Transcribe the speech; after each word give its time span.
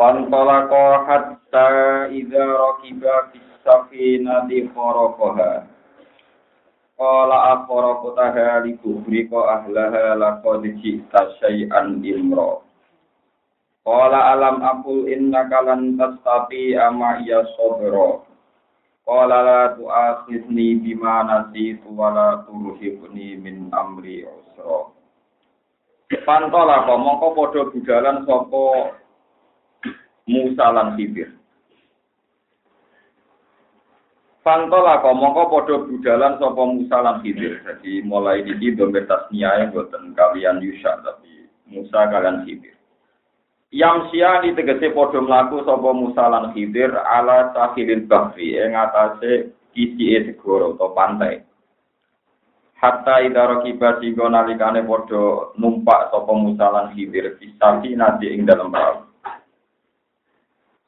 Fantalaqo 0.00 1.04
hatta 1.04 2.08
idza 2.08 2.40
rakiba 2.40 3.28
fis 3.28 3.44
safinati 3.60 4.64
kharaqaha. 4.72 5.68
Qala 6.96 7.36
akharaqtaha 7.52 8.64
li 8.64 8.80
tuhrika 8.80 9.60
ahlaha 9.60 10.16
laqad 10.16 10.64
ji'ta 10.80 11.36
syai'an 11.36 12.00
imra. 12.00 12.64
Qala 13.84 14.32
alam 14.32 14.64
aqul 14.64 15.04
innaka 15.04 15.68
lan 15.68 16.00
tastati 16.00 16.80
ama 16.80 17.20
ya 17.28 17.44
sabra. 17.60 18.24
Qala 19.04 19.36
la 19.44 19.60
tu'akhidni 19.76 20.80
bima 20.80 21.28
nasitu 21.28 21.92
wa 21.92 22.08
la 22.08 22.28
turhibni 22.48 23.36
min 23.36 23.68
amri 23.76 24.24
usra. 24.24 24.88
Pantolako 26.24 26.96
mongko 27.04 27.28
padha 27.36 27.68
budalan 27.68 28.24
sapa 28.24 28.96
Musa 30.30 30.70
lan 30.70 30.94
Khidir. 30.94 31.34
Fantola 34.46 35.02
mongko 35.02 35.42
padha 35.50 35.76
budalan 35.84 36.38
sapa 36.38 36.62
Musa 36.70 36.96
lan 37.02 37.18
Khidir. 37.20 37.60
Jadi 37.66 38.06
mulai 38.06 38.46
iki 38.46 38.78
domir 38.78 39.04
tasniyae 39.10 39.74
boten 39.74 40.14
kalian 40.14 40.62
Yusha 40.62 41.02
tapi 41.02 41.50
Musa 41.66 42.06
kalian 42.08 42.46
Khidir. 42.46 42.78
Yang 43.74 44.14
sia 44.14 44.38
di 44.42 44.54
tegese 44.54 44.94
padha 44.94 45.18
mlaku 45.18 45.66
sapa 45.66 45.90
Musa 45.90 46.24
lan 46.30 46.54
Khidir 46.54 46.94
ala 46.94 47.50
sahilil 47.50 48.06
bahri 48.06 48.54
ing 48.54 48.78
atase 48.78 49.50
kisi 49.74 50.14
segoro 50.30 50.78
atau 50.78 50.94
pantai. 50.94 51.42
Hatta 52.80 53.20
idara 53.20 53.60
kiba 53.60 54.00
singgo 54.00 54.24
nalikane 54.30 54.86
padha 54.86 55.52
numpak 55.58 56.08
sapa 56.14 56.32
Musa 56.32 56.66
lan 56.70 56.96
Khidir 56.96 57.36
bisa 57.36 57.82
nanti 57.82 58.26
ing 58.30 58.48
dalam 58.48 58.72
perahu. 58.72 59.09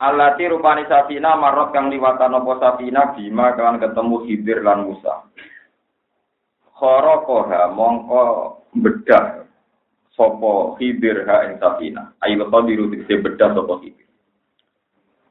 Alati 0.03 0.51
rupani 0.51 0.83
Safina 0.91 1.39
marot 1.39 1.71
kang 1.71 1.87
liwatan 1.87 2.35
apa 2.35 2.53
Safina 2.59 3.15
bima 3.15 3.55
kan 3.55 3.79
ketemu 3.79 4.27
Khidir 4.27 4.59
lan 4.67 4.91
Musa. 4.91 5.31
Khorokoha 6.75 7.71
mongko 7.71 8.23
bedah 8.83 9.47
sopo 10.11 10.75
Khidir 10.75 11.23
ha 11.31 11.47
ing 11.47 11.63
Safina. 11.63 12.11
Ayo 12.19 12.51
diru 12.67 12.91
dikse 12.91 13.23
bedah 13.23 13.55
sopo 13.55 13.79
Khidir. 13.79 14.11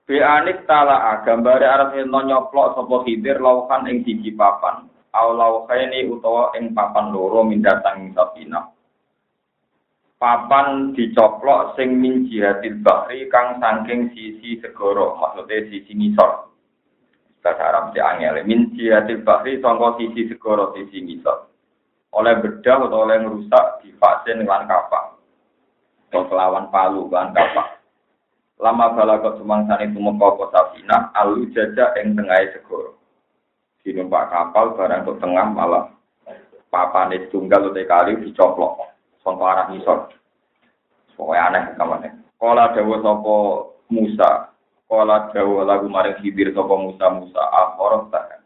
Bianik 0.08 0.64
tala 0.64 1.20
gambare 1.28 1.68
arep 1.68 2.08
nyoplok 2.08 2.80
sopo 2.80 3.04
Khidir 3.04 3.44
lauhan 3.44 3.92
ing 3.92 4.08
siji 4.08 4.32
papan. 4.32 4.88
Au 5.12 5.36
lauhaini 5.36 6.08
utawa 6.08 6.56
ing 6.56 6.72
papan 6.72 7.12
loro 7.12 7.44
mindatang 7.44 8.16
Safina 8.16 8.71
papan 10.22 10.94
dicoplok 10.94 11.74
sing 11.74 11.98
min 11.98 12.30
jihadil 12.30 12.78
bahri 12.86 13.26
kang 13.34 13.58
saking 13.58 14.14
sisi 14.14 14.62
segoro 14.62 15.18
maksudnya 15.18 15.66
sisi 15.66 15.98
ngisor. 15.98 16.54
Bahasa 17.42 17.64
Arab 17.74 17.98
di 17.98 17.98
angel. 17.98 18.46
Min 18.46 18.70
jihadil 18.78 19.26
bahri 19.26 19.58
sangka 19.58 19.98
sisi 19.98 20.30
segoro 20.30 20.78
sisi 20.78 21.02
ngisor. 21.02 21.50
Oleh 22.14 22.38
bedah 22.38 22.86
atau 22.86 23.02
oleh 23.02 23.18
merusak 23.18 23.82
di 23.82 23.90
vaksin 23.98 24.46
lan 24.46 24.70
kapak. 24.70 25.18
Atau 26.14 26.30
kelawan 26.30 26.70
palu 26.70 27.10
lan 27.10 27.34
kapak. 27.34 27.82
Lama 28.62 28.94
balagot 28.94 29.42
sumangsan 29.42 29.90
itu 29.90 29.98
mengkoko 29.98 30.54
sabina 30.54 31.10
alu 31.18 31.50
jajak 31.50 31.98
yang 31.98 32.14
tengah 32.14 32.46
segoro 32.54 33.02
di 33.82 33.90
numpak 33.98 34.30
kapal 34.30 34.78
barang 34.78 35.02
ke 35.02 35.14
tengah 35.18 35.48
malah 35.50 35.90
papan 36.70 37.18
itu 37.18 37.34
tunggal 37.34 37.74
atau 37.74 37.82
kali 37.90 38.22
dicoplok. 38.22 38.86
Sangka 39.26 39.46
arah. 39.46 40.21
Pokoknya 41.22 41.54
aneh 41.54 41.64
kamarnya. 41.78 42.12
Kala 42.42 42.74
dawa 42.74 42.98
sopo 43.06 43.36
Musa. 43.94 44.50
Kala 44.90 45.30
dawa 45.30 45.62
lagu 45.70 45.86
maring 45.86 46.18
hibir 46.26 46.50
sopo 46.50 46.82
Musa 46.82 47.14
Musa. 47.14 47.38
Akhorok 47.38 48.10
tak. 48.10 48.42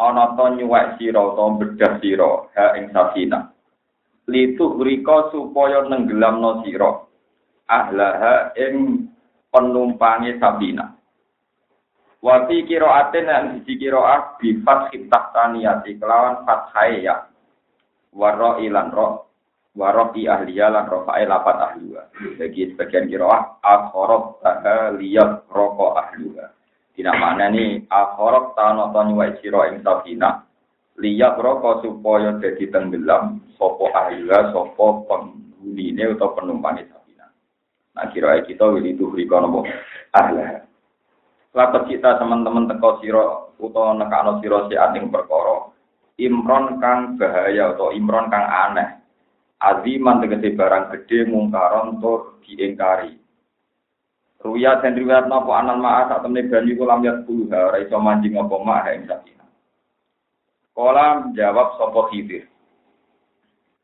Ana 0.00 0.32
to 0.32 0.56
nyuwek 0.56 0.96
sira 0.96 1.20
utawa 1.20 1.60
bedah 1.60 2.00
sira 2.00 2.48
ha 2.56 2.72
ing 2.80 2.88
safina. 2.88 3.52
Litu 4.32 4.80
rika 4.80 5.28
supaya 5.28 5.84
nenggelamno 5.84 6.64
sira. 6.64 7.04
Ahlaha 7.68 8.56
ing 8.56 9.04
penumpangi 9.52 10.40
safina. 10.40 10.96
Wati 12.24 12.64
kiraatin 12.64 13.28
yang 13.28 13.44
siji 13.60 13.76
kiraah 13.76 14.40
bifat 14.40 14.88
khitah 14.88 15.36
taniyati 15.36 16.00
kelawan 16.00 16.48
fathai 16.48 17.04
ya. 17.04 17.28
Waro 18.16 18.56
ilan 18.56 18.88
roh 18.88 19.29
warofi 19.74 20.26
ahliya 20.26 20.70
lan 20.70 20.88
rofae 20.90 21.26
lapat 21.26 21.56
ahliya. 21.56 22.02
Bagi 22.38 22.74
sebagian 22.74 23.06
kiroah 23.06 23.62
akhorok 23.62 24.42
taha 24.42 24.94
liyat 24.98 25.46
roko 25.50 25.94
ahliya. 25.94 26.50
Tidak 26.94 27.16
mana 27.16 27.48
nih 27.48 27.86
akhorok 27.86 28.58
tano 28.58 28.90
tani 28.90 29.12
wa 29.14 29.26
siro 29.38 29.62
ing 29.70 29.80
safina 29.86 30.42
liyat 30.98 31.38
roko 31.38 31.80
supaya 31.86 32.36
jadi 32.42 32.66
tenggelam 32.68 33.40
sopo 33.54 33.88
ahliya 33.94 34.50
sopo 34.50 35.06
penghuni 35.06 35.94
ini 35.94 36.02
atau 36.18 36.34
penumpang 36.34 36.82
safina. 36.82 37.30
Nah 37.94 38.06
kira 38.10 38.42
kita 38.42 38.66
wili 38.66 38.98
tuh 38.98 39.14
riko 39.14 39.38
nopo 39.38 39.64
ahliya. 40.12 40.66
Lapat 41.50 41.90
kita 41.90 42.18
teman-teman 42.18 42.70
teko 42.70 43.02
siro 43.02 43.54
utawa 43.58 43.94
nekano 43.98 44.38
siro 44.42 44.66
si 44.70 44.74
ating 44.78 45.10
perkoro. 45.10 45.74
Imron 46.20 46.76
kang 46.84 47.16
bahaya 47.16 47.72
atau 47.72 47.96
imron 47.96 48.28
kang 48.28 48.44
aneh 48.44 48.99
aziman 49.60 50.24
tegese 50.24 50.56
barang 50.56 50.88
gede 50.96 51.28
mungkaron 51.28 52.00
tur 52.00 52.40
diingkari. 52.42 53.20
Ruya 54.40 54.80
dan 54.80 54.96
riwayat 54.96 55.28
napa 55.28 55.52
anan 55.60 55.84
ma'a 55.84 56.08
sak 56.08 56.24
temne 56.24 56.48
bani 56.48 56.72
kula 56.72 56.96
lihat 57.04 57.28
puluh 57.28 57.44
ora 57.52 57.76
iso 57.76 58.00
manjing 58.00 58.40
apa 58.40 58.56
ma'a 58.56 58.96
ing 58.96 59.04
sakina. 59.04 59.44
Kala 60.72 61.28
jawab 61.36 61.76
sapa 61.76 62.08
Khidir. 62.08 62.48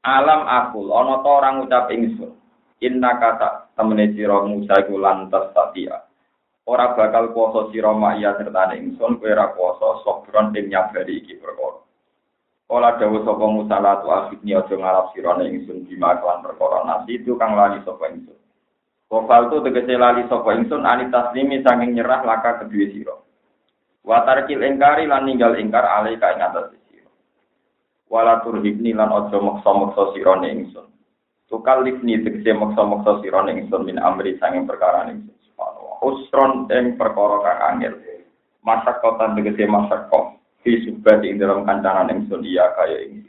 Alam 0.00 0.48
akul 0.48 0.88
ana 0.96 1.20
ta 1.20 1.28
orang 1.28 1.54
ngucap 1.60 1.92
ingsun. 1.92 2.32
Inna 2.80 3.20
kata 3.20 3.76
temene 3.76 4.16
sira 4.16 4.40
Musa 4.48 4.80
iku 4.80 4.96
lantas 4.96 5.52
satia. 5.52 6.08
Ora 6.64 6.96
bakal 6.96 7.36
kuasa 7.36 7.68
sira 7.68 7.92
ma'ya 7.92 8.40
serta 8.40 8.72
ingsun 8.80 9.20
kowe 9.20 9.28
ora 9.28 9.52
kuasa 9.52 10.00
sobron 10.08 10.56
ing 10.56 10.72
nyabari 10.72 11.20
iki 11.20 11.36
perkara. 11.36 11.85
Kala 12.66 12.98
dawuh 12.98 13.22
sapa 13.22 13.46
Musa 13.46 13.78
la 13.78 14.02
tu 14.02 14.10
akhidni 14.10 14.58
aja 14.58 14.74
ngarap 14.74 15.14
sirane 15.14 15.46
ingsun 15.54 15.86
bima 15.86 16.18
kelan 16.18 16.42
perkara 16.42 16.82
nasi 16.82 17.22
itu 17.22 17.38
kang 17.38 17.54
lali 17.54 17.78
sapa 17.86 18.10
ingsun. 18.10 18.34
Kofal 19.06 19.54
tu 19.54 19.62
tegese 19.62 19.94
lali 19.94 20.26
sapa 20.26 20.50
ingsun 20.50 20.82
ani 20.82 21.06
taslimi 21.06 21.62
saking 21.62 21.94
nyerah 21.94 22.26
laka 22.26 22.66
kedue 22.66 22.90
sira. 22.90 23.14
Wa 24.02 24.26
tarkil 24.26 24.66
ingkari 24.66 25.06
lan 25.06 25.30
ninggal 25.30 25.54
ingkar 25.62 25.86
alai 25.86 26.18
ka 26.18 26.34
ing 26.34 26.42
atas 26.42 26.74
sira. 26.90 27.06
Wala 28.10 28.42
turhibni 28.42 28.90
lan 28.90 29.14
aja 29.14 29.38
maksa-maksa 29.38 30.10
sirane 30.18 30.50
ingsun. 30.50 30.90
Tukal 31.46 31.86
lifni 31.86 32.18
tegese 32.18 32.50
maksa-maksa 32.50 33.22
sirane 33.22 33.54
ingsun 33.62 33.86
min 33.86 34.02
amri 34.02 34.42
saking 34.42 34.66
perkara 34.66 35.06
ingsun. 35.06 35.38
Subhanallah. 35.54 36.02
Usron 36.02 36.66
ing 36.74 36.98
perkara 36.98 37.46
kang 37.46 37.78
angel. 37.78 37.94
Masak 38.66 38.98
kotan 39.06 39.38
tegese 39.38 39.70
masak 39.70 40.10
fi 40.66 40.82
subati 40.82 41.30
ing 41.30 41.38
dalam 41.38 41.62
kancanan 41.62 42.10
ingsun 42.10 42.42
iya 42.42 42.74
kaya 42.74 43.06
ing 43.06 43.22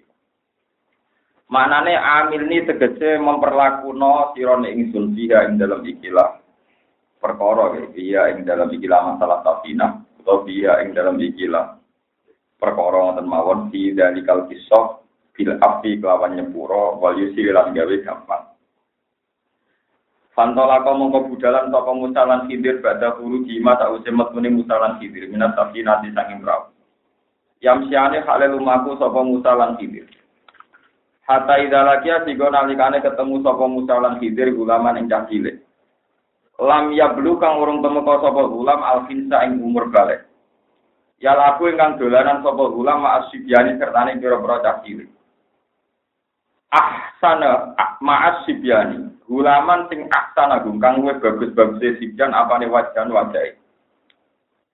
Manane 1.47 1.95
amil 1.95 2.49
ini 2.49 2.65
tegese 2.65 3.21
memperlakuno 3.21 4.33
sirone 4.33 4.73
ingsun 4.73 5.13
dia 5.13 5.45
ing 5.45 5.61
dalam 5.61 5.85
ikilah 5.85 6.41
perkara 7.21 7.77
dia 7.93 8.33
ing 8.33 8.41
dalam 8.41 8.73
ikilah 8.73 9.13
masalah 9.13 9.45
safina 9.45 10.01
atau 10.25 10.41
dia 10.49 10.81
ing 10.81 10.97
dalam 10.97 11.21
ikilah 11.21 11.77
perkara 12.57 13.05
ngoten 13.05 13.29
mawon 13.29 13.69
fi 13.69 13.93
dalikal 13.93 14.49
kisah 14.49 14.97
bil 15.37 15.53
api 15.61 16.01
kelawan 16.01 16.33
nyepuro 16.33 16.97
wal 16.97 17.13
yusir 17.13 17.53
lan 17.53 17.77
gawe 17.77 17.95
gampang 18.01 18.43
Fantola 20.33 20.85
kau 20.85 20.93
mongko 20.93 21.33
budalan 21.33 21.73
toko 21.73 21.97
musalan 21.97 22.45
hidir 22.45 22.77
pada 22.77 23.17
huru 23.17 23.41
jima 23.49 23.73
tak 23.73 23.89
usah 23.89 24.13
metune 24.13 24.53
musalan 24.53 25.01
hidir 25.01 25.25
minat 25.33 25.57
tapi 25.57 25.81
nanti 25.81 26.13
perahu. 26.13 26.76
Yang 27.57 27.89
siane 27.89 28.21
hale 28.21 28.47
lumaku 28.53 28.97
sapa 29.01 29.19
Musa 29.25 29.51
lan 29.57 29.81
Khidir. 29.81 30.05
Hatta 31.25 31.59
idza 31.59 31.81
lakia 31.83 32.23
sigo 32.23 32.47
nalikane 32.47 33.01
ketemu 33.01 33.41
sapa 33.41 33.65
Musa 33.65 33.97
lan 33.97 34.21
Khidir 34.21 34.53
gulaman 34.53 35.01
ing 35.01 35.09
cah 35.09 35.25
cilik. 35.25 35.57
lam 36.57 36.89
yablu 36.89 37.37
kang 37.37 37.61
urung 37.61 37.85
temeka 37.85 38.17
sapa 38.17 38.41
gulam 38.49 38.81
alfinsa 38.81 39.45
ing 39.45 39.61
umur 39.61 39.93
balik. 39.93 40.25
Ya 41.21 41.33
laku 41.37 41.69
ingkang 41.69 42.01
dolanan 42.01 42.41
sapa 42.41 42.63
gulam 42.73 43.05
ma'as 43.05 43.29
sibyani 43.29 43.77
sertane 43.77 44.17
pira-pira 44.17 44.61
cah 44.65 44.77
cilik. 44.81 45.09
Ahsana 46.73 47.77
ma'as 48.01 48.45
sibyani. 48.49 49.05
Gulaman 49.29 49.85
sing 49.89 50.09
ahsana 50.09 50.65
gum 50.65 50.81
kang 50.81 51.01
luwih 51.03 51.17
bagus-bagus 51.21 51.99
sibyan 52.01 52.33
apane 52.33 52.65
wajan 52.69 53.13
wajahe. 53.13 53.57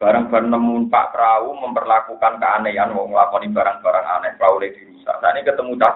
Barang 0.04 0.28
barang 0.28 0.52
nemu 0.52 0.92
Pak 0.92 1.16
Perahu 1.16 1.64
memperlakukan 1.64 2.36
keanehan 2.36 2.92
wong 2.92 3.16
nglakoni 3.16 3.48
barang-barang 3.56 4.06
aneh 4.20 4.36
perahu 4.36 4.60
dirusak. 4.60 5.16
Saat 5.24 5.40
ini 5.40 5.48
ketemu 5.48 5.80
cah. 5.80 5.96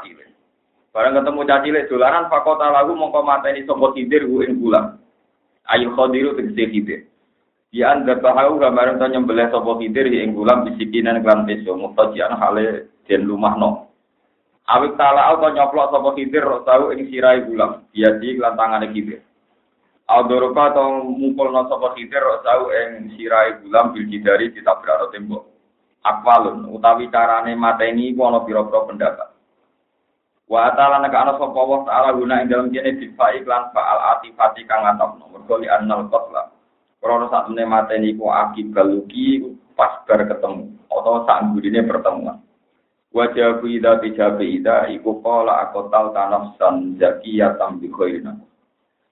Barang 0.95 1.13
ketemu 1.19 1.39
cah 1.43 1.59
cilik 1.59 1.87
dolanan 1.91 2.31
fakota 2.31 2.71
lagu 2.71 2.95
mongko 2.95 3.19
mateni 3.27 3.67
sapa 3.67 3.91
tidir 3.91 4.23
ku 4.23 4.39
ing 4.47 4.63
gulam. 4.63 4.95
Ayu 5.67 5.91
khadiru 5.91 6.39
tegese 6.39 6.71
hidir. 6.71 6.99
Di 7.67 7.83
anda 7.83 8.15
bahayu 8.15 8.55
gambaran 8.55 8.95
to 8.95 9.11
nyembelih 9.11 9.51
sapa 9.51 9.75
hidir 9.75 10.07
ing 10.07 10.31
gulam 10.31 10.63
bisikinan 10.63 11.19
klan 11.19 11.43
peso 11.43 11.75
mutajian 11.75 12.31
hale 12.31 12.87
den 13.11 13.27
lumahno. 13.27 13.91
Awik 14.71 14.95
tala 14.95 15.35
atau 15.35 15.51
nyoplok 15.51 15.91
sapa 15.91 16.09
hidir 16.15 16.47
tau 16.63 16.95
ing 16.95 17.11
sirai 17.11 17.43
gulam. 17.43 17.83
Dia 17.91 18.15
di 18.23 18.39
tangane 18.39 18.87
hidir. 18.95 19.19
Aldoroka 20.07 20.71
atau 20.71 21.03
mukul 21.03 21.51
no 21.51 21.67
sapa 21.67 21.91
hidir 21.99 22.23
tau 22.39 22.71
ing 22.71 23.11
sirai 23.19 23.59
gulam 23.59 23.91
bil 23.91 24.07
jidari 24.07 24.55
ditabrak 24.55 25.11
tembok. 25.11 25.43
Akwalun 25.99 26.63
utawi 26.71 27.11
carane 27.11 27.51
mateni 27.59 28.15
iku 28.15 28.31
ana 28.31 28.39
pira-pira 28.47 28.87
pendapat. 28.87 29.35
Wa 30.47 30.71
ta'ala 30.79 31.03
nek 31.03 31.11
ana 31.11 31.35
sapa 31.35 31.59
ta'ala 31.59 32.15
guna 32.15 32.39
ing 32.39 32.47
dalem 32.47 32.71
kene 32.71 32.95
difa 32.95 33.35
iklan 33.35 33.75
fa'al 33.75 33.99
atifati 34.15 34.63
kang 34.63 34.87
atapno 34.87 35.27
mergo 35.27 35.59
li 35.59 35.67
annal 35.67 36.07
qatla. 36.07 36.55
Krana 37.03 37.27
sak 37.27 37.51
temene 37.51 37.67
mateni 37.67 38.15
ku 38.15 38.31
akibal 38.31 38.87
luki 38.87 39.43
pas 39.75 40.07
bar 40.07 40.23
ketemu 40.23 40.71
atau 40.87 41.27
sak 41.27 41.51
gurine 41.51 41.83
pertemuan. 41.83 42.39
Wa 43.11 43.27
jabu 43.35 43.67
ida 43.67 43.99
bijabi 43.99 44.63
ida 44.63 44.87
iku 44.87 45.19
qala 45.19 45.67
aku 45.67 45.91
tal 45.91 46.15
tanafsan 46.15 46.95
zakiyatan 46.95 47.83
bi 47.83 47.91
khairina. 47.91 48.39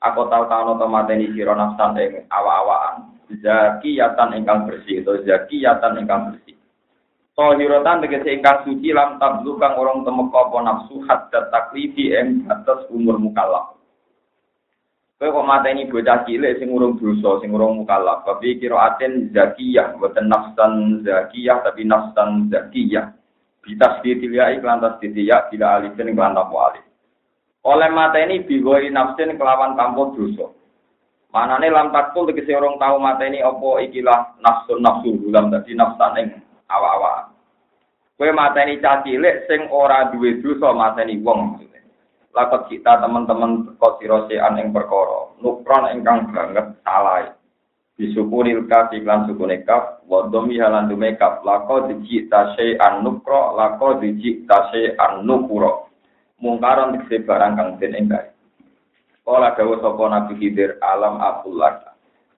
Aku 0.05 0.29
tal 0.29 0.45
tano 0.45 0.77
to 0.77 0.85
mateni 0.85 1.33
sira 1.33 1.57
nafsan 1.57 1.97
ing 1.97 2.29
awa-awaan. 2.29 3.17
Zakiyatan 3.41 4.37
ingkang 4.37 4.69
bersih 4.69 5.01
atau 5.01 5.17
zakiyatan 5.25 5.97
ingkang 5.97 6.29
bersih. 6.29 6.53
Tohirotan 7.33 8.05
tegese 8.05 8.37
ingkang 8.37 8.61
suci 8.69 8.93
lam 8.93 9.17
tablu 9.17 9.57
kang 9.57 9.73
orang 9.75 10.05
temeka 10.05 10.39
apa 10.45 10.57
nafsu 10.61 11.01
hadda 11.09 11.49
taklifi 11.49 12.13
ing 12.13 12.45
atas 12.45 12.85
umur 12.93 13.17
mukallaf. 13.17 13.75
Kowe 15.15 15.31
kok 15.31 15.47
mateni 15.47 15.89
bocah 15.89 16.27
cilik 16.27 16.59
sing 16.61 16.69
urung 16.69 17.01
dosa, 17.01 17.41
sing 17.41 17.49
urung 17.49 17.81
mukallaf. 17.81 18.29
Tapi 18.29 18.61
kira 18.61 18.93
aten 18.93 19.33
zakiyah, 19.33 19.97
boten 19.97 20.29
nafsan 20.29 21.01
zakiyah 21.01 21.65
tapi 21.65 21.81
nafsan 21.81 22.51
zakiyah. 22.53 23.09
Bitas 23.65 24.05
ditilia 24.05 24.53
iklan 24.53 24.85
tas 24.85 25.01
ditiya 25.01 25.49
bila 25.49 25.81
alifin 25.81 26.13
iklan 26.13 26.37
tapu 26.37 26.55
alif. 26.61 26.85
oleh 27.65 27.89
mata 27.89 28.21
ini 28.21 28.45
bigoi 28.45 28.93
nafsin 28.93 29.33
kelawan 29.35 29.73
tanpa 29.73 30.13
dosa. 30.13 30.53
Manane 31.33 31.67
lam 31.67 31.91
takul 31.91 32.29
tegese 32.29 32.55
orang 32.55 32.79
tahu 32.79 32.95
mata 33.01 33.25
ini 33.27 33.43
opo 33.43 33.81
ikilah 33.81 34.39
nafsu 34.39 34.79
nafsu 34.79 35.19
dalam 35.33 35.51
tadi 35.51 35.75
nafsane 35.75 36.21
awa 36.71 36.89
awa 36.95 37.13
kue 38.15 38.31
mata 38.31 38.63
ini 38.63 38.79
cacilek 38.79 39.43
sing 39.49 39.67
ora 39.73 40.13
duwe 40.13 40.39
dosa 40.39 40.71
mata 40.71 41.03
ini 41.03 41.19
wong. 41.19 41.59
Lakot 42.35 42.67
kita 42.67 42.99
teman-teman 42.99 43.79
kok 43.79 43.95
sirosean 44.03 44.59
ing 44.59 44.75
perkara. 44.75 45.31
Nukron 45.39 45.87
ingkang 45.95 46.35
banget 46.35 46.67
salai 46.83 47.31
disukuri 47.95 48.51
kaf 48.67 48.91
iklan 48.91 49.23
kaf, 49.31 49.39
nekaf 49.39 49.83
wadom 50.11 50.51
ihalan 50.51 50.91
dumekaf 50.91 51.39
lakot 51.47 51.87
dijita 51.87 52.51
sey 52.59 52.75
an 52.83 53.07
nukro 53.07 53.55
lakot 53.55 54.03
dijita 54.03 54.67
sey 54.71 54.91
an 54.99 55.23
nukuro. 55.23 55.84
Mungkaron 56.39 56.99
dikse 56.99 57.23
barang 57.23 57.53
kang 57.55 57.69
den 57.79 57.95
engkai. 57.95 58.35
Kala 59.25 59.55
dawuh 59.57 59.81
sapa 59.81 60.03
Nabi 60.11 60.33
Khidir 60.37 60.77
alam 60.83 61.17
abdullah. 61.17 61.95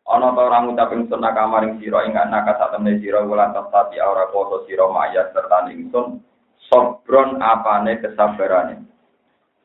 ana 0.07 0.31
ta 0.31 0.39
ora 0.39 0.63
ngucap 0.63 0.95
ingsun 0.95 1.19
nakamaring 1.19 1.83
sira 1.83 2.07
ing 2.07 2.15
anak 2.15 2.47
satemene 2.55 3.03
sira 3.03 3.27
wulan 3.27 3.51
tadi 3.51 3.99
ora 3.99 4.31
kuasa 4.31 4.63
sira 4.63 4.87
mayat 4.87 5.35
serta 5.35 5.67
ingsun 5.67 6.23
sobron 6.71 7.43
apane 7.43 7.99
kesabarane 7.99 8.87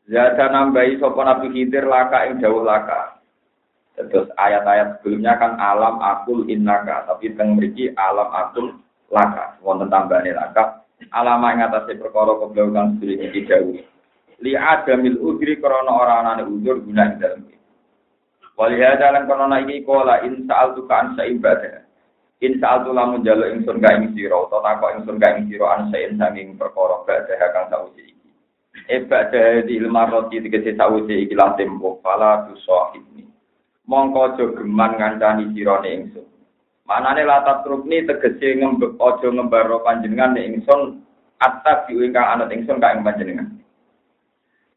Zada 0.03 0.51
nambahi 0.51 0.99
sapa 0.99 1.15
Nabi 1.23 1.47
Khidir 1.47 1.87
laka 1.87 2.27
ing 2.27 2.43
jauh 2.43 2.59
laka. 2.59 3.23
Terus 3.95 4.27
ayat-ayat 4.35 4.99
sebelumnya 4.99 5.39
kan 5.39 5.55
alam 5.55 5.95
akul 6.03 6.43
innaka, 6.51 7.07
tapi 7.07 7.31
teng 7.39 7.55
mriki 7.55 7.95
alam 7.95 8.27
akul 8.35 8.83
laka. 9.07 9.55
Wonten 9.63 9.87
tambahane 9.87 10.35
laka. 10.35 10.83
Alama 11.15 11.55
ing 11.55 11.63
atase 11.63 11.95
perkara 11.95 12.35
keblau 12.35 12.75
kang 12.75 12.99
sedherek 12.99 13.31
iki 13.31 13.47
jauh. 13.47 13.79
Li 14.43 14.59
adamil 14.59 15.15
udri 15.23 15.55
krana 15.63 15.91
ora 15.95 16.19
anane 16.19 16.43
udur 16.43 16.83
guna 16.83 17.07
ing 17.07 17.15
dalem. 17.23 17.53
Walihada 18.59 19.15
lan 19.15 19.25
kono 19.25 19.47
iki 19.55 19.87
kola 19.87 20.19
in 20.27 20.43
sa'al 20.45 20.75
tu 20.75 20.83
kan 20.85 21.15
sa 21.15 21.23
ibadah. 21.23 21.81
In 22.43 22.59
sa'al 22.59 22.83
tu 22.83 22.91
lamun 22.91 23.23
jaluk 23.23 23.49
ingsun 23.49 23.79
ka 23.79 23.95
ing 23.95 24.11
sira 24.13 24.35
utawa 24.35 24.75
takok 24.75 24.99
ingsun 24.99 25.17
ka 25.17 25.31
ing 25.33 25.47
sira 25.47 25.79
an 25.79 25.89
saen 25.89 26.19
saking 26.19 26.59
perkara 26.59 27.01
badah 27.07 27.39
kang 27.55 27.71
sausi 27.71 28.03
iki. 28.03 28.29
E 28.91 29.07
badah 29.07 29.63
di 29.63 29.79
ilmu 29.79 30.03
roti 30.11 30.43
tegese 30.43 30.75
sausi 30.75 31.23
iki 31.23 31.33
lan 31.39 31.55
tempo 31.55 32.03
fala 32.03 32.45
tu 32.51 32.59
sahibni. 32.67 33.23
Mongko 33.87 34.19
aja 34.35 34.43
geman 34.59 34.91
ngancani 34.99 35.55
sirane 35.55 35.89
ingsun. 35.89 36.27
Manane 36.83 37.23
latat 37.23 37.63
trukni 37.63 38.03
tegese 38.03 38.59
ngembek 38.59 38.99
aja 38.99 39.27
ngembaro 39.31 39.81
panjenengan 39.87 40.35
ingsun 40.35 40.99
atas 41.39 41.87
ingkang 41.89 42.27
anut 42.27 42.51
ingsun 42.51 42.83
ka 42.83 42.91
panjenengan. 43.01 43.52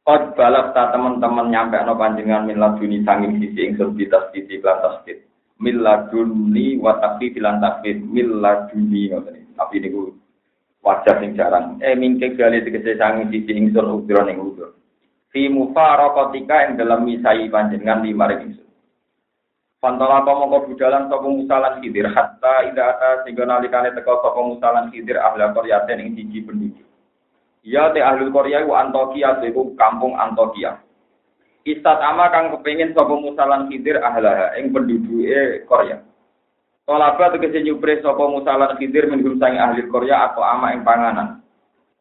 Kod 0.06 0.38
balap 0.38 0.70
ta 0.70 0.94
teman-teman 0.94 1.50
nyampe 1.50 1.82
no 1.82 1.98
panjenengan 1.98 2.46
min 2.46 2.62
laduni 2.62 3.02
sanging 3.02 3.42
sisi 3.42 3.66
ingsun 3.66 3.98
bitas 3.98 4.30
sisi 4.30 4.62
lan 4.62 4.78
tasdid. 4.78 5.26
Mil 5.58 5.82
laduni 5.82 6.78
wa 6.78 6.94
takfi 7.02 7.34
bilan 7.34 7.58
takfid 7.58 8.06
mil 8.06 8.38
laduni 8.38 9.10
Tapi 9.58 9.82
niku 9.82 10.14
wajah 10.86 11.18
sing 11.18 11.34
jarang. 11.34 11.82
Eh 11.82 11.98
mingke 11.98 12.38
kali 12.38 12.62
tegese 12.62 12.94
sanging 12.94 13.34
sisi 13.34 13.50
ingsun 13.50 13.82
udra 13.82 14.22
ning 14.22 14.38
udur. 14.38 14.78
Fi 15.34 15.50
mufaraqatika 15.50 16.70
ing 16.70 16.78
dalam 16.78 17.02
misai 17.02 17.50
panjenengan 17.50 18.06
lima 18.06 18.30
ingsun. 18.30 18.62
Pantola 19.82 20.22
mongko 20.22 20.70
budalan 20.70 21.10
sapa 21.10 21.26
musalan 21.26 21.82
khidir 21.82 22.14
hatta 22.14 22.62
ida 22.70 22.94
ata 22.94 23.26
sehingga 23.26 23.42
nalikane 23.42 23.90
teka 23.90 24.22
sapa 24.22 24.38
musalan 24.38 24.86
khidir 24.94 25.18
ahla 25.18 25.50
qaryatin 25.50 25.98
ing 25.98 26.10
siji 26.14 26.46
penduduk. 26.46 26.85
Ya 27.66 27.90
te 27.90 27.98
ahli 27.98 28.30
Korea 28.30 28.62
ku 28.62 28.78
Antokia 28.78 29.42
itu 29.42 29.74
kampung 29.74 30.14
Antokia. 30.14 30.78
Istat 31.66 31.98
ama 31.98 32.30
kang 32.30 32.54
kepengin 32.54 32.94
sapa 32.94 33.10
musalan 33.18 33.66
khidir 33.66 33.98
ahlaha 33.98 34.54
ing 34.54 34.70
penduduke 34.70 35.66
Korea. 35.66 35.98
Tolaba 36.86 37.34
tegese 37.34 37.66
nyupre 37.66 37.98
sapa 37.98 38.22
musalan 38.22 38.78
khidir 38.78 39.10
minggum 39.10 39.42
sangi 39.42 39.58
ahli 39.58 39.82
Korea 39.90 40.30
atau 40.30 40.46
ama 40.46 40.78
ing 40.78 40.86
panganan. 40.86 41.42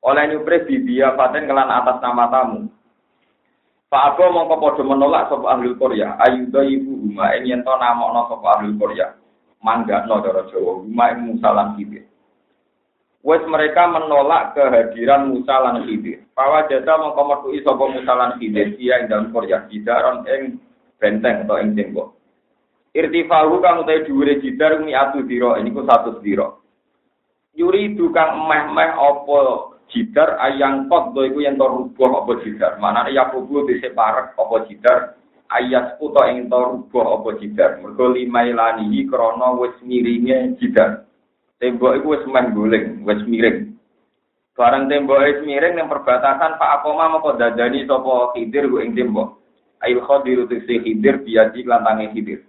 Oleh 0.05 0.29
nyupre 0.29 0.69
bibia 0.69 1.17
paten 1.17 1.49
kelan 1.49 1.73
atas 1.73 1.97
nama 1.97 2.29
tamu. 2.29 2.69
Pak 3.89 4.13
Abo 4.13 4.37
mongko 4.37 4.61
padha 4.61 4.83
menolak 4.85 5.33
sapa 5.33 5.49
ahli 5.49 5.73
Korea. 5.81 6.13
Ayuda 6.21 6.61
ibu 6.61 6.93
huma 7.09 7.33
ing 7.41 7.49
yen 7.49 7.65
to 7.65 7.73
namokno 7.73 8.29
sapa 8.29 8.61
ahli 8.61 8.69
Korea. 8.77 9.17
Manggakno 9.65 10.21
cara 10.21 10.45
Jawa 10.45 10.85
huma 10.85 11.05
ing 11.09 11.19
musalan. 11.25 11.73
Wes 13.25 13.41
mereka 13.49 13.89
menolak 13.89 14.53
kehadiran 14.53 15.33
Musa 15.33 15.57
lan 15.57 15.81
Khidir. 15.89 16.29
Pawa 16.37 16.69
jasa 16.69 16.93
mongko 16.93 17.21
metuki 17.25 17.65
sapa 17.65 17.83
Musa 17.89 18.13
lan 18.13 18.37
Khidir 18.37 18.77
dia 18.77 19.01
ing 19.01 19.09
dalem 19.09 19.33
Korea 19.33 19.65
jidaron 19.65 20.21
ing 20.29 20.61
benteng 21.01 21.49
atau 21.49 21.57
ing 21.57 21.73
tembok. 21.73 22.13
Irtifahu 22.93 23.65
kang 23.65 23.81
utahe 23.81 24.05
dhuwure 24.05 24.37
jidar 24.45 24.77
dira 25.25 25.57
ini 25.57 25.73
ku 25.73 25.81
satu 25.83 26.21
dira. 26.21 26.53
Yuri 27.57 27.97
dukang 27.97 28.45
meh-meh 28.45 28.93
apa 28.93 29.37
jidar 29.89 30.37
ayang 30.45 30.85
kot 30.85 31.17
do 31.17 31.25
iku 31.25 31.41
yen 31.41 31.57
apa 31.57 32.31
jidar. 32.45 32.77
Manane 32.77 33.09
ya 33.09 33.33
kubu 33.33 33.65
dise 33.65 33.89
parek 33.89 34.37
apa 34.37 34.55
jidar 34.69 35.17
ayat 35.49 35.97
puto 35.97 36.21
ing 36.29 36.45
to 36.45 36.61
rubuh 36.61 37.19
apa 37.19 37.41
jidar. 37.41 37.81
Mergo 37.81 38.13
limailanihi 38.13 39.09
krana 39.09 39.57
wis 39.57 39.73
miringe 39.81 40.61
jidar. 40.61 41.09
Tembok 41.55 41.95
itu 41.95 42.11
wis 42.11 42.23
meh 42.27 42.51
guling, 42.51 43.07
wis 43.07 43.21
miring. 43.23 43.79
Barang 44.55 44.91
tembok 44.91 45.23
wis 45.23 45.39
miring 45.47 45.79
yang 45.79 45.87
perbatasan 45.87 46.59
Pak 46.59 46.83
Akoma 46.83 47.07
mau 47.07 47.31
dadani 47.31 47.87
sapa 47.87 48.35
Khidir 48.35 48.67
ku 48.67 48.83
ing 48.83 48.91
tembok. 48.91 49.39
Ail 49.79 50.03
Khadir 50.03 50.43
si 50.51 50.75
Khidir 50.83 51.23
biadi 51.23 51.63
lantange 51.63 52.11
Khidir. 52.11 52.43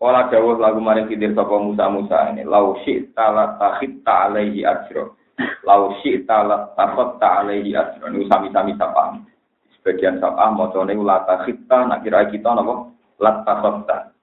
Kala 0.00 0.28
dawuh 0.28 0.56
lagu 0.56 0.80
maring 0.80 1.08
Khidir 1.12 1.36
sapa 1.36 1.60
Musa 1.60 1.88
Musa 1.92 2.32
ini 2.32 2.44
lau 2.44 2.76
syi'ta 2.84 3.26
la 3.32 3.56
takhitta 3.60 4.32
alaihi 4.32 4.64
ajra. 4.64 5.04
Lau 5.64 5.96
syi'ta 6.00 6.40
la 6.44 6.72
takhatta 6.76 7.44
alaihi 7.44 7.76
ajra. 7.76 8.08
Niku 8.08 8.28
sami-sami 8.28 8.76
sapa. 8.80 9.20
Sebagian 9.76 10.20
sapa 10.20 10.52
macane 10.56 10.96
la 10.96 11.20
takhitta 11.28 11.84
nak 11.84 12.00
kira 12.00 12.28
kita 12.32 12.48
napa? 12.48 12.88
La 13.20 13.44
takhatta. 13.44 14.13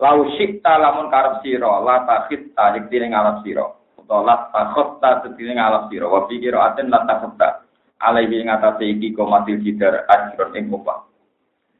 Lau 0.00 0.24
syikta 0.34 0.80
lamun 0.80 1.12
karep 1.12 1.44
sira, 1.44 1.76
la 1.84 2.08
takhitta 2.08 2.72
yektine 2.80 3.12
ngalap 3.12 3.44
sira. 3.44 3.68
Utawa 4.00 4.24
la 4.24 4.36
takhatta 4.48 5.28
yektine 5.28 5.60
ngalap 5.60 5.92
sira. 5.92 6.08
Wa 6.08 6.24
fi 6.24 6.40
qiraatin 6.40 6.88
la 6.88 7.04
takhatta. 7.04 7.68
Alaihi 8.00 8.48
ngatasé 8.48 8.96
iki 8.96 9.12
komatil 9.12 9.60
jidar 9.60 10.08
ajron 10.08 10.56
ing 10.56 10.72
opah. 10.72 11.04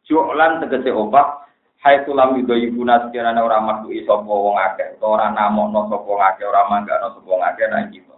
Ju'lan 0.04 0.60
tegese 0.60 0.92
opah 0.92 1.40
Hai 1.80 2.04
tulam 2.04 2.36
yudo 2.36 2.52
ibu 2.60 2.84
naskirana 2.84 3.40
ora 3.40 3.56
makhluk 3.56 4.04
sapa 4.04 4.28
wong 4.28 4.52
akeh, 4.52 5.00
ora 5.00 5.32
namokno 5.32 5.88
sapa 5.88 6.04
wong 6.04 6.20
akeh, 6.20 6.44
ora 6.44 6.68
manggano 6.68 7.16
sapa 7.16 7.24
wong 7.24 7.40
akeh 7.40 7.66
nang 7.72 7.88
kita. 7.88 8.16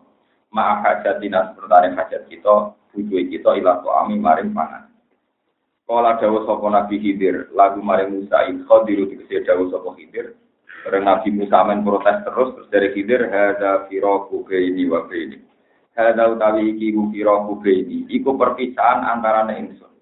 Ma'a 0.51 0.83
hajatina 0.83 1.55
sepertane 1.55 1.95
hajat 1.95 2.27
kita, 2.27 2.75
bujuh 2.91 3.23
kita 3.31 3.55
ila 3.63 3.79
ami 4.03 4.19
maring 4.19 4.51
pangan. 4.51 4.91
Kala 5.83 6.17
dawa 6.17 6.47
sapa 6.47 6.67
Nabi 6.71 6.97
Khidir, 7.03 7.51
lagu 7.53 7.83
maring 7.83 8.15
Musa 8.15 8.47
in 8.47 8.63
khadiru 8.65 9.11
dikese 9.11 9.43
dawa 9.43 9.67
sapa 9.69 9.93
Khidir. 9.99 10.39
Bareng 10.83 11.05
Nabi 11.07 11.29
Musa 11.35 11.63
men 11.67 11.83
protes 11.83 12.23
terus 12.27 12.55
terus 12.55 12.69
dari 12.71 12.91
Khidir 12.95 13.27
hadza 13.31 13.87
firaku 13.91 14.47
baini 14.47 14.87
wa 14.87 15.07
baini. 15.11 15.39
Hadza 15.95 16.33
utawi 16.33 16.75
iki 16.75 16.95
firaku 16.95 17.59
baini, 17.59 18.07
iku 18.09 18.35
perpisahan 18.39 19.05
antarané 19.05 19.59
ingsun. 19.63 19.93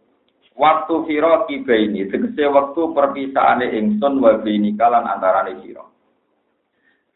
Waktu 0.61 0.95
firaki 1.09 1.65
baini, 1.65 2.13
tegese 2.13 2.45
waktu 2.53 2.93
perpisahane 2.93 3.73
ingsun 3.81 4.21
wa 4.21 4.37
baini 4.45 4.77
kalan 4.77 5.09
antarane 5.09 5.57
sira. 5.65 5.89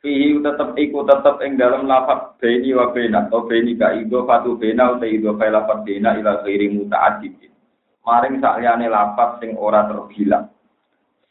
Fihi 0.01 0.41
tetep 0.41 0.77
iku 0.81 1.05
tetep 1.05 1.41
ing 1.45 1.61
dalam 1.61 1.85
lafaz 1.85 2.37
baini 2.41 2.73
wa 2.73 2.93
baina 2.93 3.29
atau 3.29 3.45
baini 3.45 3.77
ka 3.77 3.93
ido 3.97 4.25
fatu 4.25 4.57
baina 4.57 4.97
uta 4.97 5.05
ido 5.09 5.37
fa 5.37 5.49
lafaz 5.53 5.85
baina 5.85 6.17
ila 6.21 6.41
ghairi 6.45 6.73
muta'addid. 6.73 7.54
Maring 8.05 8.41
sakliyane 8.45 8.87
lafaz 8.93 9.41
sing 9.41 9.57
ora 9.57 9.89
terbilang. 9.89 10.53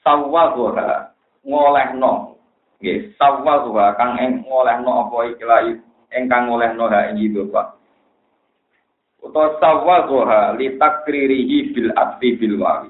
Sawwaha 0.02 1.14
ngolehno. 1.46 2.36
Nggih, 2.82 3.14
sawwaha 3.16 3.94
kang 3.96 4.18
ing 4.18 4.44
ngolehno 4.44 5.08
apa 5.08 5.18
iki 5.32 5.46
ingkang 6.14 6.50
ngolehno 6.50 6.86
ha 6.90 7.10
ing 7.10 7.18
ido 7.18 7.50
fa 7.50 7.74
utawa 9.24 9.58
sawwaha 9.58 10.54
li 10.60 10.78
takririhi 10.78 11.74
bil 11.74 11.90
atfi 11.98 12.38
bil 12.38 12.62
wawi 12.62 12.90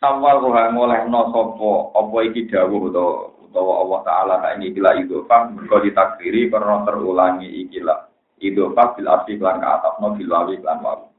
sawwaha 0.00 0.72
ngolehno 0.72 1.20
sapa 1.30 1.72
apa 1.92 2.16
iki 2.32 2.48
dawuh 2.48 2.88
utawa 2.88 3.12
utawa 3.44 3.72
Allah 3.84 4.00
taala 4.06 4.34
tak 4.40 4.52
ini 4.58 4.72
bila 4.72 4.96
itu 4.96 5.28
pak 5.28 5.52
mergo 5.52 5.76
ditakriri 5.84 6.48
karena 6.48 6.88
terulangi 6.88 7.48
ikilah 7.68 8.08
itu 8.40 8.72
pak 8.72 8.96
bil 8.96 9.08
atfi 9.12 9.36
lan 9.36 9.60
ka 9.60 9.68
atafno 9.80 10.16
bil 10.16 10.30
wawi 10.32 10.56
lan 10.64 10.80
wawi 10.80 11.11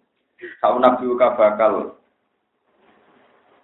Kau 0.60 0.80
nabi 0.80 1.08
bakal 1.16 1.96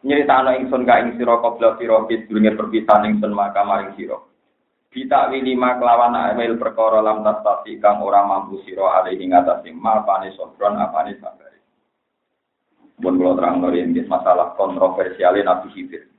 nyeritakno 0.04 0.56
ingsun 0.56 0.88
ka 0.88 1.00
ing 1.04 1.20
sira 1.20 1.40
qabla 1.44 1.76
sira 1.76 2.04
durunge 2.08 2.52
perpisahan 2.56 3.08
ingsun 3.12 3.36
maka 3.36 3.68
maring 3.68 3.96
sira 4.00 4.20
Bita 4.90 5.30
lima 5.30 5.78
kelawan 5.78 6.18
amil 6.18 6.58
perkara 6.58 7.06
lam 7.06 7.22
tastati 7.22 7.78
kang 7.78 8.02
ora 8.02 8.26
mampu 8.26 8.58
sira 8.66 8.98
alih 8.98 9.22
ing 9.22 9.38
atase 9.38 9.70
ma 9.70 10.02
apane 10.02 10.34
sobron 10.34 10.82
apane 10.82 11.14
sabari. 11.22 11.62
Pun 12.98 13.22
kula 13.22 13.38
terang 13.38 13.62
yen 13.70 13.94
masalah 14.10 14.58
kontroversial 14.58 15.38
Nabi 15.38 15.70
Khidir. 15.78 16.10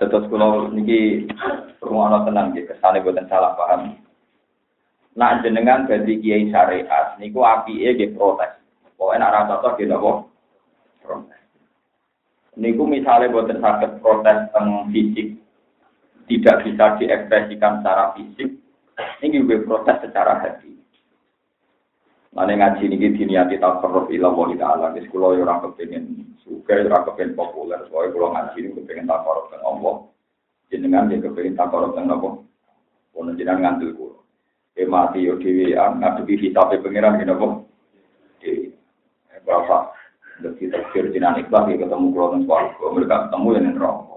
Terus 0.00 0.24
kula 0.32 0.72
niki 0.72 1.28
ana 1.84 2.24
tenang 2.24 2.56
nggih 2.56 2.64
kesane 2.72 3.04
boten 3.04 3.28
salah 3.28 3.52
paham. 3.52 4.00
Nak 5.16 5.40
jenengan 5.40 5.88
dadi 5.88 6.20
kiai 6.20 6.52
syariat 6.52 7.16
niku 7.16 7.40
apike 7.40 7.96
nggih 7.96 8.12
protes. 8.12 8.52
Pokoke 8.96 9.16
nak 9.16 9.32
ra 9.32 9.40
cocok 9.48 9.72
nggih 9.80 9.88
napa? 9.88 10.10
Protes. 11.00 11.42
Niku 12.60 12.84
misalnya 12.84 13.32
boten 13.32 13.64
saged 13.64 14.04
protes 14.04 14.52
teng 14.52 14.92
fisik 14.92 15.40
tidak 16.26 16.66
bisa 16.66 16.98
diekspresikan 16.98 17.80
secara 17.80 18.10
fisik, 18.18 18.50
ini 19.22 19.42
juga 19.46 19.62
proses 19.62 19.96
secara 20.02 20.42
hati. 20.42 20.74
Mana 22.34 22.52
ngaji 22.52 22.92
ini 22.92 23.16
diniati 23.16 23.56
tasarruf 23.56 24.12
ila 24.12 24.28
wa 24.28 24.52
ta'ala. 24.52 24.92
Wis 24.92 25.08
kula 25.08 25.40
yo 25.40 25.48
ora 25.48 25.56
kepengin 25.64 26.36
suka, 26.44 26.84
ora 26.84 27.00
kepengin 27.08 27.32
populer. 27.32 27.80
Soale 27.88 28.12
kula 28.12 28.28
ngaji 28.36 28.56
ini 28.60 28.76
kepengin 28.76 29.08
tasarruf 29.08 29.48
dengan 29.48 29.64
Allah. 29.64 29.94
Jenengan 30.68 31.08
dia 31.08 31.24
kepengin 31.24 31.56
tasarruf 31.56 31.96
dengan 31.96 32.20
apa? 32.20 32.28
Ono 33.16 33.30
jenengan 33.40 33.80
ngandel 33.80 33.96
kula. 33.96 34.25
E 34.76 34.84
mati 34.84 35.24
yo 35.24 35.40
dhewe 35.40 35.72
ngadepi 35.72 36.36
hisabe 36.36 36.78
pangeran 36.84 37.16
ngene 37.16 37.32
apa? 37.32 37.46
Dhewe. 38.44 38.76
Berapa? 39.42 39.92
Lebih 40.44 40.68
terkir 40.68 41.08
jenengan 41.16 41.40
ikhlas 41.40 41.72
ketemu 41.72 42.12
kula 42.12 42.36
nang 42.36 42.44
swarga. 42.44 42.86
Mereka 42.92 43.16
ketemu 43.28 43.48
yang 43.56 43.64
neraka 43.72 44.16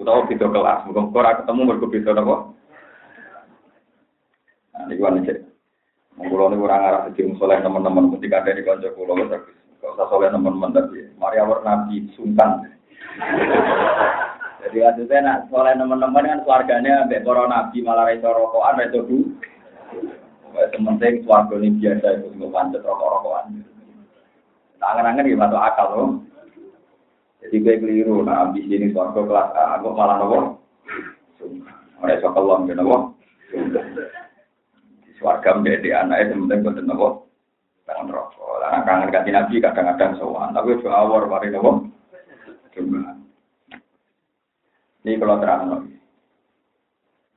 utawa 0.00 0.24
beda 0.24 0.46
kelas. 0.48 0.80
Muga 0.88 1.02
ora 1.12 1.38
ketemu 1.44 1.60
mergo 1.68 1.86
beda 1.92 2.10
napa? 2.16 2.36
Nah, 4.72 4.82
niku 4.88 5.02
ana 5.04 5.20
cek. 5.28 5.38
Monggo 6.16 6.48
niku 6.48 6.64
ora 6.64 6.76
ngarah 6.80 7.02
sedih 7.12 7.36
soleh 7.36 7.60
teman-teman 7.60 8.08
mesti 8.08 8.26
kadhe 8.32 8.56
di 8.56 8.64
kanca 8.64 8.88
kula 8.96 9.28
kok 9.28 9.44
Kok 9.80 9.92
usah 9.96 10.06
soleh 10.08 10.28
teman-teman 10.32 10.72
tapi 10.72 11.12
mari 11.20 11.36
awar 11.36 11.60
nabi 11.60 12.08
sungkan. 12.16 12.64
Jadi 14.60 14.76
maksudnya 14.84 15.18
nak 15.24 15.38
soleh 15.48 15.72
teman-teman 15.72 16.28
kan 16.28 16.40
keluarganya 16.44 17.08
ambek 17.08 17.24
para 17.24 17.48
nabi 17.48 17.80
malah 17.80 18.12
iso 18.12 18.28
rokokan 18.28 18.84
iso 18.84 19.00
bu. 19.08 19.18
Sementing 20.50 21.24
keluarga 21.24 21.54
ini 21.56 21.78
biasa 21.78 22.06
itu 22.20 22.26
nggak 22.36 22.50
pancet 22.52 22.82
rokok-rokokan. 22.84 23.64
Tangan-tangan 24.80 25.28
gitu 25.28 25.38
masuk 25.38 25.60
akal 25.60 25.88
loh. 25.92 26.10
Jadi 27.40 27.56
gue 27.64 27.80
keliru, 27.80 28.20
nah 28.20 28.44
ambisi 28.44 28.76
ini 28.76 28.92
suarga 28.92 29.24
kelas 29.24 29.48
A, 29.56 29.80
aku 29.80 29.96
malah 29.96 30.16
nopo. 30.20 30.38
Oleh 32.04 32.16
sokalon 32.20 32.68
ke 32.68 32.76
nopo. 32.76 33.16
Suarga 35.16 35.56
menjadi 35.56 36.04
anaknya, 36.04 36.36
sementing 36.36 36.60
gue 36.60 36.84
nopo. 36.84 37.28
Tangan 37.88 38.12
rokok. 38.12 38.60
Lah 38.60 38.84
kangen 38.84 39.08
kasih 39.08 39.32
nabi 39.32 39.56
kadang-kadang 39.60 40.20
sowan, 40.20 40.52
tapi 40.52 40.76
itu 40.76 40.88
awal 40.92 41.24
mari 41.28 41.48
nopo. 41.48 41.88
Cuma. 42.76 43.19
Ini 45.04 45.16
kalau 45.16 45.40
terang 45.40 45.60
nopo. 45.68 45.88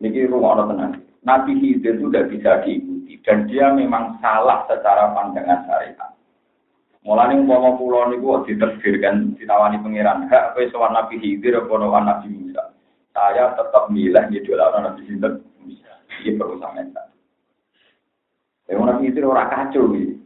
Ini 0.04 0.28
rumah 0.28 0.60
orang 0.60 0.68
tenang. 0.76 0.92
Nabi 1.24 1.56
Khidir 1.56 1.96
itu 1.96 2.12
sudah 2.12 2.28
bisa 2.28 2.60
diikuti 2.68 3.16
dan 3.24 3.48
dia 3.48 3.72
memang 3.72 4.20
salah 4.20 4.68
secara 4.68 5.16
pandangan 5.16 5.64
syariat. 5.64 6.12
Mulane 7.08 7.40
umpama 7.40 7.80
kula 7.80 8.12
niku 8.12 8.44
diterbirkan 8.44 9.40
ditawani 9.40 9.80
pangeran, 9.80 10.28
hak 10.28 10.56
kowe 10.56 10.64
sowan 10.72 10.96
Nabi 10.96 11.20
Khidir 11.20 11.64
apa 11.64 11.72
sowan 11.72 12.04
Nabi 12.08 12.28
Musa. 12.32 12.64
Saya 13.16 13.56
tetap 13.56 13.88
milih 13.92 14.24
ngidolakno 14.28 14.92
Nabi 14.92 15.02
Musa. 15.64 15.92
Iki 16.20 16.36
perlu 16.36 16.60
sampeyan. 16.60 16.92
Ya 18.68 18.76
Nabi 18.76 19.08
Khidir 19.08 19.24
ora 19.28 19.48
kacau 19.48 19.96
iki. 19.96 20.20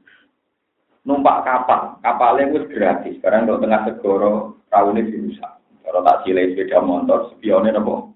Numpak 1.06 1.46
kapal, 1.48 2.02
kapalnya 2.04 2.52
itu 2.52 2.68
gratis. 2.68 3.16
Sekarang 3.22 3.48
kalau 3.48 3.64
tengah 3.64 3.82
segoro, 3.88 4.34
raune 4.68 5.08
dirusak. 5.08 5.57
Kalau 5.88 6.04
tak 6.04 6.28
silai 6.28 6.52
sepeda 6.52 6.84
motor, 6.84 7.32
spionnya 7.32 7.72
apa? 7.80 8.12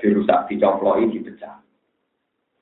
Dirusak, 0.00 0.48
dicoploi, 0.48 1.12
dipecah. 1.12 1.60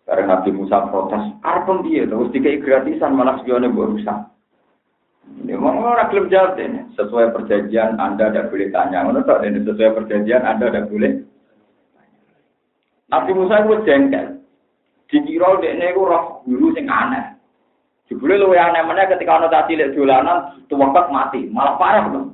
Karena 0.05 0.43
Nabi 0.43 0.51
Musa 0.51 0.91
protes, 0.91 1.23
arpem 1.47 1.87
dia, 1.87 2.03
terus 2.05 2.35
dikai 2.35 2.59
gratisan, 2.59 3.15
malah 3.15 3.39
spionnya 3.39 3.71
buat 3.71 3.95
rusak. 3.95 4.35
Ini 5.25 5.57
mau 5.57 5.73
orang 5.73 6.11
belum 6.13 6.29
jawab 6.29 6.61
ini. 6.61 6.85
Sesuai 6.99 7.33
perjanjian 7.33 7.97
Anda 7.97 8.29
tidak 8.29 8.53
boleh 8.53 8.69
tanya. 8.69 9.09
Menurut 9.09 9.41
ini 9.41 9.65
sesuai 9.65 9.97
perjanjian 9.97 10.45
Anda 10.45 10.69
tidak 10.69 10.93
boleh. 10.93 11.13
Nabi 13.09 13.31
Musa 13.33 13.65
itu 13.65 13.75
jengkel. 13.89 14.27
Dikira 15.09 15.61
dia 15.63 15.79
ini 15.79 15.95
roh 15.95 16.43
guru 16.43 16.75
sing 16.75 16.91
aneh. 16.91 17.39
Jebule 18.09 18.37
luwe 18.37 18.59
aneh 18.59 18.83
mana 18.85 19.09
ketika 19.09 19.41
ana 19.41 19.49
tak 19.49 19.71
cilik 19.71 19.95
dolanan 19.97 20.61
tuwekek 20.69 21.09
mati, 21.09 21.49
malah 21.49 21.79
parah 21.81 22.05
dong. 22.11 22.34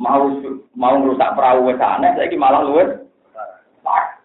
Mau 0.00 0.40
mau 0.72 0.94
merusak 0.98 1.36
perahu 1.36 1.68
wis 1.68 1.80
aneh, 1.80 2.16
saiki 2.16 2.36
malah 2.36 2.64
luwe 2.64 2.84
parah. 3.84 4.18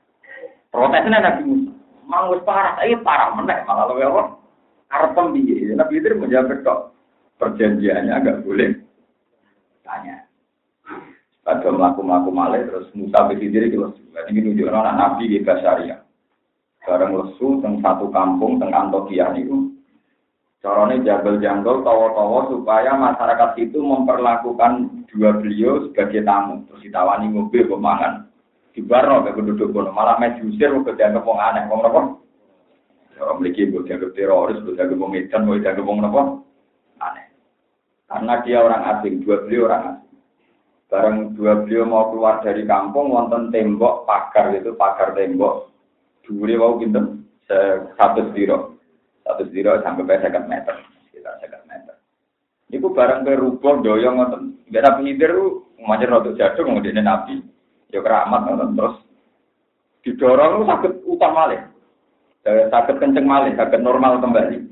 Protesnya 0.71 1.19
Nabi 1.19 1.43
Musa. 1.43 1.71
Mau 2.07 2.31
parah, 2.43 2.79
saiki 2.79 2.97
parah 3.03 3.35
meneh 3.35 3.61
malah 3.67 3.85
luwe 3.91 4.03
apa? 4.03 4.23
Arep? 4.87 5.19
Nabi 5.19 5.93
itu 5.99 6.15
menjawab 6.15 6.63
kok 6.63 6.79
perjanjiannya 7.37 8.15
nggak 8.23 8.41
boleh 8.47 8.71
tanya. 9.83 10.23
Pada 11.47 11.71
melaku-melaku 11.71 12.29
malih 12.31 12.67
terus 12.67 12.91
Musa 12.91 13.23
berpikir 13.23 13.71
itu 13.71 13.79
ini 14.27 14.39
nunjuk 14.43 14.67
anak 14.67 14.95
Nabi 14.99 15.31
di 15.31 15.39
Basaria. 15.39 16.03
Bareng 16.83 17.15
lesu 17.15 17.63
teng 17.63 17.79
satu 17.79 18.11
kampung 18.11 18.59
teng 18.59 18.71
Antokia 18.71 19.31
itu. 19.35 19.76
Caranya 20.57 20.97
jabal 21.05 21.37
janggal 21.37 21.85
tawa-tawa 21.85 22.49
supaya 22.49 22.97
masyarakat 22.97 23.61
itu 23.61 23.77
memperlakukan 23.77 25.05
dua 25.05 25.37
beliau 25.37 25.85
sebagai 25.85 26.25
tamu. 26.25 26.65
Terus 26.65 26.89
ditawani 26.89 27.29
mobil 27.29 27.69
pemangan. 27.69 28.25
Di 28.73 28.81
barno 28.81 29.25
ke 29.25 29.33
penduduk 29.37 29.73
kono 29.73 29.93
malah 29.93 30.17
mes 30.17 30.37
diusir 30.37 30.69
ke 30.81 30.97
dianggap 30.97 31.25
wong 31.25 31.37
aneh. 31.37 31.65
Wong 31.69 31.81
apa? 31.85 32.01
Orang 33.17 33.41
memiliki 33.41 33.69
buat 33.69 33.89
dianggap 33.89 34.13
teroris, 34.13 34.61
buat 34.61 34.77
dianggap 34.77 34.97
wong 34.97 35.13
edan, 35.17 35.45
buat 35.45 35.61
dianggap 35.61 35.85
apa? 35.85 36.21
Aneh. 37.05 37.25
Karena 38.05 38.33
dia 38.45 38.57
orang 38.61 38.83
asing, 38.97 39.13
dua 39.25 39.35
beliau 39.45 39.65
orang 39.69 39.83
asing. 39.93 40.13
Bareng 40.87 41.17
dua 41.35 41.53
beliau 41.67 41.83
mau 41.83 42.07
keluar 42.13 42.39
dari 42.39 42.63
kampung, 42.63 43.11
wonten 43.11 43.51
tembok 43.51 44.07
pagar 44.07 44.55
itu 44.55 44.71
pagar 44.79 45.11
tembok. 45.17 45.67
Duri 46.23 46.55
mau 46.55 46.79
pinten 46.79 47.27
satu 47.97 48.31
diro, 48.31 48.76
satu 49.27 49.43
diro 49.51 49.75
sampai 49.83 50.07
sekitar 50.07 50.47
meter, 50.47 50.75
sekitar 51.11 51.35
sekitar 51.43 51.61
meter. 51.67 51.95
Iku 52.71 52.95
barang 52.95 53.27
berubah 53.27 53.83
doyong 53.83 54.15
wonten. 54.15 54.41
Gak 54.71 54.83
nabi 54.87 55.11
hidir 55.11 55.35
macam 55.83 56.11
rotok 56.15 56.39
jatuh 56.39 56.63
kemudian 56.63 57.03
nabi. 57.03 57.43
Ya 57.91 57.99
keramat 57.99 58.47
wonten 58.47 58.79
terus 58.79 58.95
didorong 60.07 60.63
sakit 60.63 61.03
utang 61.03 61.35
malih. 61.35 61.59
Sakit 62.47 62.95
kenceng 63.03 63.27
malih, 63.27 63.51
sakit 63.59 63.83
normal 63.83 64.23
kembali. 64.23 64.63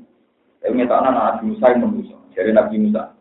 Tapi 0.64 0.72
ngetakna 0.72 1.12
Nabi 1.12 1.52
Musa 1.52 1.68
yang 1.68 1.92
Musa, 1.92 2.16
dari 2.32 2.48
Nabi 2.48 2.80
Musa. 2.80 3.12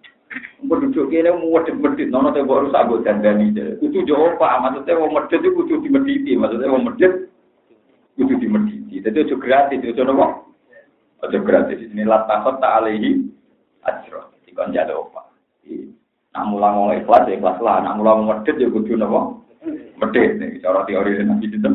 Mbok 0.64 0.82
duduk 0.88 1.12
kene 1.12 1.30
medhit-medhit 1.36 2.08
nono 2.08 2.32
tembok 2.32 2.68
rusak 2.68 2.88
mbok 2.88 3.04
dandani. 3.04 3.52
Kudu 3.80 4.08
yo 4.08 4.36
apa? 4.36 4.64
Maksudnya 4.64 5.00
wong 5.00 5.12
medhit 5.12 5.44
iku 5.44 5.64
kudu 5.64 5.84
dimedhiti, 5.84 6.40
maksudnya 6.40 6.72
wong 6.72 6.88
medhit 6.88 7.30
kudu 8.16 8.34
dimedhiti. 8.40 9.04
Dadi 9.04 9.28
ojo 9.28 9.36
gratis, 9.38 9.84
ojo 9.84 10.04
nopo? 10.08 10.26
Ojo 11.24 11.40
gratis. 11.46 11.80
Ini 11.80 12.04
latakot 12.04 12.60
tak 12.60 12.84
alihi 12.84 13.24
ajro. 13.88 14.36
Dikon 14.44 14.76
jado 14.76 15.08
apa? 15.12 15.32
Nak 16.36 16.46
mulang 16.52 16.76
wong 16.76 16.92
ikhlas 17.00 17.32
ya 17.32 17.40
ikhlas 17.40 17.64
lah, 17.64 17.80
nak 17.80 17.96
mulang 17.96 18.28
medhit 18.28 18.60
ya 18.60 18.68
kudu 18.68 19.00
nopo? 19.00 19.48
Medhit. 19.96 20.36
Cara 20.60 20.84
teori 20.84 21.24
Nabi 21.24 21.48
itu. 21.48 21.72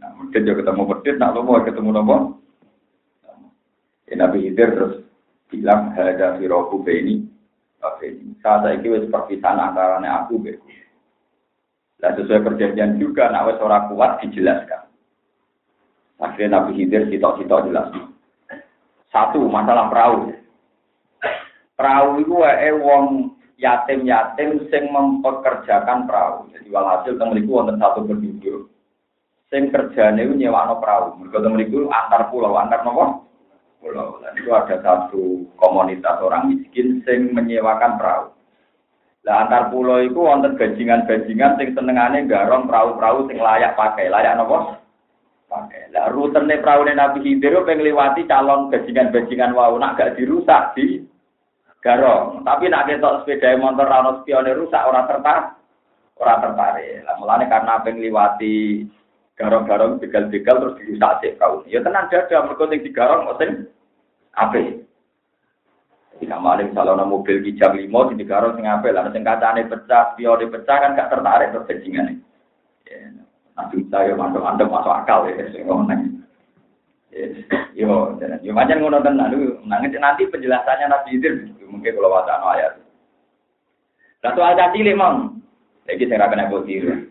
Nah, 0.00 0.10
medhit 0.16 0.42
yo 0.48 0.56
ketemu 0.56 0.82
medhit, 0.88 1.16
nak 1.20 1.36
lomo 1.36 1.60
ketemu 1.60 1.90
nopo? 1.92 2.16
Nabi 4.12 4.48
Hidir 4.48 4.76
terus 4.76 4.94
bilang 5.48 5.92
ada 5.92 6.36
firoku 6.40 6.80
beni 6.80 7.28
ini 7.82 8.32
saat 8.40 8.64
ini 8.72 8.88
wes 8.88 9.08
perpisahan 9.12 9.60
antara 9.60 10.00
aku 10.00 10.40
be 10.40 10.56
dan 12.00 12.18
sesuai 12.18 12.42
perjanjian 12.42 12.98
juga 12.98 13.28
nak 13.28 13.52
wes 13.52 13.60
orang 13.60 13.92
kuat 13.92 14.22
dijelaskan 14.24 14.81
akhirnya 16.22 16.62
Nabi 16.62 16.78
Hidir 16.78 17.10
sitok-sitok 17.10 17.68
jelas 17.68 17.90
satu 19.10 19.42
masalah 19.50 19.90
perahu 19.90 20.32
perahu 21.74 22.22
itu 22.22 22.34
eh 22.46 22.72
wong 22.78 23.34
yatim-yatim 23.58 24.70
sing 24.70 24.88
mempekerjakan 24.88 26.06
perahu 26.06 26.48
jadi 26.54 26.68
walhasil 26.70 27.18
temeliku 27.18 27.58
wonten 27.58 27.76
satu 27.82 28.06
penduduk 28.06 28.70
sing 29.50 29.68
kerjane 29.68 30.24
nyewano 30.24 30.78
perahu 30.78 31.18
mereka 31.20 31.42
temeliku 31.42 31.90
antar 31.90 32.30
pulau 32.30 32.56
antar 32.56 32.86
nopo 32.86 33.22
pulau. 33.82 34.22
Dan 34.22 34.38
itu 34.38 34.50
ada 34.54 34.78
satu 34.78 35.42
komunitas 35.58 36.22
orang 36.22 36.54
miskin 36.54 37.02
sing 37.02 37.34
menyewakan 37.34 37.98
perahu. 37.98 38.26
Lah 39.26 39.46
antar 39.46 39.74
pulau 39.74 39.98
itu 39.98 40.16
wonten 40.22 40.54
bajingan-bajingan 40.54 41.58
sing 41.58 41.74
senengane 41.74 42.30
garong 42.30 42.70
perahu-perahu 42.70 43.26
sing 43.26 43.42
layak 43.42 43.74
pakai. 43.74 44.06
Layak 44.06 44.38
nopo? 44.38 44.78
Pakai. 45.52 45.92
Lah 45.92 46.08
rutene 46.08 46.64
perahu 46.64 46.88
Nabi 46.88 47.20
Khidir 47.20 47.60
pengen 47.68 47.84
liwati 47.84 48.24
calon 48.24 48.72
bajingan-bajingan 48.72 49.52
wau 49.52 49.76
nak 49.76 50.00
gak 50.00 50.16
dirusak 50.16 50.72
di 50.72 51.04
garong. 51.84 52.40
Tapi 52.40 52.72
nak 52.72 52.88
ketok 52.88 53.28
sepeda 53.28 53.60
motor 53.60 53.84
rano 53.84 54.24
spione 54.24 54.56
rusak 54.56 54.80
orang 54.80 55.04
tertarik. 55.04 55.52
Orang 56.16 56.40
tertarik. 56.40 57.04
Lah 57.04 57.20
mulane 57.20 57.52
karena 57.52 57.84
pengen 57.84 58.00
liwati 58.00 58.88
garong-garong 59.36 60.00
begal-begal 60.00 60.56
terus 60.56 60.78
dirusak 60.80 61.12
sih 61.20 61.36
kau. 61.36 61.60
Ya 61.68 61.84
tenang 61.84 62.08
dada 62.08 62.48
mereka 62.48 62.72
yang 62.72 62.80
digarong 62.80 63.22
mesin 63.28 63.50
apa? 64.32 64.80
Jika 66.16 66.38
maling 66.38 66.72
misalnya 66.72 67.04
mobil 67.04 67.44
kijang 67.44 67.76
limo 67.76 68.08
di 68.08 68.24
digarong 68.24 68.54
sing 68.54 68.64
apa 68.64 68.88
lah, 68.94 69.10
sing 69.10 69.26
kacane 69.26 69.66
pecah, 69.66 70.14
spione 70.14 70.48
pecah 70.48 70.76
kan 70.78 70.94
gak 70.96 71.10
tertarik 71.10 71.50
terus 71.52 71.68
bajingan 71.68 72.24
Ya, 72.86 73.21
nanti 73.58 73.84
saya 73.92 74.16
masuk 74.16 74.44
anda 74.44 74.64
masuk 74.64 74.92
akal 74.92 75.28
ya, 75.28 75.46
sing 75.52 75.68
ngomong. 75.68 76.22
Yo, 77.76 78.16
yo 78.40 78.52
macam 78.56 78.80
ngono 78.80 79.04
tenan 79.04 79.36
nanti 79.68 79.96
nanti 80.00 80.22
penjelasannya 80.28 80.88
Nabi 80.88 81.20
Idir 81.20 81.34
mungkin 81.68 81.92
kalau 81.96 82.08
wacana 82.08 82.56
ayat. 82.56 82.72
Lah 84.22 84.32
soal 84.38 84.54
caci 84.54 84.86
limang, 84.86 85.42
lagi 85.84 86.06
saya 86.06 86.30
kena 86.30 86.46
botir. 86.46 87.10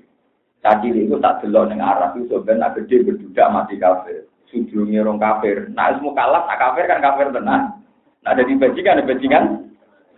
Caci 0.62 0.94
itu 0.94 1.18
tak 1.18 1.42
delok 1.42 1.74
ning 1.74 1.82
Arab 1.82 2.16
itu 2.16 2.30
sebenarnya 2.30 2.78
gede 2.78 3.04
berdudak 3.04 3.52
mati 3.52 3.76
kafir. 3.82 4.30
Sujudnya 4.48 5.02
orang 5.02 5.18
kafir. 5.18 5.68
Nah, 5.74 5.90
semua 5.98 6.14
kalah, 6.14 6.46
nak 6.46 6.60
kafir 6.60 6.86
kan 6.86 7.02
kafir 7.02 7.34
tenan. 7.34 7.82
Nah, 8.22 8.32
jadi 8.38 8.52
bajingan, 8.62 9.08
bajingan. 9.10 9.44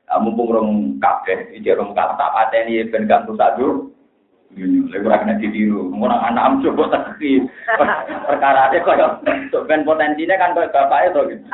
Nah, 0.04 0.20
mumpung 0.20 0.52
orang 0.52 1.00
kafir, 1.00 1.48
ini 1.56 1.70
orang 1.72 1.96
kalah 1.96 2.20
tak 2.20 2.34
pateni 2.36 2.84
ben 2.92 3.08
gak 3.08 3.24
rusak 3.30 3.56
dulu. 3.56 3.93
Lagi 4.54 5.02
ora 5.02 5.22
kena 5.26 5.42
ditiru. 5.42 5.90
Orang 5.98 6.22
anak 6.30 6.62
coba 6.62 6.84
tekti. 6.94 7.42
Perkara 8.30 8.70
ada 8.70 8.78
kok 8.78 9.26
ben 9.66 9.82
potensinya 9.82 10.38
kan 10.38 10.54
kok 10.54 10.70
bapaknya 10.70 11.10
tuh 11.10 11.24
gitu. 11.34 11.46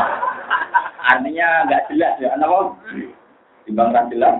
Artinya 1.12 1.68
nggak 1.68 1.84
jelas 1.92 2.14
ya. 2.16 2.32
Kenapa? 2.32 2.72
Timbang 3.68 3.92
kan 3.92 4.08
jelas. 4.08 4.36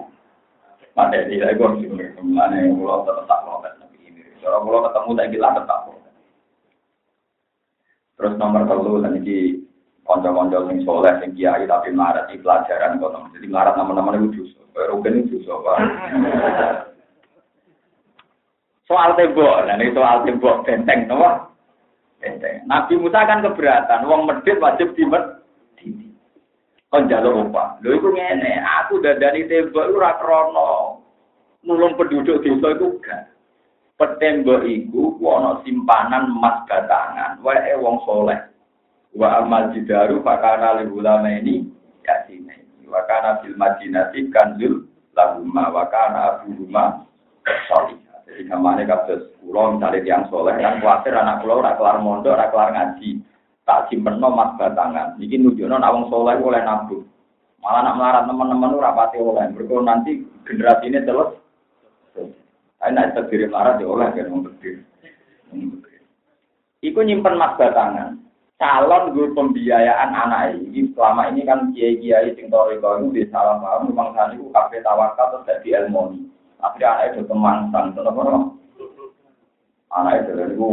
Pada 0.96 1.28
di 1.28 1.36
lagi 1.36 1.60
kok 1.60 1.76
sih 1.82 1.88
mana 2.24 2.56
yang 2.56 2.80
pulau 2.80 3.04
tetap 3.04 3.44
protes 3.44 3.76
tapi 3.76 3.96
ini. 4.00 4.22
Kalau 4.40 4.64
pulau 4.64 4.88
ketemu 4.88 5.10
tak 5.12 5.28
gila 5.28 5.48
tetap. 5.52 5.80
Terus 8.14 8.38
nomor 8.40 8.62
telu 8.64 9.02
dan 9.04 9.18
ini 9.20 9.60
konco-konco 10.08 10.70
sing 10.72 10.86
soleh 10.88 11.12
sing 11.20 11.36
kiai 11.36 11.68
tapi 11.68 11.92
marah 11.92 12.24
di 12.32 12.40
pelajaran 12.40 12.96
kok. 12.96 13.12
Jadi 13.36 13.46
marah 13.52 13.76
teman-teman 13.76 14.32
itu 14.32 14.40
dosa. 14.40 14.62
Rugen 14.74 15.22
itu 15.22 15.38
dosa 15.44 15.78
Soal 18.94 19.18
tembok, 19.18 19.66
nah 19.66 19.74
ini 19.74 19.90
soal 19.90 20.22
tembok 20.22 20.62
benteng, 20.62 21.11
apa? 21.11 21.50
Benteng. 22.22 22.62
Nabi 22.70 22.94
Musa 22.94 23.26
kan 23.26 23.42
keberatan, 23.42 24.07
uang 24.07 24.22
medit 24.22 24.62
wajib 24.62 24.94
dimet 24.94 25.42
kon 26.94 27.11
jaluk 27.11 27.50
opah. 27.50 27.74
Lho 27.83 27.98
iku 27.98 28.14
ngene, 28.14 28.62
aku 28.62 29.02
dadani 29.02 29.50
tembok 29.50 29.90
ora 29.98 30.14
krana 30.14 30.94
nulung 31.66 31.98
penduduk 31.98 32.38
desa 32.46 32.70
iku 32.70 33.02
gak. 33.02 33.35
Petembok 33.98 34.62
iku 34.62 35.18
ku 35.18 35.26
ana 35.26 35.59
simpanan 35.66 36.30
emas 36.30 36.62
batangan, 36.70 37.42
wae 37.42 37.74
wong 37.74 37.98
soleh. 38.07 38.38
Wa 39.11 39.42
amal 39.42 39.74
jidaru 39.74 40.22
fakana 40.22 40.78
li 40.78 40.87
ulama 40.87 41.35
ini 41.35 41.66
yasine. 42.07 42.87
Wa 42.87 43.02
kana 43.11 43.42
fil 43.42 43.59
madinati 43.59 44.30
kanzul 44.30 44.87
lahuma 45.18 45.66
wa 45.74 45.83
kana 45.90 46.46
abuhuma. 46.46 47.11
Jadi 48.34 48.50
kamane 48.50 48.82
kados 48.82 49.30
kula 49.38 49.78
misale 49.78 50.02
tiyang 50.02 50.26
soleh 50.26 50.58
kan 50.58 50.82
kuwatir 50.82 51.14
anak 51.14 51.46
kula 51.46 51.62
ora 51.62 51.78
kelar 51.78 52.02
mondok, 52.02 52.34
ora 52.34 52.50
kelar 52.50 52.74
ngaji. 52.74 53.22
tak 53.62 53.86
simpen 53.88 54.18
mas 54.18 54.58
batangan. 54.58 55.14
Iki 55.22 55.38
nunjukno 55.38 55.78
nek 55.78 55.92
wong 55.94 56.04
saleh 56.10 56.42
oleh 56.42 56.62
nabung. 56.66 57.06
Malah 57.62 57.80
nak 57.86 57.96
melarat 57.96 58.22
teman-teman 58.26 58.74
ora 58.74 58.90
pati 58.90 59.22
oleh. 59.22 59.46
Mergo 59.54 59.78
nanti 59.86 60.18
generasi 60.42 60.90
ini 60.90 60.98
terus 61.06 61.38
nak 62.82 63.14
terdiri 63.14 63.46
melarat 63.46 63.78
ya 63.78 63.86
oleh 63.86 64.08
kan 64.10 64.32
wong 64.34 64.42
terdiri. 64.50 64.82
Iku 66.82 67.00
nyimpen 67.06 67.38
mas 67.38 67.54
batangan. 67.54 68.18
Calon 68.58 69.14
guru 69.14 69.30
pembiayaan 69.38 70.10
anak 70.10 70.58
ini 70.58 70.90
selama 70.90 71.30
ini 71.30 71.46
kan 71.46 71.70
kiai-kiai 71.70 72.34
sing 72.34 72.50
toriko 72.50 72.98
itu 72.98 73.14
di 73.14 73.22
salah 73.30 73.62
paham 73.62 73.90
memang 73.90 74.14
tadi 74.14 74.38
kafe 74.50 74.78
tawakal 74.82 75.42
terus 75.42 75.46
jadi 75.46 75.86
ilmu 75.86 76.22
Tapi 76.58 76.80
anak 76.82 77.06
itu 77.14 77.22
kemangsang, 77.28 77.92
terus 77.92 78.08
apa? 78.08 78.22
Anak 79.94 80.26
itu 80.26 80.32
itu 80.34 80.70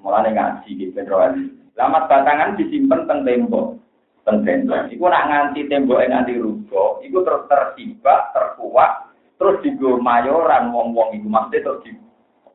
mulai 0.00 0.32
ngaji 0.34 0.70
gitu, 0.76 1.00
Lamat 1.74 2.06
batangan 2.06 2.54
disimpan 2.54 3.06
teng 3.10 3.26
tembok. 3.26 3.74
Teng 4.22 4.46
tembok. 4.46 4.88
Iku 4.94 5.04
nak 5.10 5.26
nganti 5.26 5.66
tembok 5.66 6.00
yang 6.00 6.22
nganti 6.22 6.38
rugo, 6.38 7.02
iku 7.02 7.18
terus 7.26 7.50
tersibak, 7.50 8.30
terkuat, 8.30 9.10
terus 9.36 9.58
digo 9.66 9.98
mayoran 9.98 10.70
wong-wong 10.70 11.18
iku 11.18 11.26
maksudnya 11.26 11.66
terus 11.66 11.82
di 11.82 11.92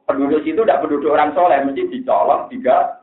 penduduk 0.07 0.41
situ 0.41 0.65
tidak 0.65 0.81
penduduk 0.81 1.13
orang 1.13 1.35
soleh, 1.37 1.61
mesti 1.61 1.85
dicolong 1.91 2.49
tiga 2.49 2.99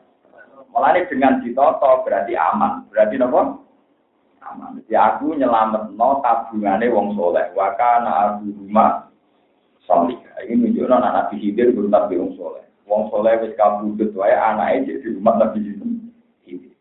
Mulai 0.76 1.08
dengan 1.08 1.40
ditoto 1.40 2.04
berarti 2.04 2.36
aman. 2.36 2.84
Berarti 2.92 3.16
nopo? 3.16 3.64
Aman. 4.44 4.76
Jadi 4.76 4.92
aku 4.92 5.32
nyelamet 5.32 5.96
no 5.96 6.20
tabungane 6.20 6.84
wong 6.92 7.16
soleh. 7.16 7.48
Wakana 7.56 8.36
abu 8.36 8.52
rumah 8.52 9.05
soleh. 9.87 10.18
Ini 10.42 10.55
menunjukkan 10.59 10.99
anak 10.99 11.12
Nabi 11.14 11.35
Hidir 11.40 11.72
beruntak 11.72 12.11
wong 12.12 12.35
soleh. 12.37 12.66
Wong 12.87 13.09
soleh 13.11 13.35
wis 13.40 13.57
kabudut 13.57 14.12
wae 14.12 14.35
anake 14.35 15.01
di 15.01 15.09
rumah 15.14 15.38
Nabi 15.40 15.59
Hidir. 15.62 16.75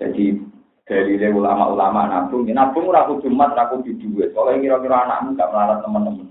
Jadi 0.00 0.32
dari 0.88 1.30
ulama-ulama 1.30 2.08
nabung, 2.08 2.48
ya 2.48 2.56
nabung 2.56 2.88
ora 2.88 3.04
kudu 3.06 3.28
mat, 3.28 3.52
ora 3.52 3.68
kudu. 3.68 3.94
Soalnya 4.32 4.58
kira-kira 4.58 5.06
anakmu 5.06 5.36
gak 5.36 5.50
melarat 5.52 5.78
teman-teman. 5.84 6.28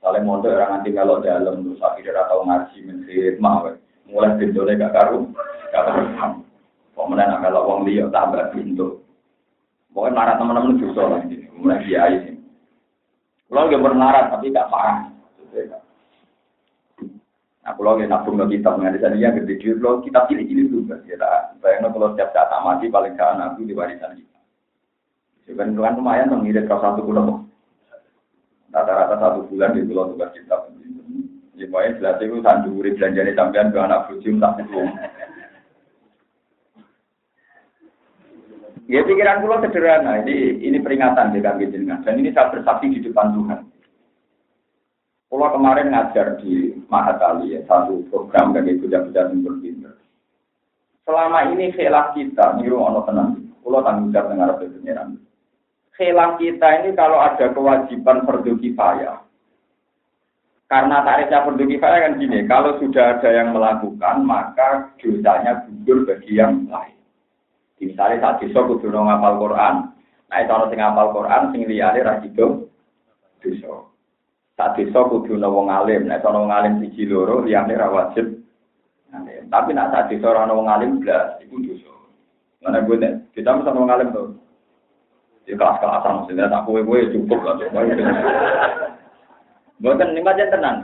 Soalnya 0.00 0.24
mondok 0.24 0.56
orang 0.56 0.70
nanti 0.78 0.90
kalau 0.96 1.20
dalam 1.20 1.62
terus 1.62 1.84
akhirnya 1.84 2.26
tahu 2.26 2.42
ngaji 2.48 2.78
mensir 2.86 3.34
mah, 3.38 3.76
mulai 4.08 4.34
bendole 4.40 4.72
gak 4.74 4.94
karu, 4.96 5.30
gak 5.70 5.84
karu. 5.84 6.02
Pemenang 6.96 7.38
kalau 7.44 7.70
wong 7.70 7.80
liya 7.86 8.10
tambah 8.10 8.50
pintu. 8.50 8.98
Pokoknya 9.94 10.16
marah 10.16 10.34
teman-teman 10.40 10.80
dosa 10.82 11.02
lah 11.06 11.20
ini. 11.26 11.46
Mulai 11.54 11.82
sih. 12.26 12.37
Kalau 13.48 13.64
nggak 13.64 13.80
bernarat 13.80 14.24
tapi 14.28 14.52
gak 14.52 14.68
parah. 14.68 15.08
Nah, 17.64 17.72
kalau 17.76 17.96
nggak 17.96 18.08
nabung 18.12 18.36
nggak 18.36 19.00
ada 19.00 19.16
yang 19.16 19.36
gede 19.40 19.56
duit, 19.60 19.76
kalau 19.80 20.04
kita 20.04 20.28
pilih-pilih 20.28 20.66
juga. 20.68 21.00
Ya, 21.08 21.16
bayangin 21.60 21.92
kalau 21.96 22.12
setiap 22.12 22.32
saat 22.36 22.52
mati 22.60 22.92
paling 22.92 23.16
gak 23.16 23.36
anakku 23.36 23.64
di 23.64 23.72
warisan 23.72 24.16
kita. 24.20 24.38
Sebenarnya 25.48 25.80
kan 25.80 25.96
lumayan 25.96 26.28
dong, 26.28 26.44
ngirit 26.44 26.68
kau 26.68 26.76
satu 26.76 27.00
bulan. 27.00 27.48
Rata-rata 28.68 29.16
satu 29.16 29.48
bulan 29.48 29.72
di 29.72 29.88
pulau 29.88 30.12
tugas 30.12 30.28
kitab. 30.36 30.68
Ya, 31.56 31.66
pokoknya 31.72 31.96
jelas 31.98 32.20
itu 32.22 32.38
sandu 32.44 32.70
urip 32.78 33.00
belanjanya 33.00 33.32
sampean 33.34 33.72
ke 33.72 33.78
anak 33.80 34.06
bujum 34.12 34.38
tak. 34.38 34.60
Ya 38.88 39.04
pikiran 39.04 39.44
pulau 39.44 39.60
sederhana, 39.60 40.24
ini 40.24 40.64
ini 40.64 40.80
peringatan 40.80 41.36
di 41.36 41.44
kami 41.44 41.68
jenengan 41.68 42.00
dan 42.08 42.16
ini 42.16 42.32
saya 42.32 42.48
bersaksi 42.48 42.88
di 42.88 43.04
depan 43.04 43.36
Tuhan. 43.36 43.60
Pulau 45.28 45.52
kemarin 45.52 45.92
ngajar 45.92 46.40
di 46.40 46.72
Mahatali 46.88 47.52
ya, 47.52 47.60
satu 47.68 48.00
program 48.08 48.56
bagi 48.56 48.80
budak-budak 48.80 49.28
yang 49.28 49.44
berpindah. 49.44 49.92
Selama 51.04 51.52
ini 51.52 51.68
khilaf 51.76 52.16
kita, 52.16 52.56
niru 52.56 52.80
ono 52.80 53.04
tenang, 53.04 53.36
pulau 53.60 53.84
tanggung 53.84 54.08
jawab 54.08 54.32
dengan 54.32 54.56
Rabbul 54.56 54.72
Pengiran. 54.80 55.20
Khilaf 55.92 56.40
kita 56.40 56.68
ini 56.80 56.96
kalau 56.96 57.20
ada 57.20 57.52
kewajiban 57.52 58.24
fardu 58.24 58.56
kifayah, 58.56 59.20
karena 60.72 61.04
tarifnya 61.04 61.44
fardu 61.44 61.64
kifayah 61.68 61.98
kan 62.08 62.16
gini, 62.16 62.48
kalau 62.48 62.80
sudah 62.80 63.20
ada 63.20 63.28
yang 63.36 63.52
melakukan, 63.52 64.24
maka 64.24 64.96
dosanya 64.96 65.68
gugur 65.68 66.08
bagi 66.08 66.40
yang 66.40 66.64
lain. 66.72 66.97
Misalnya 67.78 68.18
saat 68.18 68.36
desa 68.42 68.58
kudu 68.66 68.90
ngapal 68.90 69.38
Quran. 69.38 69.74
Nah, 70.28 70.38
itu 70.42 70.50
orang 70.50 70.68
sing 70.68 70.78
ngapal 70.82 71.08
Quran, 71.14 71.42
sing 71.54 71.62
liyane 71.64 72.02
ra 72.02 72.18
sido 72.18 72.66
desa. 73.38 73.86
Saat 74.58 74.74
desa 74.74 75.06
kudu 75.06 75.38
wong 75.38 75.70
alim. 75.70 76.10
Nah, 76.10 76.18
itu 76.18 76.26
wong 76.26 76.50
alim 76.50 76.82
siji 76.82 77.06
loro 77.06 77.46
liyane 77.46 77.78
ra 77.78 77.86
wajib. 77.86 78.26
Tapi 79.48 79.70
nak 79.72 79.94
saat 79.94 80.10
desa 80.10 80.26
ora 80.26 80.50
wong 80.50 80.66
alim 80.66 80.98
blas, 80.98 81.38
iku 81.38 81.62
dosa. 81.62 81.94
Mana 82.58 82.82
gue 82.82 82.98
nih, 82.98 83.14
kita 83.38 83.54
mesti 83.54 83.70
wong 83.70 83.88
alim 83.88 84.10
tuh. 84.10 84.34
Di 85.46 85.56
kelas-kelasan 85.56 86.12
maksudnya, 86.20 86.52
tak 86.52 86.68
kue-kue 86.68 87.08
cukup 87.14 87.40
lah. 87.40 87.56
Bukan, 89.80 90.12
ini 90.12 90.20
macam 90.20 90.52
tenang. 90.52 90.78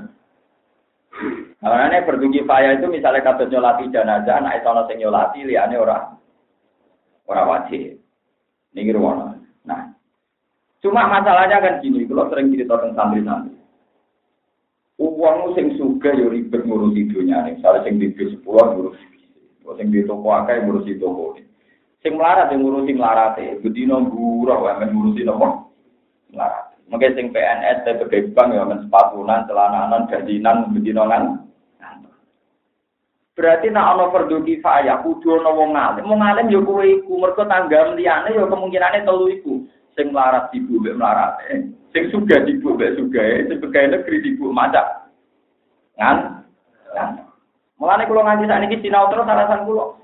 Karena 1.61 2.01
ini 2.01 2.07
berdugi 2.07 2.41
faya 2.49 2.79
itu 2.79 2.89
misalnya 2.89 3.21
kata 3.21 3.45
nyolati 3.51 3.93
jenazah, 3.93 4.41
nah 4.41 4.57
itu 4.57 4.65
orang 4.65 4.89
nyolati, 4.97 5.45
liane 5.45 5.77
orang 5.77 6.17
Orang 7.25 7.49
wajib. 7.49 7.97
Ini 8.75 8.91
ruang. 8.91 9.39
Nah, 9.65 9.95
cuma 10.83 11.07
masalahnya 11.09 11.63
kan 11.63 11.75
gini, 11.81 12.05
kalau 12.05 12.29
sering 12.29 12.51
cerita 12.53 12.77
tentang 12.83 13.15
santri-santri. 13.15 13.55
Uang 14.99 15.59
sing 15.59 15.75
suka 15.75 16.15
yo 16.15 16.31
ribet 16.31 16.63
ngurusi 16.63 17.11
dunia 17.11 17.43
nih, 17.43 17.59
misalnya 17.59 17.83
sing 17.83 17.99
di 17.99 18.15
bis 18.15 18.31
sepuluh 18.31 18.63
ngurusi 18.79 19.15
sing 19.75 19.91
di 19.91 20.07
toko 20.07 20.31
akeh 20.31 20.63
ngurusi 20.63 21.03
toko 21.03 21.35
nih. 21.35 21.47
Sing 22.05 22.21
melarat 22.21 22.53
yang 22.53 22.63
ngurusi 22.63 22.93
melarat 22.95 23.41
ya, 23.41 23.57
bedino 23.59 24.05
gurah 24.07 24.61
ya 24.61 24.73
men 24.79 24.93
ngurusi 24.93 25.25
nopo 25.25 25.73
melarat. 26.31 26.77
Mungkin 26.93 27.17
sing 27.17 27.27
PNS, 27.33 27.89
TPB 27.89 28.37
Bank 28.37 28.53
ya 28.53 28.63
men 28.69 28.85
sepatunan, 28.87 29.49
celananan, 29.49 30.07
gajinan, 30.07 30.71
bedino 30.77 31.09
kan. 31.09 31.49
Berarti 33.35 33.67
nak 33.67 33.99
ana 33.99 34.15
fardhu 34.15 34.47
kifayah 34.47 35.03
kudu 35.03 35.43
ana 35.43 35.51
wong 35.51 35.75
alim. 35.75 36.07
Wong 36.07 36.23
alim 36.23 36.55
ya 36.55 36.63
kowe 36.63 36.87
iku, 36.87 37.19
mergo 37.19 37.43
tanggam 37.51 37.99
liyane 37.99 38.31
ya 38.31 38.47
kemungkinane 38.47 39.03
telu 39.03 39.27
iku. 39.27 39.59
Sing 39.99 40.15
melarat 40.15 40.55
ibu 40.55 40.79
mbek 40.79 40.95
melarat. 40.95 41.43
Sing 41.91 42.15
sugih 42.15 42.47
ibu 42.47 42.79
mbek 42.79 42.95
sugih, 42.95 43.51
sing 43.51 43.59
pegawai 43.59 43.99
negeri 43.99 44.23
ibu 44.23 44.55
macak. 44.55 45.11
Kan? 45.99 46.47
Mulane 47.75 48.07
kula 48.07 48.23
nganti 48.23 48.47
sakniki 48.47 48.87
sinau 48.87 49.11
terus 49.11 49.27
alasan 49.27 49.67
kula. 49.67 49.99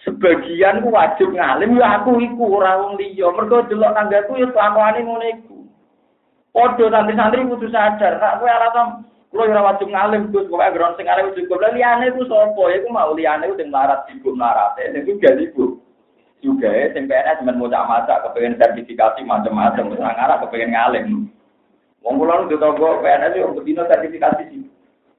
Sebagian 0.00 0.80
ku 0.80 0.88
wajib 0.96 1.36
ngalim 1.36 1.76
ya 1.76 2.00
aku 2.00 2.16
iku 2.16 2.56
ora 2.56 2.80
wong 2.80 2.96
liya. 2.96 3.28
Mergo 3.28 3.60
delok 3.68 3.92
tanggaku 3.92 4.40
ya 4.40 4.48
kelakuane 4.56 5.04
ngono 5.04 5.26
iku. 5.36 5.56
Padha 6.56 6.88
santri-santri 6.88 7.44
kudu 7.44 7.68
sadar, 7.68 8.16
nek 8.16 8.40
kowe 8.40 8.48
alasan 8.48 9.04
Kulo 9.36 9.52
ora 9.52 9.68
wajib 9.68 9.92
ngalim 9.92 10.32
Gus, 10.32 10.48
pokoke 10.48 10.72
ground 10.72 10.96
sing 10.96 11.12
arep 11.12 11.36
cukup. 11.36 11.60
Lah 11.60 11.76
liyane 11.76 12.08
ku 12.16 12.24
sapa? 12.24 12.72
Ya 12.72 12.80
ku 12.80 12.88
mau 12.88 13.12
liyane 13.12 13.52
sing 13.60 13.68
larat 13.68 14.08
ibu 14.08 14.32
larate. 14.32 14.96
Sing 14.96 15.04
juga 15.04 15.36
ibu. 15.36 15.76
Juga 16.40 16.72
sing 16.96 17.04
PNS 17.04 17.44
men 17.44 17.60
maca-maca 17.60 18.24
kepengen 18.24 18.56
sertifikasi 18.56 19.20
macam-macam, 19.28 19.92
wis 19.92 20.00
ngarep 20.00 20.40
kepengen 20.48 20.72
ngalim. 20.72 21.28
Wong 22.00 22.16
kula 22.16 22.40
nu 22.40 22.48
ditonggo 22.48 23.04
PNS 23.04 23.36
yo 23.36 23.52
bedino 23.52 23.84
sertifikasi 23.84 24.48
sih. 24.48 24.64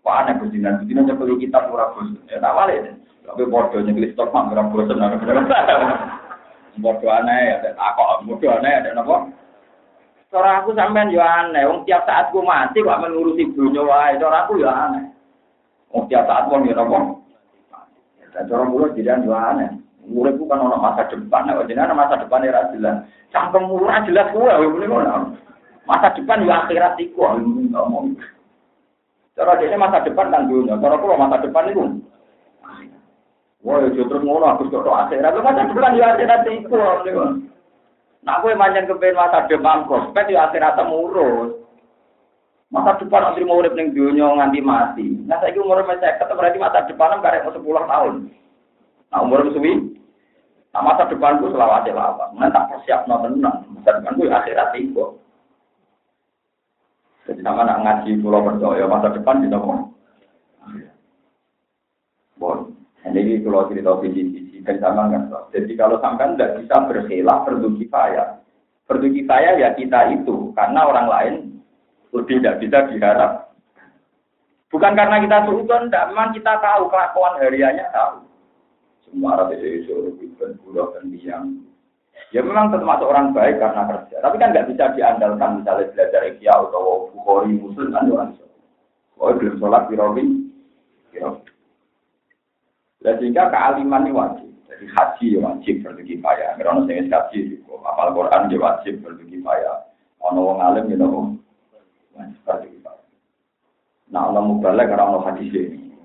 Wah, 0.01 0.25
nek 0.25 0.41
bedino 0.41 0.73
bedino 0.81 1.05
nyepeli 1.05 1.37
kitab 1.37 1.69
ora 1.69 1.93
bos. 1.93 2.09
Ya 2.25 2.41
tak 2.41 2.57
wale. 2.57 2.97
Tapi 3.21 3.45
bodoh 3.45 3.85
nyekli 3.85 4.17
stok 4.17 4.33
mak 4.33 4.49
ora 4.49 4.65
bosen. 4.65 4.97
Bodoh 6.77 7.09
aneh 7.09 7.57
ya, 7.57 7.73
tak 7.73 7.97
kok 7.97 8.21
bodoh 8.25 8.53
aneh 8.53 8.69
ada 8.69 8.93
napa? 8.93 9.29
Cara 10.27 10.59
aku 10.59 10.75
sampean 10.75 11.07
yo 11.07 11.23
aneh, 11.23 11.63
wong 11.63 11.87
tiap 11.87 12.03
saat 12.03 12.35
ku 12.35 12.43
mati 12.43 12.83
kok 12.83 12.99
mengurusi 12.99 13.47
dunia 13.55 13.79
wae, 13.79 14.19
cara 14.19 14.43
aku 14.43 14.59
yo 14.59 14.67
aneh. 14.67 15.07
Wong 15.95 16.03
tiap 16.11 16.27
saat 16.27 16.51
wong 16.51 16.67
yo 16.67 16.75
nopo? 16.75 17.23
Dan 18.35 18.43
cara 18.51 18.67
kula 18.67 18.91
tidak 18.91 19.23
yo 19.23 19.31
aneh. 19.31 19.71
Urip 20.07 20.39
kan 20.47 20.63
ono 20.63 20.79
masa 20.79 21.07
depan, 21.11 21.47
nek 21.47 21.67
jenengan 21.67 21.95
masa 21.95 22.19
depan 22.19 22.43
ora 22.43 22.71
jelas. 22.75 23.07
Cangkem 23.31 23.71
ora 23.71 24.03
jelas 24.07 24.31
kuwe 24.31 24.51
ngene 24.51 24.85
ngono. 24.87 25.35
Masa 25.87 26.11
depan 26.15 26.43
yo 26.43 26.51
akhirat 26.51 26.99
iku 26.99 27.23
ngomong. 27.71 28.19
Cara 29.31 29.59
dene 29.59 29.79
masa 29.79 30.03
depan 30.03 30.31
kan 30.31 30.51
dunia, 30.51 30.79
cara 30.79 30.99
kula 30.99 31.15
masa 31.15 31.39
depan 31.39 31.71
iku 31.71 31.83
Wah, 33.67 33.83
terus 33.83 34.23
ngono 34.23 34.47
aku 34.47 34.71
kok 34.71 34.91
akhirat. 35.07 35.39
Masa 35.39 35.71
depan 35.71 35.95
yo 35.95 36.03
akhirat 36.03 36.43
iku 36.51 36.75
ngene 36.75 37.55
Nah, 38.25 38.41
gue 38.41 38.57
manjan 38.57 38.89
kepen 38.89 39.13
masa 39.13 39.45
depan 39.45 39.85
prospek 39.85 40.33
ya 40.33 40.49
akhirat 40.49 40.79
temurus. 40.79 41.57
Masa 42.67 42.99
depan 42.99 43.23
nanti 43.23 43.47
mau 43.47 43.63
urip 43.63 43.77
ning 43.77 43.95
dunia 43.95 44.27
nganti 44.27 44.59
mati. 44.59 45.07
Nah, 45.23 45.39
saya 45.39 45.55
umur 45.55 45.85
saya 45.87 46.19
ketemu 46.19 46.35
berarti 46.35 46.57
masa 46.59 46.83
depan 46.89 47.23
karek 47.23 47.45
mau 47.47 47.55
sepuluh 47.55 47.83
tahun. 47.87 48.13
Nah, 49.13 49.19
umur 49.23 49.47
suwi. 49.55 49.95
Nah, 50.75 50.81
masa 50.83 51.07
depanku 51.07 51.47
selawat 51.53 51.87
selawat. 51.87 52.35
Mana 52.35 52.51
tak 52.51 52.67
persiap 52.73 53.07
no 53.07 53.23
tenang. 53.23 53.63
Masa 53.71 54.03
depanku 54.03 54.27
ya 54.27 54.43
akhirat 54.43 54.75
itu. 54.75 55.05
Jadi 57.27 57.43
sama 57.43 57.67
nak 57.67 57.83
ngaji 57.83 58.23
pulau 58.23 58.43
percaya 58.43 58.87
masa 58.87 59.11
depan 59.11 59.43
kita 59.43 59.59
mau. 59.59 59.91
Bon, 62.37 62.69
ini 63.03 63.41
kalau 63.41 63.67
cerita 63.67 63.97
visi 63.99 64.46
dan 64.67 64.83
sama 64.83 65.07
kan. 65.07 65.23
Jadi 65.55 65.71
kalau 65.79 65.97
sampai 66.03 66.35
tidak 66.35 66.59
bisa 66.59 66.75
berkhilaf 66.83 67.47
perlu 67.47 67.71
kifayah. 67.79 68.43
Perlu 68.83 69.07
kifayah 69.15 69.53
ya 69.55 69.69
kita 69.79 70.11
itu 70.11 70.51
karena 70.51 70.83
orang 70.83 71.07
lain 71.07 71.33
lebih 72.11 72.43
tidak 72.43 72.59
bisa 72.59 72.77
diharap. 72.91 73.31
Bukan 74.67 74.99
karena 74.99 75.23
kita 75.23 75.47
suudon, 75.47 75.87
tidak. 75.87 76.11
Memang 76.11 76.35
kita 76.35 76.59
tahu 76.59 76.91
kelakuan 76.91 77.39
hariannya 77.39 77.87
tahu. 77.95 78.27
Semua 79.07 79.39
Arab 79.39 79.55
itu 79.55 80.35
dan 80.35 80.59
pulau 80.59 80.91
dan 80.91 81.07
biang. 81.07 81.63
Ya 82.35 82.43
memang 82.43 82.75
termasuk 82.75 83.07
orang 83.07 83.31
baik 83.31 83.63
karena 83.63 83.87
kerja. 83.87 84.19
Tapi 84.19 84.35
kan 84.35 84.51
nggak 84.51 84.67
bisa 84.67 84.91
diandalkan 84.99 85.63
misalnya 85.63 85.87
belajar 85.95 86.21
ikhya 86.27 86.51
atau 86.51 87.07
bukhori 87.15 87.55
muslim 87.55 87.95
kan 87.95 88.11
orang. 88.11 88.35
Oh 89.15 89.31
belum 89.31 89.55
sholat 89.63 89.87
birobi. 89.87 90.51
Dan 93.07 93.13
sehingga 93.23 93.47
kealiman 93.47 94.03
ini 94.03 94.11
wajib. 94.11 94.46
Jadi 94.67 94.85
haji 94.91 95.25
ya 95.33 95.39
wajib 95.39 95.75
berbagi 95.79 96.19
kifayah. 96.19 96.59
Karena 96.59 96.83
saya 96.83 97.03
haji 97.07 97.37
juga. 97.47 97.73
Apal 97.87 98.11
Quran 98.11 98.51
ya 98.51 98.57
wajib 98.59 98.93
berbagi 98.99 99.39
kifayah. 99.39 99.75
Ono 100.27 100.39
wong 100.43 100.59
alim 100.59 100.91
ya 100.91 100.97
nopo 100.99 101.19
wajib 102.13 102.39
berbagi 102.43 102.75
kifayah. 102.75 103.05
Nah 104.11 104.21
ono 104.31 104.39
mubalek 104.43 104.91
karena 104.91 105.07
ono 105.07 105.19
hadis 105.23 105.55
ini. 105.55 105.95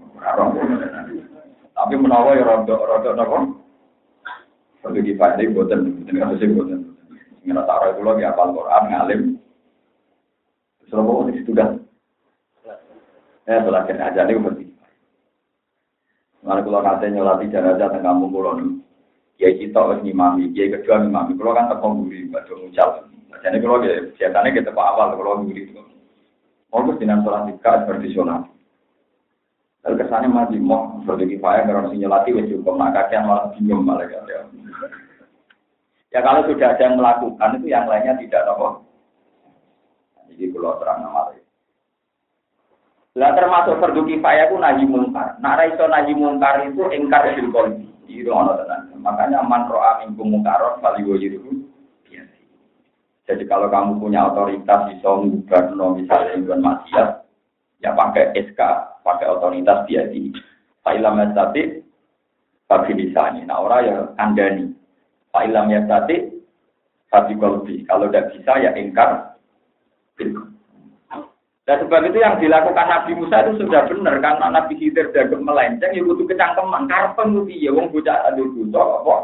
Tapi 1.73 1.95
menawa 1.99 2.39
ya 2.39 2.47
rodok 2.47 2.81
rodok 2.87 3.15
nopo. 3.19 3.39
Berbagi 4.87 5.11
kifayah 5.11 5.37
ini 5.43 5.55
buatan 5.55 5.81
buatan 6.07 6.17
kata 6.23 6.35
saya 6.39 6.55
buatan. 6.55 6.81
Ngira 7.43 7.63
taruh 7.67 7.91
itu 7.91 8.03
lagi 8.07 8.23
apal 8.23 8.55
Quran 8.55 8.83
ngalim. 8.87 9.21
Selama 10.87 11.27
itu 11.35 11.43
sudah. 11.51 11.75
Ya, 13.43 13.59
setelah 13.59 13.83
kena 13.91 14.07
aja 14.15 14.23
nih 14.23 14.39
Mana 16.43 16.61
kalau 16.67 16.83
nanti 16.83 17.07
nyolati 17.07 17.47
jenazah 17.47 17.87
tengah 17.87 18.03
kampung 18.03 18.35
pulau 18.35 18.59
nih, 18.59 18.83
kita 19.39 19.79
harus 19.79 20.03
ngimami, 20.03 20.51
kiai 20.51 20.75
kedua 20.75 20.99
ngimami. 20.99 21.39
Kalau 21.39 21.55
kan 21.55 21.71
tepung 21.71 22.03
buri, 22.03 22.27
baca 22.27 22.51
ngucal. 22.51 22.89
Jadi 23.43 23.57
kalau 23.63 23.83
ya 23.87 23.95
biasanya 24.15 24.51
kita 24.51 24.71
pak 24.75 24.89
awal 24.91 25.15
kalau 25.15 25.47
buri 25.47 25.71
itu. 25.71 25.79
Mau 26.75 26.89
dengan 26.99 27.23
sholat 27.23 27.47
tiga 27.53 27.85
tradisional. 27.87 28.49
Lalu 29.83 29.99
kesannya 29.99 30.31
masih 30.31 30.63
mau 30.63 31.03
seperti 31.03 31.37
kifayah 31.37 31.67
karena 31.67 31.91
si 31.91 31.99
nyolati 31.99 32.31
wes 32.39 32.47
cukup 32.49 32.75
nak 32.79 32.95
kakian 32.95 33.27
malah 33.27 33.51
bingung 33.53 33.83
malah 33.83 34.07
ya. 34.07 34.47
Ya 36.15 36.21
kalau 36.23 36.47
sudah 36.47 36.71
ada 36.71 36.83
yang 36.87 37.03
melakukan 37.03 37.59
itu 37.59 37.67
yang 37.67 37.91
lainnya 37.91 38.15
tidak 38.23 38.47
nopo. 38.47 38.87
Jadi 40.31 40.55
kalau 40.55 40.79
terang 40.79 41.03
nama 41.03 41.35
Lah 43.13 43.37
termasuk 43.37 43.77
fardu 43.77 44.09
kifayah 44.09 44.49
ku 44.49 44.57
nahi 44.57 44.89
mungkar. 44.89 45.37
Nak 45.45 45.57
ra 45.61 45.65
iso 45.69 45.85
nahi 45.85 46.17
mungkar 46.17 46.65
itu 46.65 46.89
engkar 46.89 47.29
bil 47.37 47.53
qalbi. 47.53 47.87
Itu 48.09 48.33
ono 48.33 48.57
tenan. 48.57 48.93
Makanya 49.01 49.45
man 49.45 49.69
ro'a 49.69 50.01
minkum 50.05 50.33
mungkaron 50.33 50.81
fali 50.81 51.05
wajiru. 51.05 51.73
Jadi 53.23 53.47
kalau 53.47 53.71
kamu 53.71 54.03
punya 54.03 54.29
otoritas 54.29 54.91
bisa 54.91 55.09
mengubah 55.09 55.71
no 55.79 55.95
misalnya 55.95 56.43
bukan 56.43 56.61
maksiat, 56.61 57.09
ya 57.79 57.95
pakai 57.95 58.35
SK, 58.35 58.61
pakai 59.07 59.31
otoritas 59.31 59.87
dia 59.87 60.11
di 60.11 60.35
Fa'ilam 60.83 61.23
yastati, 61.23 61.79
bagi 62.67 62.93
misalnya. 62.99 63.47
Nah 63.47 63.63
orang 63.63 63.87
ya 63.87 63.97
kandani. 64.19 64.75
Fa'ilam 65.31 65.71
yastati, 65.71 66.35
kolbi. 67.39 67.87
Kalau 67.87 68.11
tidak 68.11 68.35
bisa 68.35 68.53
ya 68.59 68.75
ingkar. 68.75 69.39
Dan 71.63 71.79
sebab 71.87 72.11
itu 72.11 72.19
yang 72.19 72.43
dilakukan 72.43 72.91
Nabi 72.91 73.15
Musa 73.15 73.47
itu 73.47 73.63
sudah 73.63 73.87
benar 73.87 74.19
karena 74.19 74.47
Nabi 74.51 74.75
Khidir 74.75 75.15
dan 75.15 75.31
melenceng 75.31 75.95
ya 75.95 76.03
butuh 76.03 76.27
kecangkeman 76.27 76.91
karpen 76.91 77.39
itu 77.39 77.55
ya 77.63 77.71
wong 77.71 77.87
bocah 77.95 78.19
adu 78.27 78.51
buta 78.51 78.83
apa. 78.83 79.17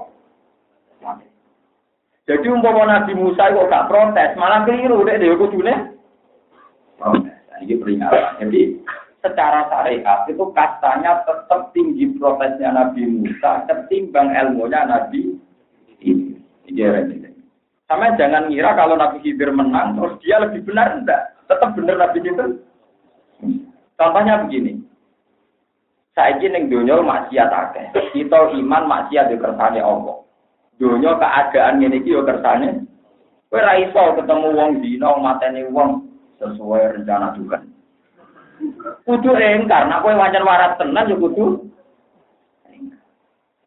Jadi 2.30 2.46
umpama 2.46 2.86
Nabi 2.86 3.18
Musa 3.18 3.50
itu 3.50 3.58
gak 3.66 3.90
protes 3.90 4.38
malah 4.38 4.62
keliru 4.62 5.02
deh 5.02 5.18
dia 5.18 5.34
kudune 5.34 5.74
protes. 6.94 7.34
Nah, 7.50 7.58
ini 7.58 7.74
peringatan. 7.74 8.38
Jadi 8.38 8.60
secara 9.18 9.66
syariat 9.66 10.22
itu 10.30 10.44
kastanya 10.54 11.26
tetap 11.26 11.74
tinggi 11.74 12.06
protesnya 12.22 12.70
Nabi 12.70 13.02
Musa 13.18 13.66
ketimbang 13.66 14.30
ilmunya 14.30 14.86
Nabi 14.86 15.34
ini. 16.06 16.38
Ini 16.70 17.34
Sama 17.88 18.14
jangan 18.14 18.46
ngira 18.46 18.76
kalau 18.78 18.94
Nabi 18.94 19.24
Khidir 19.26 19.50
menang 19.50 19.98
terus 19.98 20.20
dia 20.22 20.38
lebih 20.38 20.62
benar 20.68 21.00
enggak. 21.00 21.37
Tetap 21.48 21.72
bener 21.72 21.96
Nabi 21.96 22.20
itu. 22.20 22.46
Contohnya 23.98 24.44
begini. 24.44 24.78
Saya 26.12 26.36
ingin 26.38 26.68
dunia 26.68 27.00
maksiat 27.00 27.48
akeh. 27.48 27.94
Kita 28.12 28.52
iman 28.52 28.84
maksiat 28.90 29.32
di 29.32 29.36
kersane 29.38 29.80
Allah. 29.80 30.22
Dunia 30.78 31.14
keadaan 31.16 31.82
ini 31.82 32.04
yo 32.04 32.22
kersane. 32.22 32.84
Kowe 33.48 33.64
ra 33.64 33.80
iso 33.80 34.18
ketemu 34.18 34.48
wong 34.52 34.70
dina 34.84 35.08
mateni 35.16 35.64
wong 35.72 36.04
sesuai 36.36 37.00
rencana 37.00 37.32
Tuhan. 37.32 37.62
Kudu 39.08 39.30
engkar, 39.32 39.88
nak 39.88 40.04
kowe 40.04 40.12
wajan 40.12 40.44
waras 40.44 40.76
tenan 40.76 41.08
yo 41.08 41.16
kudu 41.16 41.46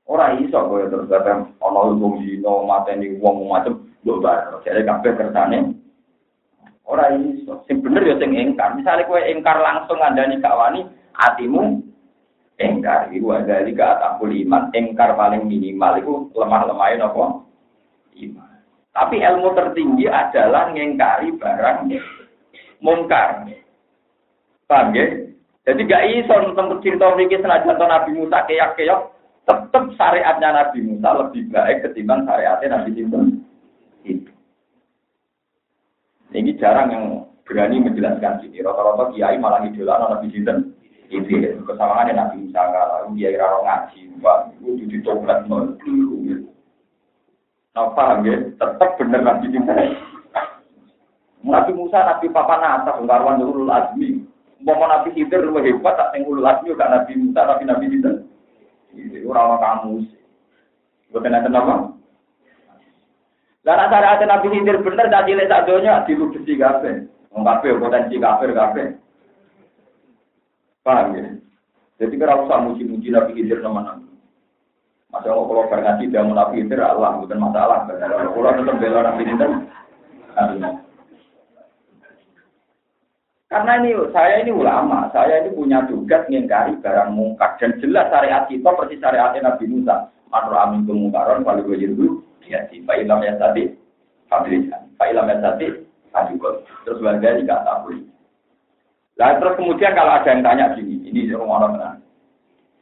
Ora 0.05 0.35
iso 0.37 0.59
kowe 0.69 0.85
terus 0.91 1.09
ana 1.09 1.47
wong 1.63 2.19
dina 2.19 2.51
mateni 2.67 3.15
wong 3.17 3.47
macam 3.47 3.79
mbok 4.03 4.21
bar. 4.21 4.59
Jadi 4.67 4.83
kabeh 4.85 5.11
kersane 5.17 5.71
Ora 6.85 7.13
iso. 7.13 7.61
Sing 7.69 7.79
bener 7.79 8.03
ya 8.03 8.15
sing 8.17 8.33
engkar. 8.33 8.73
Misalnya 8.73 9.07
kowe 9.07 9.21
engkar 9.21 9.57
langsung 9.61 10.01
ngandani 10.01 10.41
gak 10.41 10.57
wani, 10.57 10.81
atimu 11.15 11.81
engkar. 12.57 13.09
Iku 13.13 13.31
di 13.45 13.73
atakul 13.77 14.31
iman. 14.33 14.73
Engkar 14.73 15.13
paling 15.15 15.45
minimal 15.45 15.93
itu 16.01 16.13
lemah-lemahin 16.35 17.05
apa? 17.05 17.23
Iman. 18.17 18.51
Tapi 18.91 19.23
ilmu 19.23 19.55
tertinggi 19.55 20.05
adalah 20.11 20.67
ngengkari 20.75 21.31
barang 21.39 21.77
mungkar. 22.83 23.47
Paham 24.67 24.95
ya? 24.95 25.31
Jadi 25.61 25.85
gak 25.85 26.05
iso 26.09 26.33
tentang 26.33 26.81
cerita 26.81 27.13
memiliki 27.13 27.37
senajan 27.37 27.77
Nabi 27.77 28.17
Musa 28.17 28.41
keyak-keyak, 28.49 29.13
tetap 29.45 29.83
syariatnya 29.93 30.49
Nabi 30.57 30.79
Musa 30.81 31.09
lebih 31.21 31.53
baik 31.53 31.85
ketimbang 31.85 32.25
syariatnya 32.25 32.81
Nabi 32.81 32.89
Sinten. 32.97 33.40
Ini 36.31 36.55
jarang 36.55 36.87
yang 36.95 37.05
berani 37.43 37.83
menjelaskan 37.83 38.39
sini. 38.39 38.63
Rata-rata 38.63 39.11
kiai 39.11 39.35
malah 39.35 39.67
idola 39.67 39.99
Nabi 39.99 40.31
Sinten. 40.31 40.71
Itu 41.11 41.27
ya, 41.27 41.51
kesamaan 41.67 42.07
Nabi 42.07 42.47
Musa 42.47 42.71
kalau 42.71 43.11
kiai 43.11 43.35
raro 43.35 43.67
ngaji, 43.67 44.15
Pak, 44.23 44.55
itu 44.63 44.87
ditoprak 44.87 45.43
nol 45.51 45.75
Nah, 47.71 47.87
paham 47.95 48.27
ya? 48.27 48.35
Tetap 48.55 48.95
benar 48.95 49.21
Nabi 49.27 49.51
Sinten. 49.51 49.75
Nabi 51.43 51.71
Musa, 51.75 51.99
Nabi 51.99 52.31
Papa 52.31 52.55
Nata, 52.63 52.95
Bungkarwan 52.95 53.43
Ulul 53.43 53.67
Azmi. 53.67 54.23
Mau 54.63 54.77
Nabi 54.87 55.11
Khidir 55.11 55.41
lebih 55.41 55.83
hebat, 55.83 55.99
tak 55.99 56.15
yang 56.15 56.31
Ulul 56.31 56.47
Azmi, 56.47 56.71
Nabi 56.71 57.11
Musa, 57.19 57.43
tapi 57.43 57.63
Nabi 57.67 57.91
Sinten. 57.91 58.15
Itu 58.95 59.27
orang 59.27 59.59
kamu. 59.59 60.07
Bukan 61.11 61.35
ada 61.35 61.51
nama? 61.51 61.91
Lah 63.61 63.77
nek 63.77 63.89
syariat 63.93 64.21
Nabi 64.25 64.47
Khidir 64.49 64.81
bener 64.81 65.05
tak 65.13 65.29
cilik 65.29 65.45
sak 65.45 65.69
donya 65.69 66.01
dilubesi 66.09 66.57
kabeh. 66.57 67.05
Wong 67.29 67.45
kabeh 67.45 67.77
potensi 67.77 68.17
kafir 68.17 68.57
kabeh. 68.57 68.97
Paham 70.81 71.13
ya? 71.13 71.29
Jadi 72.01 72.17
kira 72.17 72.41
usah 72.41 72.57
muji-muji 72.65 73.13
Nabi 73.13 73.37
Khidir 73.37 73.61
teman-teman. 73.61 74.09
Masa 75.13 75.29
kalau 75.29 75.45
kalau 75.45 75.69
berngaji 75.69 76.09
mau 76.09 76.33
Nabi 76.33 76.65
Khidir 76.65 76.81
Allah 76.81 77.21
bukan 77.21 77.37
masalah. 77.37 77.85
Kalau 77.85 78.49
tetap 78.57 78.75
bela 78.81 78.99
Nabi 79.05 79.23
Khidir. 79.29 79.51
Karena 83.51 83.83
ini 83.83 83.91
saya 84.15 84.47
ini 84.47 84.55
ulama, 84.55 85.11
saya 85.11 85.43
ini 85.43 85.51
punya 85.51 85.83
tugas 85.83 86.23
mengingkari 86.31 86.79
barang 86.79 87.11
mungkar 87.11 87.59
dan 87.59 87.75
jelas 87.83 88.07
syariat 88.07 88.47
kita 88.47 88.71
persis 88.73 88.97
syariat 89.03 89.35
Nabi 89.37 89.67
Musa. 89.67 90.07
Matur 90.31 90.55
amin 90.55 90.87
kemungkaran 90.87 91.43
kalau 91.43 91.59
gue 91.67 91.75
ya 92.47 92.65
di 92.69 92.81
fa'ilam 92.85 93.21
ya 93.21 93.37
tadi 93.37 93.69
fabrikan 94.29 94.89
fa'ilam 94.95 95.29
ya 95.29 95.37
tadi 95.41 95.65
adikot 96.15 96.65
terus 96.87 97.01
warga 97.01 97.37
juga 97.37 97.65
boleh 97.83 98.03
lah 99.19 99.37
terus 99.37 99.57
kemudian 99.59 99.93
kalau 99.93 100.17
ada 100.17 100.29
yang 100.31 100.41
tanya 100.41 100.65
gini 100.73 101.05
ini 101.05 101.31
rumah 101.33 101.67
orang 101.67 102.01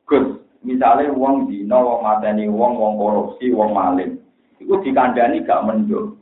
Gus 0.08 0.42
misalnya 0.66 1.14
uang 1.14 1.52
dino 1.52 1.78
uang 1.78 2.02
mateni 2.02 2.46
uang 2.50 2.74
uang 2.80 2.94
korupsi 2.98 3.52
uang 3.52 3.72
maling 3.76 4.18
itu 4.60 4.76
dikandani 4.84 5.46
gak 5.48 5.64
mendo 5.64 6.20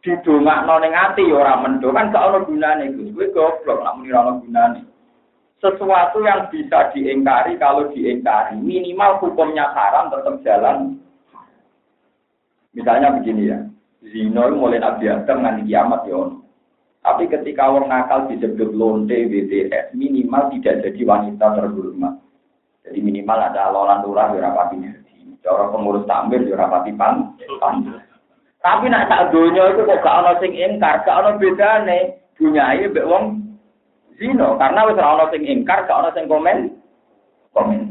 didongak 0.00 0.64
ning 0.64 0.92
ati 0.96 1.28
ya 1.28 1.36
ora 1.44 1.60
mendo 1.60 1.92
kan 1.92 2.08
gak 2.08 2.24
ono 2.32 2.38
gunane 2.48 2.88
Gus. 2.96 3.12
Kowe 3.12 3.26
goblok 3.36 3.84
nak 3.84 3.94
muni 4.00 4.12
ora 4.16 4.32
gunane. 4.40 4.80
Sesuatu 5.60 6.24
yang 6.24 6.48
bisa 6.48 6.88
diingkari 6.96 7.60
kalau 7.60 7.92
diingkari 7.92 8.56
minimal 8.56 9.20
hukumnya 9.20 9.68
haram 9.76 10.08
tetap 10.08 10.40
jalan 10.40 10.96
Misalnya 12.70 13.18
begini 13.18 13.50
ya, 13.50 13.58
zino 14.06 14.46
mulai 14.54 14.78
Nabi 14.78 15.10
Adam 15.10 15.42
nanti 15.42 15.66
kiamat 15.66 16.06
ya 16.06 16.30
Tapi 17.00 17.32
ketika 17.32 17.72
orang 17.72 17.88
nakal 17.88 18.28
disebut 18.28 18.76
lonte 18.76 19.16
BTS, 19.16 19.96
minimal 19.96 20.52
tidak 20.52 20.84
jadi 20.84 21.00
wanita 21.02 21.46
terhormat. 21.56 22.14
Jadi 22.84 22.98
minimal 23.00 23.40
ada 23.40 23.72
lolan 23.72 24.04
lurah 24.04 24.36
ya 24.36 24.44
rapati 24.44 24.76
Cara 25.40 25.72
pengurus 25.72 26.04
tampil 26.04 26.44
ya 26.44 26.60
rapati 26.60 26.92
pan. 26.92 27.32
Tapi 28.60 28.92
nak 28.92 29.08
tak 29.08 29.32
dunia 29.32 29.72
itu 29.72 29.88
kok 29.88 30.04
gak 30.04 30.18
ono 30.20 30.36
sing 30.36 30.52
ingkar, 30.52 31.00
gak 31.00 31.16
ono 31.24 31.40
bedane. 31.40 32.20
Bunyai 32.36 32.88
mbek 32.88 33.08
wong 33.08 33.24
zino 34.20 34.60
karena 34.60 34.84
wis 34.84 35.00
ono 35.00 35.24
sing 35.32 35.48
ingkar, 35.48 35.88
gak 35.88 35.96
ono 35.96 36.12
sing 36.12 36.28
komen. 36.28 36.76
Komen. 37.56 37.89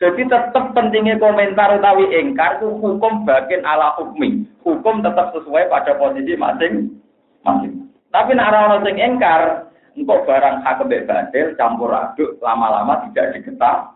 Jadi 0.00 0.32
tetap 0.32 0.72
pentingnya 0.72 1.20
komentar 1.20 1.76
utawi 1.76 2.08
engkar 2.16 2.56
itu 2.56 2.72
hukum 2.72 3.28
bagian 3.28 3.68
ala 3.68 3.92
hukmi. 4.00 4.48
Hukum 4.64 5.04
tetap 5.04 5.36
sesuai 5.36 5.68
pada 5.68 5.92
posisi 6.00 6.40
masing-masing. 6.40 7.84
Tapi 8.08 8.32
nak 8.32 8.48
orang 8.48 8.80
sing 8.80 8.96
engkar, 8.96 9.68
barang 10.00 10.56
hak 10.64 10.74
kebebasan 10.80 11.52
campur 11.60 11.92
aduk 11.92 12.40
lama-lama 12.40 13.04
tidak 13.12 13.36
diketah, 13.36 13.92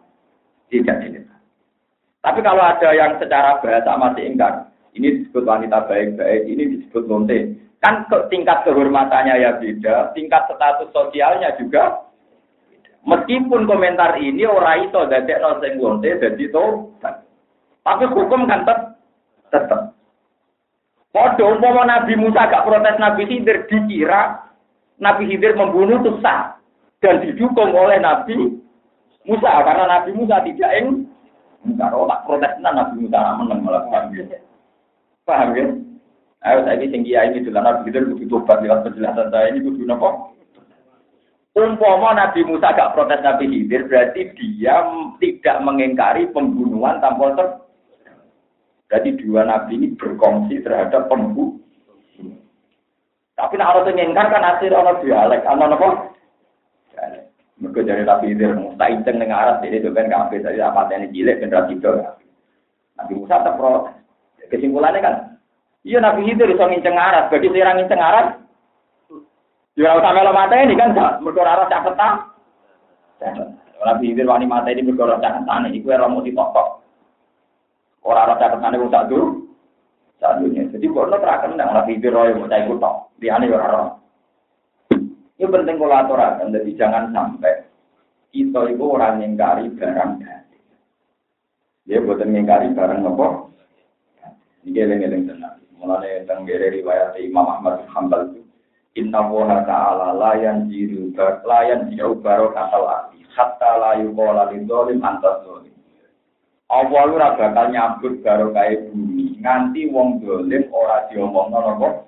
tidak 0.68 1.00
diketah. 1.00 1.38
Tapi 2.20 2.40
kalau 2.44 2.64
ada 2.64 2.88
yang 2.92 3.16
secara 3.16 3.64
bahasa 3.64 3.96
masih 3.96 4.28
engkar, 4.28 4.68
ini 4.92 5.24
disebut 5.24 5.48
wanita 5.48 5.88
baik-baik, 5.88 6.44
ini 6.44 6.62
disebut 6.78 7.08
lonte. 7.08 7.56
Kan 7.80 8.04
tingkat 8.28 8.64
kehormatannya 8.68 9.40
ya 9.40 9.56
beda, 9.56 10.12
tingkat 10.12 10.52
status 10.52 10.88
sosialnya 10.92 11.52
juga 11.56 12.03
Meskipun 13.04 13.68
komentar 13.68 14.16
ini 14.16 14.48
ora 14.48 14.80
iso 14.80 15.04
dadekno 15.04 15.60
sing 15.60 15.76
wonte 15.76 16.08
dadi 16.08 16.48
tobat. 16.48 17.20
Tapi 17.84 18.04
hukum 18.08 18.48
kan 18.48 18.64
tetep 18.64 18.78
tetep. 19.52 19.80
Padha 21.12 21.44
umpama 21.46 21.84
Nabi 21.84 22.16
Musa 22.16 22.48
gak 22.48 22.64
protes 22.64 22.98
Nabi 22.98 23.28
Khidir 23.28 23.68
dikira 23.70 24.50
Nabi 24.98 25.30
Khidir 25.30 25.54
membunuh 25.54 26.02
itu 26.02 26.18
dan 26.98 27.20
didukung 27.22 27.70
oleh 27.70 28.00
Nabi 28.00 28.56
Musa 29.28 29.52
karena 29.62 29.84
Nabi 29.84 30.10
Musa 30.16 30.42
tidak 30.42 30.72
ing 30.74 31.06
kalau 31.76 32.08
tak 32.08 32.24
protes 32.24 32.56
Nabi 32.64 33.04
Musa 33.04 33.20
menang 33.36 33.60
malah 33.62 33.84
paham 33.92 34.16
ya. 34.16 34.40
Paham 35.28 35.54
ya? 35.54 35.64
Ayo 36.44 36.60
saya 36.64 36.76
ini 36.80 36.92
tinggi 36.92 37.12
ini 37.14 37.40
adalah 37.46 37.84
Nabi 37.84 37.94
butuh 37.94 38.26
tobat 38.28 38.64
lewat 38.64 38.88
penjelasan 38.88 39.28
saya 39.28 39.52
ini 39.52 39.64
butuh 39.64 39.92
apa? 39.92 40.33
Umpama 41.54 42.18
Nabi 42.18 42.42
Musa 42.42 42.74
gak 42.74 42.98
protes 42.98 43.22
Nabi 43.22 43.46
Khidir, 43.46 43.86
berarti 43.86 44.26
dia 44.34 44.82
tidak 45.22 45.56
mengingkari 45.62 46.26
pembunuhan 46.34 46.98
tanpa 46.98 47.30
ter. 47.38 47.46
Jadi 48.90 49.22
dua 49.22 49.46
nabi 49.46 49.78
ini 49.78 49.88
berkongsi 49.94 50.62
terhadap 50.66 51.06
pembunuh. 51.06 51.54
Tapi 53.34 53.54
nak 53.58 53.70
harus 53.74 53.90
ingkar 53.90 54.30
kan 54.30 54.42
hasil 54.42 54.70
orang 54.70 55.02
dialek, 55.02 55.42
anak 55.46 55.74
apa? 55.78 55.88
Mereka 57.58 57.86
jadi 57.86 58.02
nabi 58.02 58.34
itu 58.34 58.50
tak 58.74 58.90
inceng 58.90 59.22
dengan 59.22 59.38
Arab 59.38 59.56
jadi 59.62 59.78
itu 59.78 59.90
kan 59.94 60.10
kafe 60.10 60.42
tadi 60.42 60.58
apa 60.58 60.90
yang 60.90 61.10
cilik 61.10 61.38
generasi 61.38 61.74
itu. 61.78 61.92
Nabi 62.98 63.12
Musa 63.14 63.42
pro. 63.54 63.90
Kesimpulannya 64.50 65.00
kan, 65.00 65.14
iya 65.86 65.98
nabi 66.02 66.28
itu 66.28 66.44
bisa 66.44 66.68
nginceng 66.68 66.98
Arab, 66.98 67.32
bagi 67.32 67.48
seorang 67.48 67.80
nginceng 67.80 68.02
Arab, 68.02 68.43
Ya 69.74 69.90
ora 69.90 70.30
mata 70.30 70.54
ini 70.54 70.78
kan 70.78 70.94
mergo 71.18 71.42
ora 71.42 71.66
cak 71.66 71.82
petang. 71.82 72.30
Ora 73.82 73.98
pinggir 73.98 74.22
wani 74.22 74.46
ini 74.46 74.86
mergo 74.86 75.02
ora 75.02 75.18
cak 75.18 75.42
tane 75.42 75.74
iku 75.74 75.90
ora 75.90 76.06
mau 76.06 76.22
dipokok. 76.22 76.68
Ora 78.06 78.30
ora 78.30 78.38
cak 78.38 78.62
tane 78.62 78.78
wong 78.78 78.94
sak 78.94 79.10
dulu. 79.10 79.50
Sak. 80.22 80.38
Jadi 80.46 80.86
kok 80.86 81.10
ora 81.10 81.18
teraken 81.18 81.58
nang 81.58 81.74
ora 81.74 81.82
pinggir 81.82 82.14
royo 82.14 82.38
mau 82.38 82.46
cai 82.46 82.70
kutok. 82.70 83.18
Liyane 83.18 83.50
ora 83.50 83.66
ora. 83.66 83.84
Ini 85.34 85.50
penting 85.50 85.82
kalau 85.82 85.98
aturakan, 85.98 86.54
jadi 86.54 86.70
jangan 86.78 87.10
sampai 87.10 87.66
kita 88.30 88.70
itu 88.70 88.84
orang 88.86 89.18
ngingkari 89.18 89.66
barang 89.74 90.22
dadi. 90.22 90.58
Dia 91.90 91.98
buatan 91.98 92.30
ngingkari 92.30 92.70
barang 92.70 93.02
apa? 93.02 93.26
Ini 94.62 94.70
geleng-geleng 94.70 95.26
tenang. 95.26 95.58
Mulanya 95.74 96.22
tentang 96.22 96.46
riwayat 96.46 97.18
Imam 97.18 97.50
Ahmad 97.50 97.82
bin 97.82 97.90
Hanbal 97.90 98.30
itu 98.30 98.43
Inna 98.94 99.26
woha 99.26 99.66
ta'ala 99.66 100.14
layan 100.14 100.70
jiru 100.70 101.10
layan 101.42 101.90
jiru 101.90 102.14
baro 102.22 102.54
kasal 102.54 102.86
arti 102.86 103.26
hatta 103.34 103.82
layu 103.82 104.14
kola 104.14 104.46
lidolim 104.54 105.02
antas 105.02 105.42
dolim. 105.42 105.74
Allah 106.70 107.02
lu 107.10 107.18
bakal 107.18 107.74
nyambut 107.74 108.22
baro 108.22 108.54
kaya 108.54 108.86
bumi 108.88 109.42
nganti 109.42 109.90
wong 109.90 110.22
dolim 110.22 110.70
ora 110.70 111.10
diomong 111.10 111.50
nopo. 111.50 112.06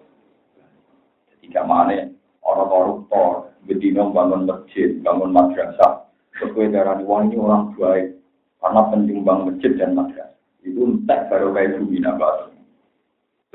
Jadi 1.35 1.46
kamane 1.51 2.14
orang 2.46 2.70
koruptor, 2.70 3.51
bedino 3.66 4.14
bangun 4.14 4.46
masjid, 4.46 4.94
bangun 5.03 5.35
madrasah, 5.35 6.07
sesuai 6.38 6.70
darah 6.70 7.03
wong 7.03 7.35
orang 7.35 7.75
baik 7.75 8.14
karena 8.62 8.83
penting 8.94 9.18
bangun 9.27 9.59
masjid 9.59 9.72
dan 9.75 9.92
madrasah. 9.99 10.38
Itu 10.62 10.87
entek 10.87 11.35
baru 11.35 11.51
kaya 11.51 11.77
bumi 11.83 11.99
nabas. 11.99 12.56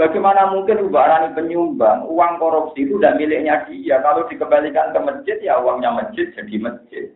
Bagaimana 0.01 0.49
mungkin 0.49 0.89
ubarani 0.89 1.37
penyumbang, 1.37 2.09
uang 2.09 2.41
korupsi 2.41 2.89
itu 2.89 2.97
tidak 2.97 3.21
miliknya 3.21 3.69
dia. 3.69 4.01
Kalau 4.01 4.25
dikembalikan 4.25 4.89
ke 4.89 4.97
masjid, 4.97 5.37
ya 5.45 5.61
uangnya 5.61 5.93
masjid 5.93 6.25
jadi 6.33 6.57
masjid. 6.57 7.13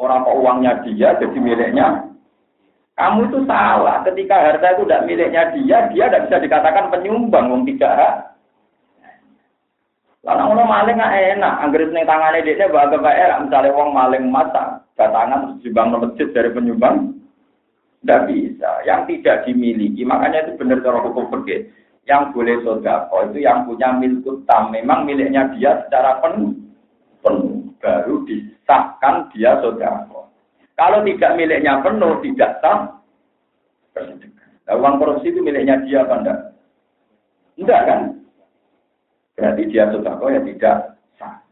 Orang 0.00 0.24
kok 0.24 0.40
uangnya 0.40 0.80
dia 0.88 1.12
jadi 1.20 1.36
miliknya. 1.36 2.08
Kamu 2.96 3.28
itu 3.28 3.44
salah. 3.44 4.00
Ketika 4.00 4.40
harta 4.40 4.80
itu 4.80 4.88
tidak 4.88 5.04
miliknya 5.12 5.52
dia, 5.52 5.78
dia 5.92 6.04
tidak 6.08 6.24
bisa 6.32 6.36
dikatakan 6.40 6.88
penyumbang, 6.88 7.52
uang 7.52 7.68
tidak. 7.68 8.32
Karena 10.24 10.48
orang 10.48 10.72
maling 10.72 10.96
nggak 10.96 11.16
enak. 11.36 11.54
Angger 11.68 11.84
seneng 11.84 12.08
tangannya 12.08 12.48
dia, 12.48 12.64
bahagia 12.64 12.96
baik. 12.96 13.44
Misalnya 13.44 13.76
uang 13.76 13.90
maling 13.92 14.24
mata, 14.32 14.88
batangan 14.96 15.60
sumbang 15.60 16.00
masjid 16.00 16.32
dari 16.32 16.48
penyumbang. 16.48 17.12
Tidak 18.08 18.24
bisa. 18.24 18.70
Yang 18.88 19.00
tidak 19.12 19.36
dimiliki. 19.44 20.00
Makanya 20.00 20.48
itu 20.48 20.56
benar 20.56 20.80
cara 20.80 21.04
hukum 21.04 21.28
pergi. 21.28 21.68
Yang 22.08 22.32
boleh 22.32 22.56
sodako 22.64 23.28
itu 23.28 23.44
yang 23.44 23.68
punya 23.68 23.92
milik 24.00 24.24
tam. 24.48 24.72
Memang 24.72 25.04
miliknya 25.04 25.52
dia 25.52 25.76
secara 25.84 26.16
penuh. 26.24 26.56
Penuh. 27.20 27.68
Baru 27.76 28.24
disahkan 28.24 29.28
dia 29.36 29.60
sodako. 29.60 30.32
Kalau 30.72 31.04
tidak 31.04 31.36
miliknya 31.36 31.84
penuh, 31.84 32.16
tidak 32.24 32.56
sah. 32.64 32.96
Nah, 33.92 34.72
uang 34.80 34.96
korupsi 34.96 35.28
itu 35.28 35.44
miliknya 35.44 35.84
dia 35.84 36.08
apa 36.08 36.14
enggak? 36.24 36.40
Enggak 37.60 37.80
kan? 37.92 38.00
Berarti 39.36 39.62
dia 39.68 39.84
sodako 39.92 40.32
ya 40.32 40.40
tidak 40.48 40.96
sah. 41.20 41.44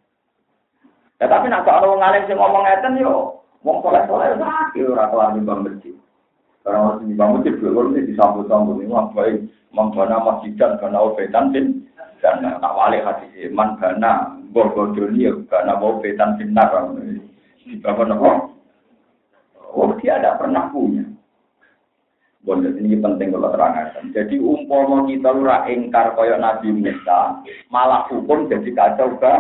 Ya, 1.20 1.28
tapi 1.28 1.52
nak 1.52 1.68
kalau 1.68 2.00
ngalim 2.00 2.24
sih 2.24 2.32
ngomong 2.32 2.64
ngeten 2.64 2.96
yo, 2.96 3.44
wong 3.60 3.84
soleh 3.84 4.08
soleh 4.08 4.32
sakit 4.40 4.88
orang 4.88 5.12
kelar 5.12 5.28
nyumbang 5.36 5.60
masjid. 5.60 5.92
Karena 6.66 6.98
masih 6.98 7.14
bangun 7.14 7.46
di 7.46 7.54
dulu 7.62 7.94
ini 7.94 8.10
disambut-sambut 8.10 8.82
ini 8.82 8.90
baik 8.90 9.46
membana 9.70 10.18
masjid 10.18 10.50
dan 10.58 10.74
karena 10.82 10.98
obetan 10.98 11.54
bin 11.54 11.86
dan 12.18 12.42
tak 12.42 12.74
wali 12.74 12.98
hati 12.98 13.46
man 13.54 13.78
karena 13.78 14.34
bogo 14.50 14.90
dunia 14.90 15.30
karena 15.46 15.78
obetan 15.78 16.34
bin 16.34 16.50
naram 16.58 16.98
di 16.98 17.78
bawah 17.78 18.02
nopo. 18.10 18.30
Oh 19.78 19.94
dia 20.02 20.18
tidak 20.18 20.42
pernah 20.42 20.66
punya. 20.74 21.06
Bondet 22.42 22.74
ini 22.82 22.98
penting 22.98 23.30
kalau 23.30 23.54
terangkan. 23.54 24.10
Jadi 24.10 24.34
umpama 24.42 25.06
kita 25.06 25.30
ora 25.30 25.70
engkar 25.70 26.18
kaya 26.18 26.34
Nabi 26.34 26.74
Musa, 26.74 27.46
malah 27.70 28.10
hukum 28.10 28.50
jadi 28.50 28.74
kacau 28.74 29.14
ke 29.22 29.34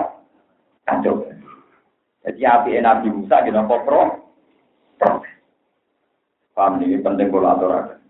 kacau. 0.86 1.26
Jadi 2.22 2.42
api 2.46 2.78
Nabi 2.78 3.10
Musa 3.10 3.42
kita 3.42 3.66
pro 3.66 3.82
pro. 3.82 4.25
Paham 6.56 6.80
ini 6.80 6.96
penting 7.04 7.28
kalau 7.28 7.52
aturakan. 7.52 8.00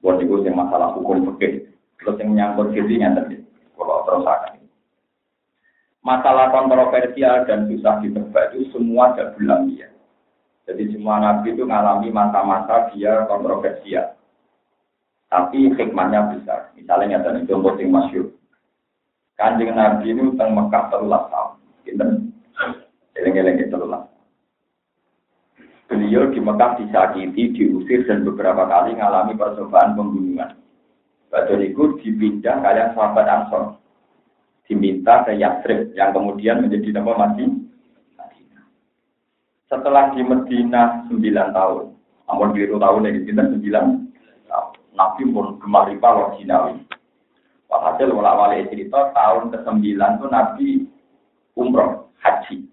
Buat 0.00 0.24
itu 0.24 0.40
yang 0.40 0.56
masalah 0.56 0.96
hukum 0.96 1.20
fikih. 1.36 1.68
Terus 2.00 2.16
yang 2.16 2.32
menyangkut 2.32 2.72
gizinya 2.72 3.20
tadi. 3.20 3.44
Kalau 3.76 4.08
terusakan. 4.08 4.64
Masalah 6.00 6.48
kontroversial 6.48 7.44
dan 7.44 7.68
susah 7.68 8.00
ditebak 8.00 8.56
itu 8.56 8.72
semua 8.72 9.12
ada 9.12 9.36
ya. 9.68 9.92
Jadi 10.64 10.96
semua 10.96 11.20
nabi 11.20 11.52
itu 11.52 11.68
mengalami 11.68 12.08
masa-masa 12.08 12.88
dia 12.96 13.28
kontroversial. 13.28 14.16
Tapi 15.28 15.68
hikmahnya 15.76 16.32
besar. 16.32 16.72
Misalnya 16.72 17.20
ada 17.20 17.36
contoh 17.44 17.76
yang 17.76 17.92
masyur. 17.92 18.32
Kanjeng 19.36 19.76
Nabi 19.76 20.16
ini 20.16 20.34
utang 20.34 20.56
Mekah 20.56 20.88
terulas 20.88 21.28
tahun. 21.28 21.60
Kita 21.84 22.04
eleng-eleng 23.20 23.68
terulas 23.68 24.08
beliau 25.88 26.28
di 26.28 26.38
Mekah 26.38 26.78
disakiti, 26.78 27.56
diusir 27.56 28.04
dan 28.04 28.22
beberapa 28.22 28.68
kali 28.68 28.94
mengalami 28.94 29.34
percobaan 29.34 29.96
pembunuhan. 29.96 30.54
Batu 31.32 31.56
itu 31.60 31.96
dipindah 32.04 32.60
kalian 32.60 32.92
sahabat 32.92 33.26
Ansor. 33.28 33.76
Diminta 34.68 35.24
ke 35.24 35.32
Yathrib 35.32 35.96
yang 35.96 36.12
kemudian 36.12 36.60
menjadi 36.60 37.00
nama 37.00 37.16
mati. 37.16 37.48
Setelah 39.68 40.16
di 40.16 40.24
Medina 40.24 41.04
9 41.12 41.20
tahun, 41.52 41.92
ampun 42.24 42.56
biru 42.56 42.80
tahun 42.80 43.04
ini 43.04 43.28
kita 43.28 43.52
9 43.52 43.60
tahun. 44.48 44.72
Nabi 44.96 45.22
pun 45.28 45.60
gemar 45.60 45.92
riba 45.92 46.08
wa 46.08 46.32
jinawi. 46.40 46.80
Walhasil 47.68 48.08
wala 48.16 48.32
wali 48.32 48.64
cerita 48.72 49.12
tahun 49.12 49.52
ke-9 49.52 49.84
itu 49.92 50.26
Nabi 50.32 50.68
umroh, 51.52 52.08
haji. 52.24 52.64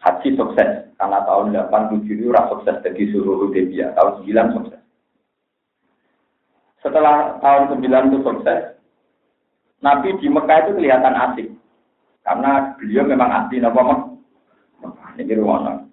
Haji 0.00 0.32
sukses 0.32 0.88
karena 0.96 1.18
tahun 1.28 1.52
87 1.52 2.08
itu 2.08 2.32
sukses 2.32 2.76
dari 2.80 3.04
suruh 3.12 3.36
Hudaybiyah. 3.44 3.92
Tahun 3.92 4.24
9 4.24 4.56
sukses. 4.56 4.80
Setelah 6.80 7.36
tahun 7.44 7.76
9 7.76 8.08
itu 8.08 8.18
sukses, 8.24 8.80
Nabi 9.84 10.16
di 10.16 10.32
Mekah 10.32 10.58
itu 10.64 10.72
kelihatan 10.80 11.12
asik. 11.12 11.48
Karena 12.24 12.72
beliau 12.80 13.04
memang 13.04 13.28
asli 13.28 13.60
Nabi 13.60 13.80
Mekah. 14.80 15.08
Ini 15.20 15.36
rumah 15.36 15.84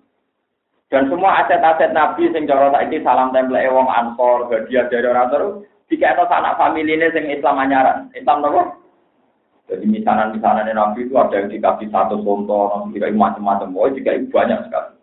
Dan 0.88 1.12
semua 1.12 1.44
aset-aset 1.44 1.92
Nabi 1.92 2.32
sing 2.32 2.48
cara 2.48 2.72
saiki 2.72 3.04
salam 3.04 3.36
template 3.36 3.68
wong 3.68 3.92
Ansor, 3.92 4.48
hadiah 4.48 4.88
dari 4.88 5.04
orang 5.04 5.28
terus 5.28 5.52
jika 5.92 6.16
itu 6.16 6.24
anak 6.32 6.56
familine 6.56 7.12
sing 7.12 7.28
Islam 7.28 7.60
anyaran. 7.60 8.08
Islam 8.16 8.40
nopo? 8.40 8.87
Jadi 9.68 9.84
misanan-misanan 9.84 10.72
Nabi 10.72 11.04
itu 11.04 11.16
ada 11.20 11.44
yang 11.44 11.52
dikasih 11.52 11.92
satu 11.92 12.24
contoh, 12.24 12.88
nanti 12.88 13.04
macam-macam. 13.04 13.76
Oh, 13.76 13.92
jika 13.92 14.16
banyak 14.32 14.64
sekali. 14.68 14.98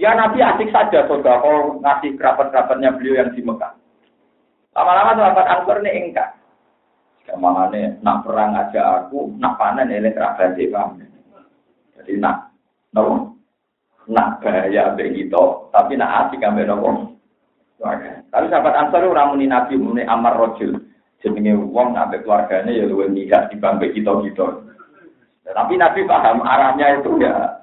Ya 0.00 0.16
Nabi 0.16 0.40
asik 0.40 0.72
saja 0.72 1.04
saudara 1.04 1.44
kalau 1.44 1.76
ngasih 1.84 2.16
kerabat-kerabatnya 2.16 2.96
beliau 2.96 3.20
yang 3.20 3.36
di 3.36 3.44
Mekah. 3.44 3.76
Lama-lama 4.72 5.12
sahabat 5.12 5.46
Ansor 5.50 5.84
ini. 5.84 6.16
Ke 7.26 7.36
mana 7.36 7.68
nih, 7.68 8.00
nak 8.00 8.24
perang 8.24 8.56
aja 8.56 9.04
aku, 9.04 9.34
nak 9.36 9.60
panen 9.60 9.92
ini 9.92 10.08
kerabat 10.14 10.56
paham. 10.56 11.04
Jadi 12.00 12.16
nak, 12.16 12.48
no, 12.96 13.36
nak 14.08 14.40
bahaya 14.40 14.96
begitu, 14.96 15.68
tapi 15.68 16.00
nak 16.00 16.32
asik 16.32 16.40
ambil 16.48 16.64
nopo. 16.70 16.90
Tapi 17.82 18.46
sahabat 18.48 18.74
Ansor 18.78 19.04
orang 19.04 19.36
muni 19.36 19.50
Nabi 19.50 19.76
muni 19.76 20.06
Amar 20.08 20.38
Rojul. 20.38 20.80
Jenenge 21.20 21.52
wong 21.52 21.92
nabe 21.92 22.24
keluarganya 22.24 22.72
ya 22.72 22.88
luwih 22.88 23.12
mihak 23.12 23.52
di 23.52 23.56
bangke 23.60 23.92
kita 23.92 24.24
gitu. 24.24 24.64
Tapi 25.44 25.74
Nabi 25.76 26.08
paham 26.08 26.40
arahnya 26.40 27.02
itu 27.02 27.20
ya 27.20 27.60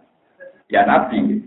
ya 0.70 0.86
Nabi. 0.86 1.42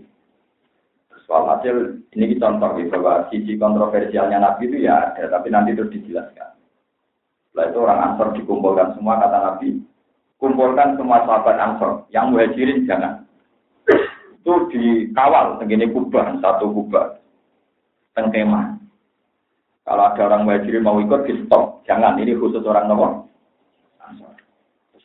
Soal 1.23 1.47
hasil 1.47 2.03
ini 2.11 2.35
contoh 2.35 2.75
gitu 2.75 2.91
bahwa 2.99 3.31
sisi 3.31 3.55
kontroversialnya 3.55 4.43
Nabi 4.43 4.67
itu 4.67 4.83
ya 4.83 5.15
ada, 5.15 5.31
tapi 5.31 5.47
nanti 5.47 5.71
terus 5.71 5.93
dijelaskan. 5.95 6.51
Setelah 7.47 7.65
itu 7.71 7.77
orang 7.79 7.99
Ansor 8.11 8.27
dikumpulkan 8.35 8.99
semua 8.99 9.15
kata 9.23 9.37
Nabi, 9.39 9.79
kumpulkan 10.35 10.99
semua 10.99 11.23
sahabat 11.23 11.55
Ansor 11.55 12.03
yang 12.11 12.35
muhajirin 12.35 12.83
jangan. 12.83 13.23
Itu 14.41 14.67
dikawal 14.73 15.61
segini 15.61 15.87
kubah 15.93 16.35
satu 16.41 16.67
kubah 16.73 17.21
tengkemah. 18.17 18.80
Kalau 19.81 20.03
ada 20.13 20.21
orang 20.29 20.45
muhajirin 20.45 20.85
mau 20.85 21.01
ikut, 21.01 21.25
di 21.25 21.33
stop. 21.45 21.81
Jangan, 21.89 22.21
ini 22.21 22.37
khusus 22.37 22.61
orang 22.63 22.85
nomor. 22.85 23.11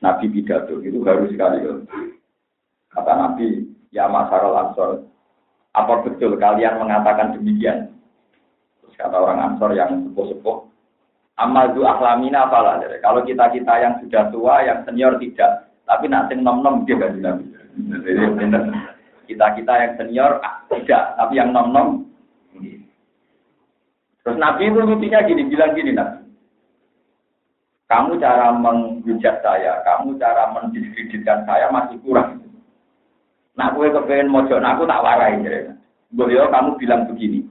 Nabi 0.05 0.29
pidato, 0.29 0.77
itu 0.85 1.01
harus 1.09 1.33
sekali. 1.33 1.65
Kata 2.93 3.13
Nabi, 3.17 3.65
ya 3.91 4.05
masyarakat 4.07 4.77
ansor, 4.77 5.09
apa 5.73 5.95
betul 6.05 6.37
kalian 6.37 6.81
mengatakan 6.81 7.33
demikian? 7.33 7.97
Terus 8.81 8.95
kata 9.01 9.17
orang 9.17 9.41
ansor 9.41 9.73
yang 9.73 10.05
sepuh-sepuh, 10.05 10.69
Amadu 11.37 11.85
aklamina 11.85 12.49
apalah. 12.49 12.81
Kalau 13.05 13.21
kita-kita 13.21 13.75
yang 13.77 14.01
sudah 14.01 14.33
tua, 14.33 14.65
yang 14.65 14.81
senior 14.89 15.21
tidak. 15.21 15.69
Tapi 15.85 16.09
sing 16.33 16.41
nom-nom 16.41 16.89
dia 16.89 16.97
kan 16.97 17.13
Nabi. 17.21 17.45
Kita-kita 19.29 19.73
yang 19.77 19.93
senior 20.01 20.41
ah, 20.41 20.65
tidak, 20.73 21.13
tapi 21.21 21.37
yang 21.37 21.53
nom-nom. 21.53 22.09
Terus 24.27 24.43
Nabi 24.43 24.67
itu 24.67 24.83
lucunya 24.83 25.23
gini, 25.23 25.47
bilang 25.47 25.71
gini 25.79 25.95
Nabi. 25.95 26.27
Kamu 27.87 28.19
cara 28.19 28.51
menghujat 28.59 29.39
saya, 29.39 29.79
kamu 29.87 30.19
cara 30.19 30.51
mendiskreditkan 30.51 31.47
saya 31.47 31.71
masih 31.71 32.03
kurang. 32.03 32.43
Nah, 33.55 33.71
gue 33.71 33.87
kepengen 33.87 34.35
mojo, 34.35 34.59
nah 34.59 34.75
aku 34.75 34.83
tak 34.83 34.99
warai. 34.99 35.39
Beliau 36.11 36.51
kamu 36.51 36.75
bilang 36.75 37.07
begini. 37.07 37.47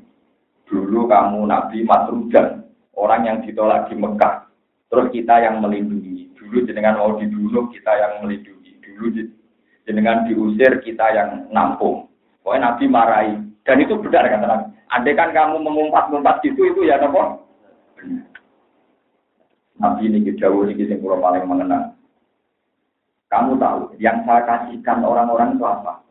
Dulu 0.68 1.08
kamu 1.08 1.48
Nabi 1.48 1.88
Masrudan, 1.88 2.68
orang 2.92 3.24
yang 3.24 3.38
ditolak 3.48 3.88
di 3.88 3.96
Mekah. 3.96 4.44
Terus 4.92 5.08
kita 5.16 5.40
yang 5.40 5.64
melindungi. 5.64 6.28
Dulu 6.36 6.68
jenengan 6.68 7.00
mau 7.00 7.16
dibunuh, 7.16 7.72
kita 7.72 7.96
yang 7.96 8.20
melindungi. 8.20 8.76
Dulu 8.84 9.16
jenengan 9.88 10.28
diusir, 10.28 10.84
kita 10.84 11.08
yang 11.16 11.48
nampung. 11.56 12.12
Pokoknya 12.44 12.76
Nabi 12.76 12.86
marahi. 12.92 13.36
Dan 13.66 13.82
itu 13.82 13.98
benar 13.98 14.30
kata 14.30 14.46
Nabi. 14.46 14.66
Andai 14.94 15.18
kan 15.18 15.34
kamu 15.34 15.58
mengumpat-ngumpat 15.66 16.46
gitu, 16.46 16.70
itu 16.70 16.86
ya 16.86 17.02
apa? 17.02 17.42
Nabi 19.82 20.08
ini 20.08 20.30
jauh 20.38 20.70
ini 20.70 20.86
yang 20.86 21.02
paling 21.02 21.44
mengenang. 21.50 21.98
Kamu 23.34 23.58
tahu, 23.58 23.98
yang 23.98 24.22
saya 24.24 24.46
kasihkan 24.46 25.02
orang-orang 25.02 25.58
itu 25.58 25.66
apa? 25.66 26.06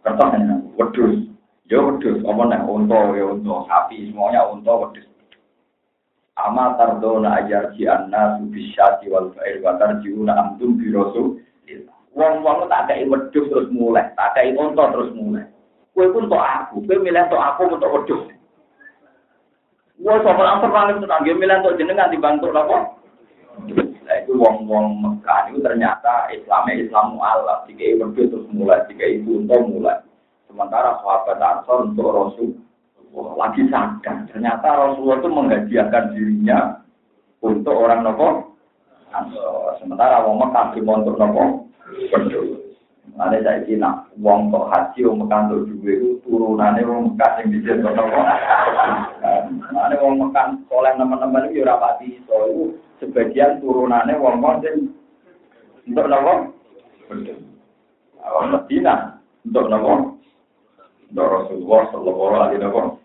Kertas 0.00 0.32
dan 0.32 0.72
wedus. 0.80 1.28
Ya 1.68 1.78
wedus, 1.80 2.24
apa 2.24 2.42
nih? 2.48 2.60
Unta, 2.64 3.00
ya 3.14 3.24
unta, 3.30 3.54
sapi, 3.68 4.08
semuanya 4.08 4.48
unta, 4.48 4.72
wedus. 4.72 5.06
Ama 6.34 6.74
tardona 6.74 7.38
ajar 7.38 7.70
si 7.78 7.86
anna 7.86 8.42
subisyati 8.42 9.06
wal 9.06 9.30
fa'ir 9.38 9.62
wa 9.62 9.78
tarjiuna 9.78 10.34
amtum 10.34 10.74
birosu. 10.80 11.38
Wong-wong 12.10 12.66
tak 12.66 12.90
ada 12.90 13.06
wedus 13.06 13.46
terus 13.46 13.70
mulai, 13.70 14.10
tak 14.18 14.34
ada 14.34 14.50
unta 14.58 14.90
terus 14.90 15.14
mulai. 15.14 15.46
Kue 15.94 16.10
pun 16.10 16.26
untuk 16.26 16.42
aku, 16.42 16.82
kue 16.82 16.98
milih 16.98 17.30
untuk 17.30 17.38
aku 17.38 17.70
untuk 17.70 17.92
wedus. 17.94 18.22
Wah, 20.02 20.18
sama 20.26 20.42
langsung 20.42 20.74
paling 20.74 20.98
senang, 20.98 21.22
dia 21.22 21.38
milih 21.38 21.62
untuk 21.62 21.78
jenengan 21.78 22.10
dibantu 22.10 22.50
apa? 22.50 22.98
Nah 24.04 24.16
itu 24.20 24.34
wong-wong 24.34 24.98
Mekah 24.98 25.54
itu 25.54 25.62
ternyata 25.62 26.26
Islamnya 26.34 26.82
Islam 26.82 27.14
mu'alaf. 27.14 27.64
Jika 27.70 28.02
wedus 28.02 28.26
terus 28.26 28.46
mulai, 28.50 28.82
jika 28.90 29.06
ibu 29.06 29.38
untuk 29.46 29.70
mulai. 29.70 30.02
Sementara 30.50 30.98
sahabat 30.98 31.38
Ansor 31.38 31.88
untuk 31.88 32.10
Rasul 32.10 32.50
lagi 33.38 33.62
sadar. 33.70 34.26
Ternyata 34.34 34.66
Rasulullah 34.66 35.22
itu 35.22 35.30
menghadiahkan 35.30 36.04
dirinya 36.12 36.82
untuk 37.38 37.74
orang 37.74 38.02
nopo. 38.02 38.58
Sementara 39.78 40.26
wong 40.26 40.42
Mekah 40.42 40.74
di 40.74 40.80
untuk 40.82 41.14
nopo. 41.14 41.70
Ada 43.14 43.46
saya 43.46 43.62
kira 43.62 44.10
wong 44.18 44.50
kok 44.50 44.74
haji 44.74 45.06
wong 45.06 45.22
Mekah 45.22 45.40
untuk 45.46 45.70
juga 45.70 45.90
itu 45.94 46.08
turunannya 46.26 46.82
wong 46.82 47.14
Mekah 47.14 47.30
yang 47.38 47.46
bisa 47.54 47.72
nopo. 47.78 48.20
Ada 49.70 49.94
wong 50.02 50.14
Mekah 50.18 50.46
soleh 50.66 50.92
teman-teman 50.98 51.46
itu 51.46 51.62
ya 51.62 51.70
rapati 51.70 52.18
so 52.26 52.34
itu 52.50 52.64
sebagian 52.98 53.62
turunannya 53.62 54.18
wong 54.18 54.42
wong 54.42 54.66
untuk 55.86 56.06
nopo. 56.10 56.34
Wong 58.18 58.46
Medina 58.50 59.22
untuk 59.46 59.70
nopo. 59.70 60.18
Untuk 61.14 61.26
Rasulullah 61.30 61.82
Sallallahu 61.94 62.34
Alaihi 62.34 62.66
Wasallam 62.66 62.98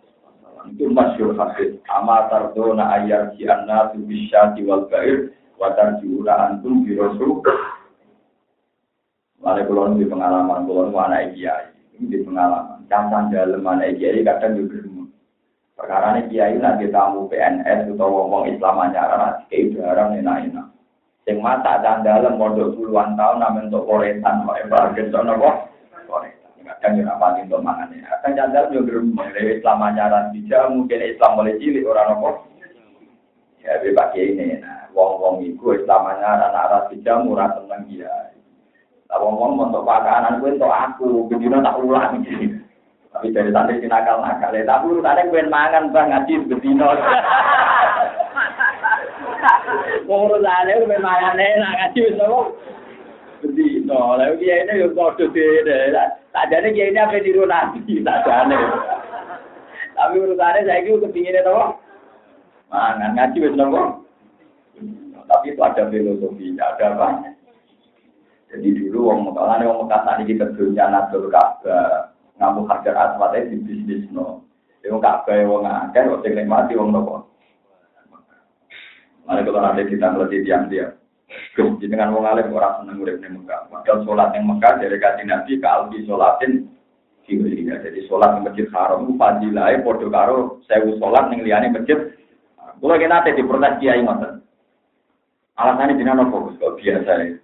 itu 0.74 0.86
masyur 0.92 1.38
hadis 1.38 1.78
ama 1.88 2.28
tardona 2.28 2.98
ayar 2.98 3.34
si 3.38 3.48
anna 3.48 3.94
tu 3.94 4.04
bisyati 4.04 4.66
wal 4.66 4.90
bair 4.92 5.34
wa 5.58 5.72
tarjiuna 5.74 6.52
antum 6.52 6.84
bi 6.84 6.94
rasul 7.00 7.42
Mari 9.40 9.64
kulon 9.68 10.00
di 10.00 10.06
pengalaman 10.08 10.68
kulon 10.68 10.92
mana 10.92 11.24
kiai. 11.32 11.72
Di 11.96 12.18
pengalaman. 12.24 12.86
Cantan 12.92 13.32
dalam 13.32 13.64
mana 13.64 13.88
kiai 13.96 14.24
kadang 14.24 14.60
juga 14.60 14.84
perkara 15.80 16.20
ini 16.20 16.28
kiai 16.28 16.60
nanti 16.60 16.92
tamu 16.92 17.32
PNS 17.32 17.96
atau 17.96 18.12
ngomong 18.12 18.52
Islam 18.52 18.84
aja 18.84 19.40
kiai 19.48 19.72
jarang 19.72 20.20
enak 20.20 20.52
enak 20.52 20.68
sing 21.30 21.46
mata 21.46 21.78
dan 21.86 22.02
dalam 22.02 22.42
modal 22.42 22.74
puluhan 22.74 23.14
tahun 23.14 23.38
namun 23.38 23.70
untuk 23.70 23.86
koretan 23.86 24.50
mau 24.50 24.58
embargen 24.58 25.14
sono 25.14 25.38
kok? 25.38 25.58
Kadang 26.70 27.02
ya 27.02 27.10
rapati 27.10 27.50
untuk 27.50 27.66
mangan 27.66 27.94
ya. 27.94 28.06
Kadang 28.18 28.34
jandal 28.38 28.70
yo 28.70 28.86
gerem 28.86 29.14
dari 29.18 29.58
Islam 29.58 29.82
bija 30.34 30.70
mungkin 30.70 31.02
Islam 31.02 31.32
mulai 31.38 31.58
cilik 31.58 31.86
orang 31.86 32.08
nopo. 32.14 32.30
Ya 33.66 33.82
bebas 33.82 34.14
ini. 34.14 34.62
Nah 34.62 34.86
wong-wong 34.94 35.42
iku 35.50 35.74
Islam 35.74 36.06
anyaran 36.06 36.54
arah 36.54 36.86
bija 36.94 37.26
murah 37.26 37.58
seneng 37.58 37.90
dia. 37.90 38.10
Abang 39.10 39.42
ngomong 39.42 39.74
untuk 39.74 39.90
pakanan 39.90 40.38
gue 40.38 40.54
untuk 40.54 40.70
aku, 40.70 41.26
begini 41.34 41.58
tak 41.66 41.82
ulang 41.82 42.22
gitu. 42.22 42.62
Tapi 43.10 43.34
dari 43.34 43.50
tadi 43.50 43.82
si 43.82 43.90
nakal 43.90 44.22
nakal 44.22 44.54
ya, 44.54 44.62
tapi 44.70 44.86
lu 44.94 45.02
tadi 45.02 45.26
gue 45.34 45.50
mangan 45.50 45.90
bang 45.90 46.14
ngaji 46.14 46.46
begini. 46.46 46.78
Pengurus 50.06 50.46
ada 50.62 50.78
gue 50.78 50.98
mangan 51.02 51.42
enak 51.42 51.74
ngaji 51.74 52.02
semua. 52.14 52.54
Begini, 53.42 53.90
lalu 53.90 54.46
dia 54.46 54.62
ini 54.68 54.84
yang 54.86 54.94
kau 54.94 55.10
tuh 55.18 55.26
sih, 55.34 55.66
tak 56.30 56.46
jadi 56.54 56.70
dia 56.70 56.94
ini 56.94 57.00
apa 57.02 57.18
di 57.18 57.34
rumah 57.34 57.74
nanti, 57.74 58.04
tak 58.06 58.22
jadi. 58.30 58.60
Tapi 59.98 60.16
urusannya 60.22 60.68
saya 60.70 60.86
itu 60.86 61.02
kepinginnya 61.02 61.48
tau, 61.48 61.82
mangan 62.70 63.18
ngaji 63.18 63.58
semua. 63.58 64.06
Tapi 65.26 65.46
itu 65.50 65.62
ada 65.66 65.90
filosofinya, 65.90 66.78
ada 66.78 66.86
apa? 66.94 67.29
Jadi 68.50 68.68
dulu 68.74 69.14
wong 69.14 69.20
Mekah, 69.30 69.62
wong 69.62 69.86
Mekah 69.86 70.02
tadi 70.10 70.24
kita 70.26 70.50
dunia 70.58 70.90
natul 70.90 71.30
Ka'bah, 71.30 72.10
ngamu 72.42 72.66
hajar 72.66 72.98
aswad 72.98 73.38
di 73.46 73.62
bisnis 73.62 74.10
no. 74.10 74.42
Wong 74.82 74.98
Ka'bah 74.98 75.38
wong 75.46 75.70
akeh, 75.70 76.10
wong 76.10 76.26
sing 76.26 76.34
nikmati 76.34 76.74
wong 76.74 76.90
nopo. 76.90 77.30
Mari 79.30 79.46
kalau 79.46 79.62
nanti 79.62 79.86
kita 79.86 80.10
ngerti 80.10 80.42
tiang-tiang. 80.42 80.98
dengan 81.78 82.10
wong 82.18 82.26
alim 82.26 82.50
ora 82.50 82.82
seneng 82.82 82.98
urip 83.06 83.22
ning 83.22 83.46
Mekah. 83.46 83.70
Padahal 83.70 84.02
salat 84.02 84.34
ning 84.34 84.50
Mekah 84.50 84.82
dari 84.82 84.98
kanjeng 84.98 85.30
Nabi 85.30 85.62
ka 85.62 85.70
albi 85.70 86.02
salatin 86.10 86.66
ya. 87.30 87.76
Jadi 87.86 88.10
salat 88.10 88.34
ning 88.34 88.50
Masjid 88.50 88.66
Haram 88.74 89.06
ku 89.06 89.14
fadilahe 89.14 89.86
padha 89.86 90.08
karo 90.10 90.58
sewu 90.66 90.98
salat 90.98 91.30
ning 91.30 91.46
liyane 91.46 91.70
masjid. 91.70 92.18
Kula 92.82 92.98
kena 92.98 93.22
ate 93.22 93.38
diprotes 93.38 93.78
kiai 93.78 94.02
ngoten. 94.02 94.42
Alasannya 95.60 96.00
jenengan 96.00 96.32
fokus 96.32 96.56
kok 96.58 96.80
biasa 96.80 97.12
ya. 97.20 97.36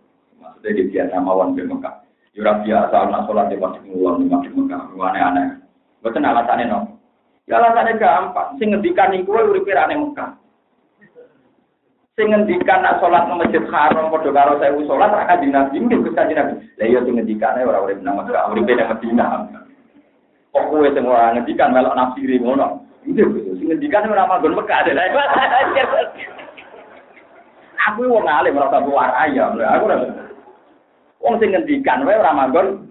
Maksudnya 0.65 0.81
di 0.81 0.89
biasa 0.97 1.21
mawon 1.21 1.53
di 1.53 1.61
Mekah. 1.61 1.93
Yura 2.33 2.57
biasa 2.65 3.05
anak 3.05 3.29
sholat 3.29 3.53
di 3.53 3.61
masjid 3.61 3.85
ngulon 3.85 4.17
di 4.17 4.33
masjid 4.33 4.49
Mekah. 4.49 4.97
Aneh-aneh. 4.97 5.61
Betul 6.01 6.25
alasannya 6.25 6.65
no. 6.65 6.97
Ya 7.45 7.61
alasannya 7.61 8.01
gampang. 8.01 8.57
Sing 8.57 8.73
ngendikan 8.73 9.13
iku 9.13 9.37
uripe 9.45 9.69
ning 9.69 10.09
Mekah. 10.09 10.41
sing 12.15 12.31
ngendikan 12.31 12.79
nak 12.79 13.03
salat 13.03 13.27
nang 13.27 13.43
Masjid 13.43 13.59
Haram 13.67 14.07
padha 14.07 14.31
karo 14.31 14.55
sewu 14.55 14.87
salat 14.87 15.11
ra 15.11 15.27
kanjeng 15.27 15.51
Nabi 15.51 15.83
nggih 15.83 16.01
Gus 16.01 16.17
kanjeng 16.17 16.39
Nabi. 16.41 16.63
Lah 16.81 16.87
iya 16.89 16.99
sing 17.05 17.13
ngendikane 17.13 17.61
ora 17.61 17.85
urip 17.85 18.01
nang 18.01 18.17
Mekah, 18.17 18.49
uripe 18.49 18.71
nang 18.73 18.89
Madinah. 18.89 19.29
Kok 20.49 20.65
kowe 20.71 20.87
sing 20.95 21.05
ora 21.05 21.35
ngendikan 21.35 21.75
melok 21.75 21.93
nafsiri 21.93 22.41
ngono. 22.41 22.87
Iya 23.05 23.21
sing 23.53 23.67
ngendikan 23.69 24.09
ora 24.09 24.25
manggon 24.25 24.57
Mekah. 24.57 24.81
Aku 27.91 28.09
wong 28.09 28.25
alim 28.25 28.57
ora 28.57 28.81
warai 28.81 29.37
ya. 29.37 29.51
Aku 29.51 29.85
ora 29.85 30.25
Wong 31.25 31.41
sing 31.41 31.57
ngendikan 31.57 32.05
wae 32.05 32.21
ora 32.21 32.37
manggon 32.37 32.85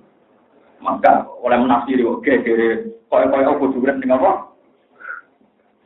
maka 0.83 1.23
oleh 1.39 1.55
menafsiri 1.55 2.03
oke 2.03 2.27
kere 2.27 2.99
koyo-koyo 3.07 3.63
kudu 3.63 3.79
urip 3.79 3.97
ning 4.03 4.11
apa? 4.11 4.51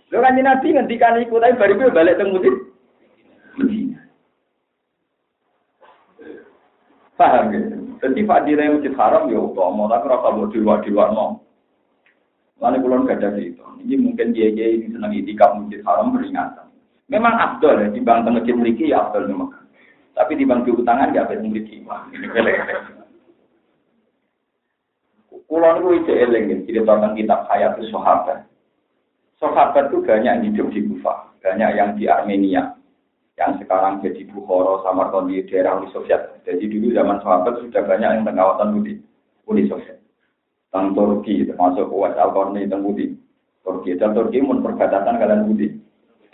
Lho 0.09 0.24
kan 0.24 0.40
Nabi 0.40 0.72
ngendikan 0.72 1.20
iku 1.20 1.36
tapi 1.36 1.61
bariku 1.61 1.92
balik 1.92 2.16
teng 2.16 2.32
Madinah. 3.59 4.03
Paham 7.18 7.53
ya? 7.53 7.61
Jadi 7.99 8.22
fadilah 8.22 8.78
masjid 8.78 8.94
haram 8.94 9.26
ya 9.26 9.42
utama, 9.42 9.90
tapi 9.90 10.55
di 10.55 10.62
luar 10.62 11.11
no. 11.11 11.42
Lalu 12.62 12.78
kulon 12.82 13.07
gak 13.11 13.22
ada 13.22 13.38
itu. 13.38 13.62
Ini 13.82 13.94
mungkin 13.99 14.34
dia 14.34 14.55
dia 14.55 14.70
ini 14.70 14.90
senang 14.94 15.14
itikaf 15.14 15.59
masjid 15.59 15.82
haram 15.82 16.14
peringatan. 16.14 16.70
Memang 17.11 17.34
abdul 17.34 17.74
ya 17.74 17.88
di 17.90 18.01
bang 18.03 18.22
masjid 18.26 18.55
memiliki 18.55 18.90
ya 18.94 19.05
abdul 19.05 19.26
memang. 19.26 19.51
Tapi 20.19 20.35
di 20.35 20.43
bang 20.43 20.66
tangan 20.66 21.14
gak 21.14 21.31
ada 21.31 21.39
ini 21.39 21.62
kelek. 22.35 22.59
Kulon 25.49 25.81
itu 25.81 25.89
itu 26.05 26.12
eling, 26.12 26.69
jadi 26.69 26.85
tentang 26.85 27.16
kitab 27.16 27.49
hayat 27.49 27.81
sahabat. 27.89 28.45
Sahabat 29.41 29.89
itu 29.89 30.05
banyak 30.05 30.29
yang 30.29 30.45
hidup 30.45 30.69
di 30.75 30.85
Kufa, 30.85 31.33
banyak 31.41 31.71
yang 31.73 31.97
di 31.97 32.05
Armenia, 32.05 32.77
yang 33.39 33.57
sekarang 33.57 34.05
jadi 34.05 34.29
Bukhara, 34.29 34.85
Samarkand 34.85 35.33
di 35.33 35.41
daerah 35.49 35.81
Uni 35.81 35.89
Soviet. 35.95 36.43
Jadi 36.45 36.69
dulu 36.69 36.93
zaman 36.93 37.23
sahabat 37.25 37.64
sudah 37.64 37.81
banyak 37.81 38.11
yang 38.19 38.25
tengawatan 38.29 38.77
Uni, 38.77 39.01
Uni 39.49 39.64
Soviet. 39.71 40.03
Tentang 40.69 40.93
Turki, 40.93 41.49
termasuk 41.49 41.89
Uwais 41.89 42.19
Al-Qarni, 42.19 42.69
Budi. 42.69 43.16
Turki, 43.64 43.97
dan 43.97 44.12
Turki 44.12 44.45
pun 44.45 44.61
perbatasan 44.61 45.16
kalian 45.16 45.49
Budi, 45.49 45.73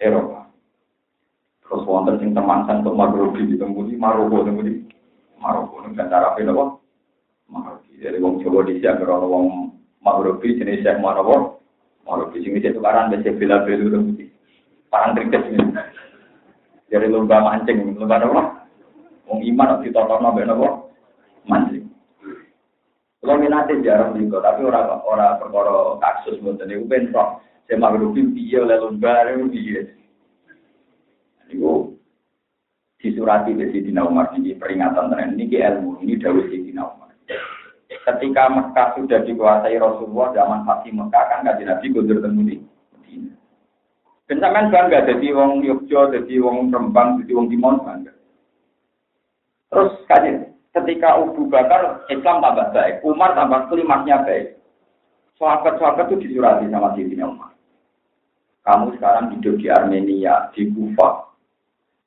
Eropa. 0.03 0.44
Terus 1.65 1.87
wonten 1.89 2.21
sing 2.21 2.31
temangsang 2.37 2.85
untuk 2.85 2.97
Maghribi 2.97 3.57
di 3.57 3.97
Maroko, 3.97 4.45
Budi. 4.45 4.85
Maroko, 5.41 5.85
ini 5.85 5.97
kan 5.97 6.13
cara 6.13 6.37
apa? 6.37 6.65
Maghribi. 7.49 8.01
Jadi 8.01 8.21
wong 8.21 8.45
Jawa 8.45 8.69
di 8.69 8.81
sini, 8.81 9.05
kalau 9.05 9.33
wong 9.33 9.47
Maghribi, 10.05 10.61
jenis 10.61 10.85
Syekh 10.85 11.01
Maroko, 11.01 11.65
Maghribi. 12.05 12.45
Sini 12.45 12.61
itu 12.61 12.81
karan, 12.85 13.09
biasa 13.09 13.33
bila-bila, 13.41 13.97
Budi. 14.05 14.25
Parang 14.93 15.19
trikes 15.19 15.51
ini. 15.51 15.75
Jadi 16.87 17.11
lomba 17.11 17.43
mancing, 17.43 17.99
lomba 17.99 18.23
apa? 18.23 18.43
Wong 19.27 19.43
iman 19.43 19.83
ditotokno 19.83 20.31
mbek 20.31 20.47
napa? 20.47 20.69
Mancing. 21.51 21.91
Kalau 23.19 23.41
minatnya 23.41 23.83
jarang 23.83 24.21
juga, 24.21 24.45
tapi 24.45 24.63
orang 24.63 25.01
orang 25.03 25.41
perkara 25.41 25.97
kasus 25.99 26.39
mboten 26.39 26.69
niku 26.69 26.85
ben 26.87 27.11
roh. 27.11 27.41
Saya 27.65 27.81
magrupi 27.81 28.21
piye 28.37 28.61
oleh 28.61 28.77
lomba 28.79 29.27
niku 29.27 29.49
piye. 29.49 29.81
Niku 31.49 31.97
disurati 33.05 33.53
di 33.53 33.69
Sidina 33.69 34.09
Umar 34.09 34.33
ini 34.33 34.57
peringatan 34.57 35.13
tenan 35.13 35.37
ini 35.37 35.53
ilmu 35.53 36.01
ini 36.01 36.17
dawuh 36.17 36.49
Sidina 36.49 36.89
Umar. 36.89 37.13
Ketika 37.85 38.49
Mekah 38.49 38.97
sudah 38.97 39.21
dikuasai 39.29 39.77
Rasulullah 39.77 40.33
zaman 40.33 40.65
Fatih 40.65 40.93
Mekah 40.97 41.25
kan 41.29 41.45
kajian 41.45 41.69
Nabi 41.69 41.87
kundur 41.93 42.19
temu 42.25 42.41
di 42.49 42.57
Medina. 42.97 43.37
Kencaman 44.25 44.73
bangga 44.73 45.05
jadi 45.05 45.29
wong 45.37 45.61
Yogyo, 45.61 46.09
jadi 46.17 46.35
wong 46.41 46.73
Rembang, 46.73 47.21
jadi 47.21 47.33
wong 47.37 47.47
Timon 47.53 47.85
bangga. 47.85 48.13
Terus 49.69 49.93
kaji, 50.09 50.31
ketika 50.73 51.21
Abu 51.21 51.45
Bakar 51.49 52.09
Islam 52.09 52.41
tambah 52.41 52.73
baik, 52.73 53.05
Umar 53.05 53.37
tambah 53.37 53.69
klimaknya 53.69 54.25
baik. 54.25 54.57
Sahabat-sahabat 55.37 56.09
itu 56.09 56.31
disurati 56.31 56.71
sama 56.71 56.95
Sayyidina 56.95 57.27
Umar. 57.27 57.53
Kamu 58.65 58.97
sekarang 58.97 59.35
hidup 59.37 59.61
di 59.61 59.67
Armenia, 59.69 60.49
di 60.57 60.73
Kufa. 60.73 61.34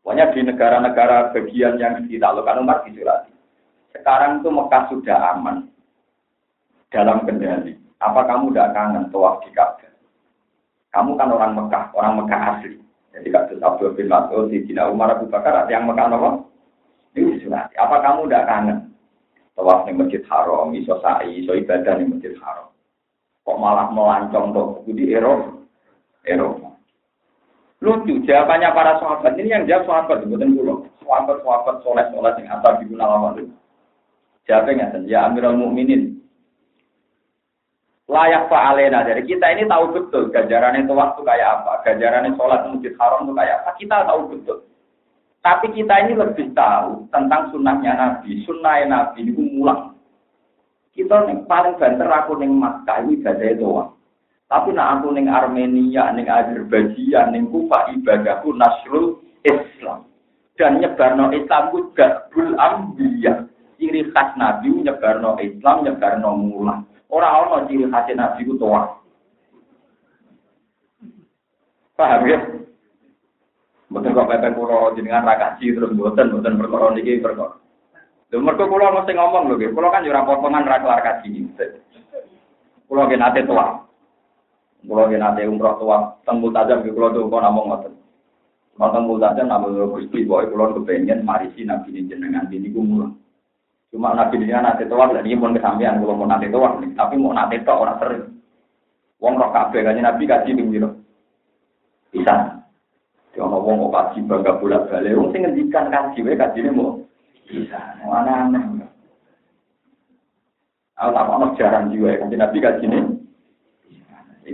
Pokoknya 0.08 0.32
di 0.32 0.39
negara-negara 0.39 1.36
bagian 1.36 1.76
yang 1.84 2.08
ditaklukkan 2.08 2.64
Umar 2.64 2.80
disurati. 2.88 3.28
Sekarang 3.91 4.39
itu 4.39 4.47
Mekah 4.47 4.88
sudah 4.88 5.36
aman. 5.36 5.68
Dalam 6.88 7.28
kendali. 7.28 7.76
Apa 7.99 8.24
kamu 8.24 8.55
tidak 8.55 8.72
kangen 8.72 9.12
tawaf 9.12 9.43
di 9.43 9.51
Ka'bah? 9.51 9.91
Kamu 10.95 11.20
kan 11.20 11.28
orang 11.28 11.60
Mekah, 11.60 11.91
orang 11.91 12.24
Mekah 12.24 12.39
asli. 12.55 12.80
Jadi 13.12 13.28
kasus 13.36 13.60
Abdul 13.60 13.99
bin 13.99 14.08
Mas'ud, 14.08 14.47
di 14.47 14.64
Cina 14.64 14.88
Umar 14.88 15.12
Abu 15.12 15.28
Bakar, 15.28 15.68
ada 15.68 15.68
yang 15.68 15.84
Mekah 15.84 16.08
apa? 16.08 16.39
Ini. 17.12 17.43
Apa 17.76 17.95
kamu 17.99 18.32
tidak 18.32 18.47
kangen? 18.47 18.80
Tawaf 19.60 19.84
di 19.84 19.91
Masjid 19.91 20.24
Haram, 20.32 20.72
iso 20.72 21.03
sa'i, 21.03 21.43
iso 21.43 21.51
ibadah 21.51 21.99
di 21.99 22.08
Masjid 22.08 22.32
Haram. 22.39 22.72
Kok 23.43 23.60
malah 23.60 23.91
melancong 23.91 24.55
tuh 24.55 24.88
di 24.88 25.12
Eropa? 25.12 25.68
Eropa. 26.24 26.66
Lucu, 27.78 28.26
jawabannya 28.26 28.74
para 28.74 28.98
sahabat. 28.98 29.38
Ini 29.38 29.54
yang 29.54 29.64
jawab 29.70 29.86
sahabat, 29.86 30.26
bukan 30.26 30.58
pulau. 30.58 30.78
Sahabat-sahabat 31.06 31.76
soleh-soleh 31.86 32.34
yang 32.42 32.50
asal 32.58 32.74
di 32.82 32.90
Gunawan 32.90 33.38
itu. 33.38 33.54
Jawabnya, 34.50 34.98
ya 35.06 35.30
Amirul 35.30 35.60
Mukminin, 35.60 36.18
layak 38.08 38.48
fa'alena. 38.48 39.04
Jadi 39.04 39.28
kita 39.28 39.46
ini 39.54 39.68
tahu 39.68 39.92
betul 39.94 40.32
ganjaran 40.32 40.80
itu 40.80 40.96
waktu 40.96 41.22
kayak 41.22 41.62
apa, 41.62 41.84
ganjaran 41.84 42.26
itu 42.26 42.40
sholat 42.40 42.64
masjid 42.72 42.94
haram 42.98 43.28
itu 43.28 43.34
kayak 43.36 43.56
apa. 43.62 43.70
Kita 43.76 43.98
tahu 44.08 44.22
betul. 44.32 44.58
Tapi 45.44 45.68
kita 45.76 45.96
ini 46.08 46.14
lebih 46.18 46.52
tahu 46.58 47.08
tentang 47.14 47.54
sunnahnya 47.54 47.94
Nabi, 47.94 48.44
sunnah 48.44 48.84
Nabi 48.88 49.28
itu 49.28 49.44
mulang. 49.44 49.96
Kita 50.98 51.30
nih 51.30 51.46
paling 51.46 51.78
banter 51.78 52.10
aku 52.10 52.42
neng 52.42 52.58
Makkah 52.58 53.06
ini 53.06 53.22
ibadah 53.22 53.54
doang. 53.54 53.90
Tapi 54.48 54.72
nak 54.72 55.04
aku 55.04 55.12
neng 55.12 55.28
Armenia, 55.28 56.08
neng 56.16 56.32
Azerbaijan, 56.32 57.36
neng 57.36 57.52
Kufa 57.52 57.91
ibadahku 57.91 58.56
nasrul 58.56 59.20
Islam. 59.43 60.08
Dan 60.56 60.80
nyebarno 60.80 61.36
Islam 61.36 61.68
ku 61.76 61.91
gabul 61.91 62.56
ambiya. 62.56 63.43
Ciri 63.76 64.08
khas 64.16 64.34
Nabi 64.39 64.72
nyebarno 64.72 65.36
Islam, 65.43 65.84
nyebarno 65.84 66.30
mulang. 66.39 66.88
Orang 67.12 67.36
orang 67.43 67.68
ciri 67.68 67.91
khas 67.91 68.08
Nabi 68.16 68.48
itu 68.48 68.56
tua. 68.56 68.88
Paham 72.00 72.30
ya? 72.30 72.39
Betul 73.88 74.12
kok 74.12 74.28
pepe 74.28 74.52
kulo 74.52 74.91
jenengan 75.00 75.24
rakaji 75.24 75.72
terus 75.72 75.95
buatan 75.95 76.36
buatan 76.36 76.60
perkara 76.60 76.91
niki 76.91 77.24
perkara. 77.24 77.56
Lho 78.28 78.43
mergo 78.43 78.68
kula 78.68 78.91
mesti 78.91 79.16
ngomong 79.16 79.48
lho 79.48 79.56
nggih, 79.56 79.72
kula 79.72 79.88
kan 79.88 80.04
yo 80.04 80.12
ora 80.12 80.28
potongan 80.28 80.68
ra 80.68 80.84
kelar 80.84 81.00
kaji. 81.00 81.48
Kula 82.91 83.08
ge 83.08 83.16
nate 83.16 83.48
tua. 83.48 83.87
Kula 84.88 85.12
ge 85.12 85.20
nate 85.20 85.44
umroh 85.44 85.76
tua, 85.76 86.16
teng 86.24 86.40
Multazam 86.40 86.80
kula 86.88 87.12
tuh 87.12 87.28
kok 87.28 87.44
namung 87.44 87.68
ngoten. 87.68 87.92
Nonton 88.80 89.04
Multazam 89.04 89.52
namung 89.52 89.76
Gusti 89.92 90.24
pokoke 90.24 90.56
kula 90.56 90.72
kepengin 90.80 91.28
marisi 91.28 91.68
nabi 91.68 91.92
jenengan 92.08 92.48
niku 92.48 92.80
mulang. 92.80 93.20
Cuma 93.92 94.16
nabi 94.16 94.40
dia 94.48 94.64
nanti 94.64 94.88
tua, 94.88 95.12
dan 95.12 95.28
ini 95.28 95.36
pun 95.36 95.52
kesampean 95.52 96.00
kalau 96.00 96.16
mau 96.16 96.28
nanti 96.28 96.48
tua, 96.48 96.80
tapi 96.96 97.20
mau 97.20 97.36
nanti 97.36 97.60
tua 97.68 97.84
orang 97.84 98.00
sering. 98.00 98.24
Wong 99.20 99.34
roh 99.36 99.52
kafe 99.52 99.84
kan 99.84 100.00
nabi 100.00 100.24
kaji 100.24 100.56
pinggir. 100.56 100.88
Bisa. 102.16 102.64
Dia 103.36 103.44
mau 103.44 103.60
wong 103.60 103.92
kok 103.92 103.92
kaji 103.92 104.24
bangga 104.24 104.56
bulat 104.56 104.88
balik. 104.88 105.20
Wong 105.20 105.36
sing 105.36 105.44
ngendikan 105.44 105.92
kaji, 105.92 106.24
wae 106.24 106.40
kaji 106.40 106.60
ini 106.64 106.72
mau 106.72 106.96
bisa. 107.44 107.80
Mana 108.08 108.48
aneh. 108.48 108.64
Aku 110.96 111.12
tak 111.12 111.28
mau 111.28 111.52
jarang 111.60 111.92
juga 111.92 112.24
kan 112.24 112.32
nabi 112.32 112.58
kaji 112.64 112.86
ini. 112.88 113.16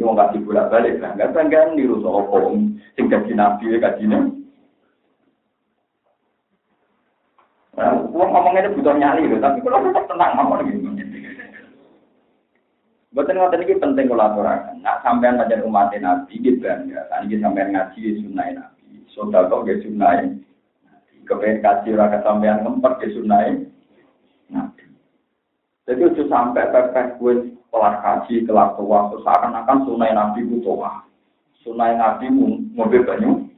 Ini 0.04 0.12
mau 0.12 0.20
kaji 0.20 0.43
bulat 0.43 0.68
balik, 0.68 0.99
bangga 0.99 1.32
bangga 1.32 1.72
niru 1.80 2.04
sopo. 2.04 2.51
Sing 2.99 3.08
kaji 3.08 3.32
nabi 3.39 3.80
kaji 3.80 4.04
ini. 4.04 4.20
Wong 8.12 8.30
ngomongnya 8.36 8.68
itu 8.68 8.76
butuh 8.76 8.99
nyali 8.99 9.32
loh, 9.32 9.39
tapi 9.39 9.64
kalau 9.64 9.80
tetap 9.80 10.04
tenang 10.12 10.36
ngomong 10.36 10.68
gitu. 10.68 10.91
Betul 13.16 13.39
ngoten 13.39 13.64
iki 13.64 13.80
penting 13.80 14.12
aturaken. 14.12 14.84
Nak 14.84 14.99
sampean 15.08 15.39
pancen 15.39 15.64
umat 15.64 15.95
Nabi 15.95 16.36
iki 16.36 16.60
bangga. 16.60 17.08
Saniki 17.08 17.39
sampean 17.39 17.72
ngaji 17.72 18.20
sunah 18.28 18.47
Nabi. 18.60 19.08
Sedekah 19.08 19.64
ge 19.64 19.88
sunah. 19.88 20.36
Kepen 21.24 21.64
kaji 21.64 21.95
ora 21.95 22.12
kesampean 22.12 22.68
ngempet 22.68 22.99
ge 22.99 23.08
sunah 23.16 23.56
Nabi. 24.51 24.84
Jadi 25.84 26.00
itu 26.00 26.24
sampai 26.32 26.72
pepeh 26.72 27.20
gue 27.20 27.34
kelar 27.68 28.00
kaji, 28.00 28.48
kelar 28.48 28.72
tua, 28.80 29.12
seakan-akan 29.20 29.84
sunai 29.84 30.16
Nabi 30.16 30.48
itu 30.48 30.64
tua. 30.64 31.04
Sunai 31.60 32.00
Nabi 32.00 32.32
mobil 32.72 33.04
banyu. 33.04 33.52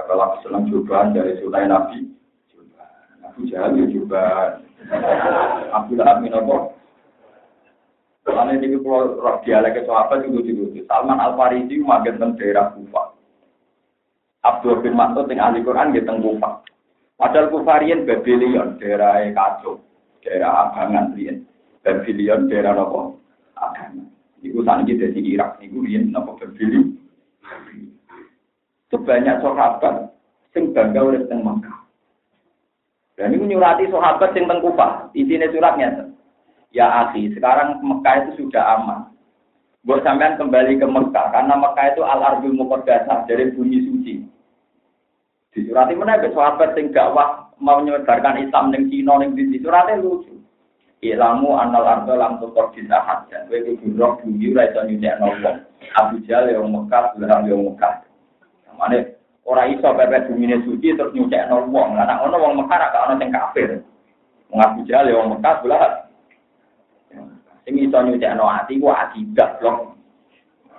Kalau 0.00 0.38
senang 0.42 0.66
cobaan 0.70 1.14
dari 1.14 1.38
sunai 1.38 1.66
Nabi, 1.70 2.08
Abu 3.22 3.46
Jahal 3.46 3.78
ya 3.78 3.86
juga 3.86 4.24
Abu 5.76 5.94
Lahab 5.94 6.24
minopo. 6.24 6.74
Karena 8.26 8.52
ini 8.58 8.78
kalau 8.80 9.16
roh 9.16 9.36
dialek 9.42 9.80
sahabat 9.84 10.26
juga 10.26 10.40
juga. 10.44 10.82
Salman 10.86 11.18
Al 11.18 11.34
Farisi 11.38 11.80
magen 11.80 12.20
teng 12.20 12.36
daerah 12.36 12.72
Kufa. 12.74 13.16
Abdul 14.40 14.80
bin 14.80 14.96
Mas'ud 14.96 15.28
yang 15.28 15.52
ahli 15.52 15.64
Quran 15.64 15.94
teng 15.94 16.20
Kufa. 16.20 16.64
Padahal 17.20 17.52
Kufarian 17.52 18.08
Babylon 18.08 18.80
daerah 18.80 19.20
kacau, 19.36 19.80
daerah 20.24 20.70
Abangan 20.70 21.16
riyen. 21.16 21.44
Babylon 21.80 22.48
daerah 22.48 22.76
nopo 22.76 23.20
Abangan. 23.56 24.08
Iku 24.40 24.64
saniki 24.64 24.96
dari 24.96 25.20
Irak 25.36 25.60
niku 25.60 25.84
riyen 25.84 26.12
nopo 26.12 26.36
Babylon. 26.36 26.96
Itu 28.90 28.96
banyak 29.00 29.40
sahabat 29.40 30.10
sing 30.50 30.74
bangga 30.74 31.00
oleh 31.00 31.22
teng 31.30 31.46
Makkah. 31.46 31.86
Dan 33.20 33.36
ini 33.36 33.44
menyurati 33.44 33.84
sahabat 33.92 34.32
yang 34.32 34.48
tengkupa. 34.48 35.12
Isinya 35.12 35.46
suratnya. 35.52 36.08
Ya 36.72 36.88
akhi, 37.04 37.28
sekarang 37.36 37.82
Mekah 37.84 38.14
itu 38.24 38.46
sudah 38.46 38.80
aman. 38.80 39.12
Buat 39.84 40.06
sampean 40.08 40.40
kembali 40.40 40.80
ke 40.80 40.86
Mekah. 40.88 41.28
Karena 41.28 41.52
Mekah 41.52 41.86
itu 41.92 42.02
al-arbul 42.06 42.56
muqaddasah 42.56 43.28
dari 43.28 43.52
bumi 43.52 43.78
suci. 43.84 44.14
Disurati 45.52 45.98
mana 45.98 46.22
sahabat 46.22 46.78
yang 46.78 46.94
dakwah 46.94 47.49
mau 47.60 47.78
menyebarkan 47.84 48.40
Islam 48.42 48.72
yang 48.72 48.84
Cina 48.88 49.14
yang 49.20 49.36
di 49.36 49.58
suratnya 49.60 50.00
lucu. 50.00 50.34
Ilamu 51.00 51.56
anal 51.56 51.88
ardo 51.88 52.12
lam 52.12 52.36
tukor 52.40 52.72
disahad. 52.76 53.24
Dan 53.32 53.48
gue 53.48 53.76
kuburok 53.80 54.20
bumi 54.20 54.52
raisa 54.52 54.84
nyucek 54.84 55.16
nolong. 55.16 55.64
Abu 55.96 56.20
Jal 56.28 56.52
yang 56.52 56.68
Mekah, 56.68 57.16
Bilham 57.16 57.48
yang 57.48 57.64
Mekah. 57.72 58.04
Mana 58.76 59.00
Ora 59.50 59.66
iso 59.66 59.88
pepet 59.96 60.30
bumine 60.30 60.62
suci 60.62 60.94
terus 60.94 61.10
nyucekno 61.10 61.66
wong. 61.72 61.98
Lah 61.98 62.06
nek 62.06 62.22
ono 62.22 62.36
wong 62.38 62.54
Mekah 62.60 62.78
ra 62.78 63.02
ono 63.08 63.18
sing 63.18 63.34
kafir. 63.34 63.82
Wong 64.52 64.60
Abu 64.62 64.86
Jahal 64.86 65.10
wong 65.10 65.34
Mekah 65.34 65.54
belah. 65.64 66.06
Sing 67.66 67.74
iso 67.74 67.98
nyucekno 67.98 68.46
ati 68.46 68.78
ku 68.78 68.92
akidah 68.92 69.58
blok. 69.58 69.98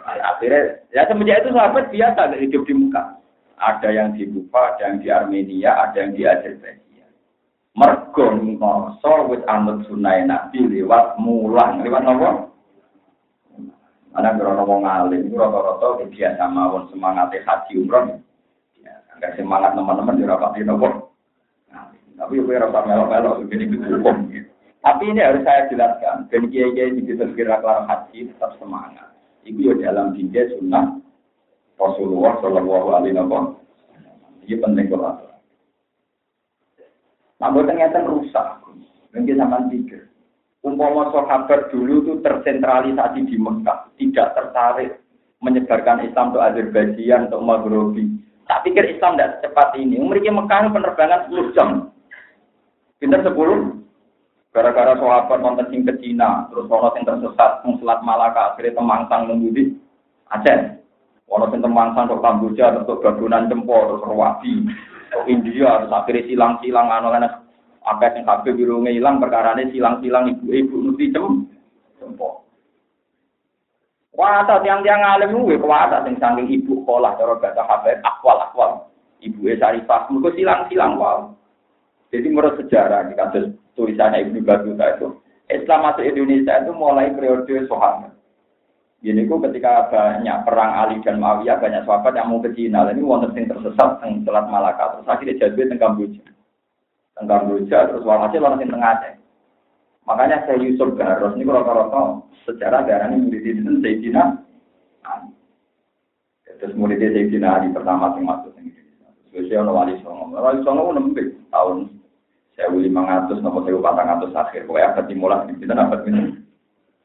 Akhirnya, 0.02 0.82
ya 0.90 1.06
semenjak 1.06 1.46
itu 1.46 1.54
sahabat 1.54 1.94
biasa 1.94 2.34
hidup 2.42 2.66
di 2.66 2.74
muka. 2.74 3.21
Ada 3.62 3.94
yang 3.94 4.18
di 4.18 4.26
Kufa, 4.26 4.74
ada 4.74 4.90
yang 4.90 4.98
di 4.98 5.08
Armenia, 5.14 5.72
ada 5.86 6.02
yang 6.02 6.18
di 6.18 6.26
Azerbaijan. 6.26 7.14
Mergo 7.78 8.26
ngoso 8.42 9.30
wis 9.30 9.46
anut 9.46 9.86
sunai 9.86 10.26
Nabi 10.26 10.66
lewat 10.66 11.22
mulang, 11.22 11.86
lewat 11.86 12.02
apa? 12.04 12.30
Ana 14.12 14.36
krono 14.36 14.68
wong 14.68 14.84
alim, 14.84 15.32
rata-rata 15.32 16.04
biasa 16.04 16.44
mawon 16.52 16.90
semangat 16.92 17.32
haji 17.32 17.74
umroh. 17.80 18.20
Ya, 18.84 19.00
agak 19.16 19.40
semangat 19.40 19.72
teman-teman 19.78 20.20
di 20.20 20.28
rapat 20.28 20.52
di 20.60 20.68
nopo. 20.68 21.16
Tapi 22.20 22.38
gue 22.38 22.54
rasa 22.54 22.86
melok-melok 22.86 23.40
begini 23.48 23.82
hukum. 23.82 24.30
Tapi 24.82 25.04
ini 25.10 25.22
harus 25.24 25.42
saya 25.42 25.66
jelaskan. 25.74 26.30
Dan 26.30 26.54
kiai-kiai 26.54 26.94
di 26.94 27.08
kelar 27.08 27.88
haji 27.90 28.30
tetap 28.30 28.52
semangat. 28.62 29.10
Itu 29.42 29.74
ya 29.74 29.90
dalam 29.90 30.14
tiga 30.14 30.46
sunnah 30.54 31.02
Rasulullah 31.78 32.40
Shallallahu 32.42 32.88
Alaihi 32.96 33.16
Wasallam. 33.16 33.60
Ini 34.48 34.58
penting 34.58 34.88
kalau 34.90 35.32
Nah, 37.42 37.50
ternyata 37.58 38.06
rusak. 38.06 38.62
Mungkin 39.18 39.42
sama 39.42 39.66
tiga. 39.74 39.98
Umpama 40.62 41.10
sahabat 41.10 41.74
dulu 41.74 42.06
itu 42.06 42.14
tersentralisasi 42.22 43.26
di 43.26 43.34
Mekah, 43.34 43.90
tidak 43.98 44.38
tertarik 44.38 45.02
menyebarkan 45.42 46.06
Islam 46.06 46.30
untuk 46.30 46.46
Azerbaijan, 46.46 47.34
untuk 47.34 47.42
Maghribi. 47.42 48.06
Tak 48.46 48.62
pikir 48.62 48.86
Islam 48.94 49.18
tidak 49.18 49.42
secepat 49.42 49.74
ini. 49.82 49.98
Mereka 49.98 50.30
Mekah 50.30 50.70
penerbangan 50.70 51.34
10 51.34 51.56
jam. 51.58 51.70
Pinter 53.02 53.26
10. 53.26 53.34
Gara-gara 54.54 54.94
sahabat 55.00 55.40
nonton 55.42 55.66
sing 55.72 55.82
ke 55.88 55.96
Cina, 56.04 56.46
terus 56.52 56.68
ono 56.68 56.92
sing 56.94 57.08
tersesat 57.08 57.64
selat 57.64 58.04
Malaka, 58.04 58.54
akhirnya 58.54 58.78
temangsang 58.78 59.32
nunggu 59.32 59.80
Aceh. 60.28 60.81
Ono 61.32 61.48
sing 61.48 61.64
temangsang 61.64 62.12
ke 62.12 62.20
Kamboja, 62.20 62.76
terus 62.76 63.00
Bagunan 63.00 63.48
Cempor, 63.48 63.96
terus 63.96 64.04
Rawabi, 64.04 64.68
ke 65.12 65.20
India, 65.32 65.80
terus 65.80 65.96
akhirnya 65.96 66.28
silang-silang 66.28 66.88
anu 66.92 67.08
kan 67.12 67.24
apa 67.82 68.14
yang 68.14 68.28
kabeh 68.28 68.54
birunge 68.54 68.92
ilang 68.94 69.18
perkara 69.18 69.58
ini 69.58 69.74
silang-silang 69.74 70.38
ibu-ibu 70.38 70.76
nuti 70.86 71.10
cem 71.10 71.50
cempor. 71.98 72.46
Kuasa 74.12 74.62
tiang-tiang 74.62 75.02
alim 75.02 75.34
kuwi 75.34 75.58
kuasa 75.58 76.04
sing 76.06 76.20
saking 76.20 76.52
ibu 76.52 76.84
sekolah 76.84 77.16
cara 77.18 77.40
bahasa 77.42 77.64
Habib 77.64 78.04
akwal 78.06 78.38
akwal. 78.44 78.72
Ibu 79.24 79.50
Sarifah 79.58 80.12
mergo 80.12 80.30
silang-silang 80.36 81.00
wae. 81.00 81.32
Jadi 82.12 82.28
menurut 82.28 82.60
sejarah 82.60 83.08
di 83.08 83.16
kasus 83.16 83.56
tulisannya 83.80 84.28
Ibnu 84.28 84.44
Battuta 84.44 85.00
itu, 85.00 85.16
Islam 85.48 85.88
masuk 85.88 86.04
Indonesia 86.04 86.60
itu 86.60 86.72
mulai 86.76 87.16
periode 87.16 87.56
Soeharto. 87.72 88.12
Jadi 89.02 89.26
itu 89.26 89.36
ketika 89.50 89.90
banyak 89.90 90.38
perang 90.46 90.72
Ali 90.78 91.02
dan 91.02 91.18
Muawiyah, 91.18 91.58
banyak 91.58 91.90
sahabat 91.90 92.14
yang 92.14 92.30
mau 92.30 92.38
ke 92.38 92.54
Cina. 92.54 92.86
Ini 92.86 93.02
wonten 93.02 93.34
sing 93.34 93.50
tersesat 93.50 93.98
teng 93.98 94.22
Selat 94.22 94.46
Malaka, 94.46 94.94
terus 94.94 95.10
akhirnya 95.10 95.42
jadi 95.42 95.74
teng 95.74 95.82
Kamboja. 95.82 96.22
Teng 97.18 97.26
Kamboja, 97.26 97.90
terus 97.90 98.06
walhasil 98.06 98.46
orang 98.46 98.62
sing 98.62 98.70
tengah 98.70 98.94
Aceh. 98.94 99.14
Makanya 100.06 100.46
saya 100.46 100.62
Yusuf 100.62 100.94
Garos 100.94 101.34
ini 101.34 101.50
rata-rata 101.50 102.26
sejarah 102.46 102.86
darah 102.86 103.10
ini 103.10 103.30
murid 103.30 103.46
itu 103.46 103.74
Sayyidina 103.82 104.24
Terus 106.62 106.78
murid 106.78 107.02
Sayyidina 107.02 107.58
Ali 107.58 107.74
pertama 107.74 108.14
yang 108.18 108.30
masuk 108.30 108.54
ke 108.54 108.62
Indonesia. 108.66 109.10
Terus 109.34 109.46
saya 109.50 109.66
Wali 109.66 109.98
Songo. 110.06 110.30
Wali 110.38 110.62
Songo 110.62 110.94
nembik 110.94 111.42
tahun 111.50 112.02
sewu 112.58 112.78
lima 112.82 113.02
ratus 113.08 113.42
nopo 113.42 113.66
sewu 113.66 113.82
patang 113.82 114.10
ratus 114.14 114.36
akhir 114.36 114.68
pokoknya 114.70 114.94
abad 114.94 115.06
dimulai 115.08 115.50
kita 115.58 115.74
dapat 115.74 116.00
ini 116.06 116.41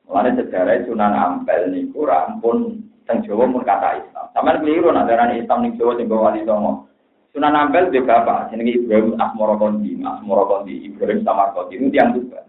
Mulane 0.07 0.39
sejarah 0.39 0.87
Sunan 0.87 1.15
Ampel 1.19 1.75
niku 1.75 2.07
rampun 2.07 2.79
teng 3.11 3.27
Jawa 3.27 3.51
pun 3.51 3.67
kata 3.67 4.07
Islam. 4.07 4.27
Sampeyan 4.31 4.63
keliru 4.63 4.89
nak 4.95 5.11
darani 5.11 5.43
Islam 5.43 5.67
ning 5.67 5.75
Jawa 5.75 5.99
sing 5.99 6.07
wali 6.07 6.47
songo. 6.47 6.87
Sunan 7.35 7.59
Ampel 7.59 7.91
dia 7.91 8.07
bapak 8.07 8.55
jenenge 8.55 8.81
Ibrahim 8.81 9.19
Asmoro 9.19 9.59
Kondi, 9.59 9.99
Asmoro 10.01 10.47
Kondi, 10.47 10.89
Ibrahim 10.89 11.27
Samarkandi 11.27 11.75
ini 11.77 11.93
tiang 11.93 12.15
juga. 12.15 12.47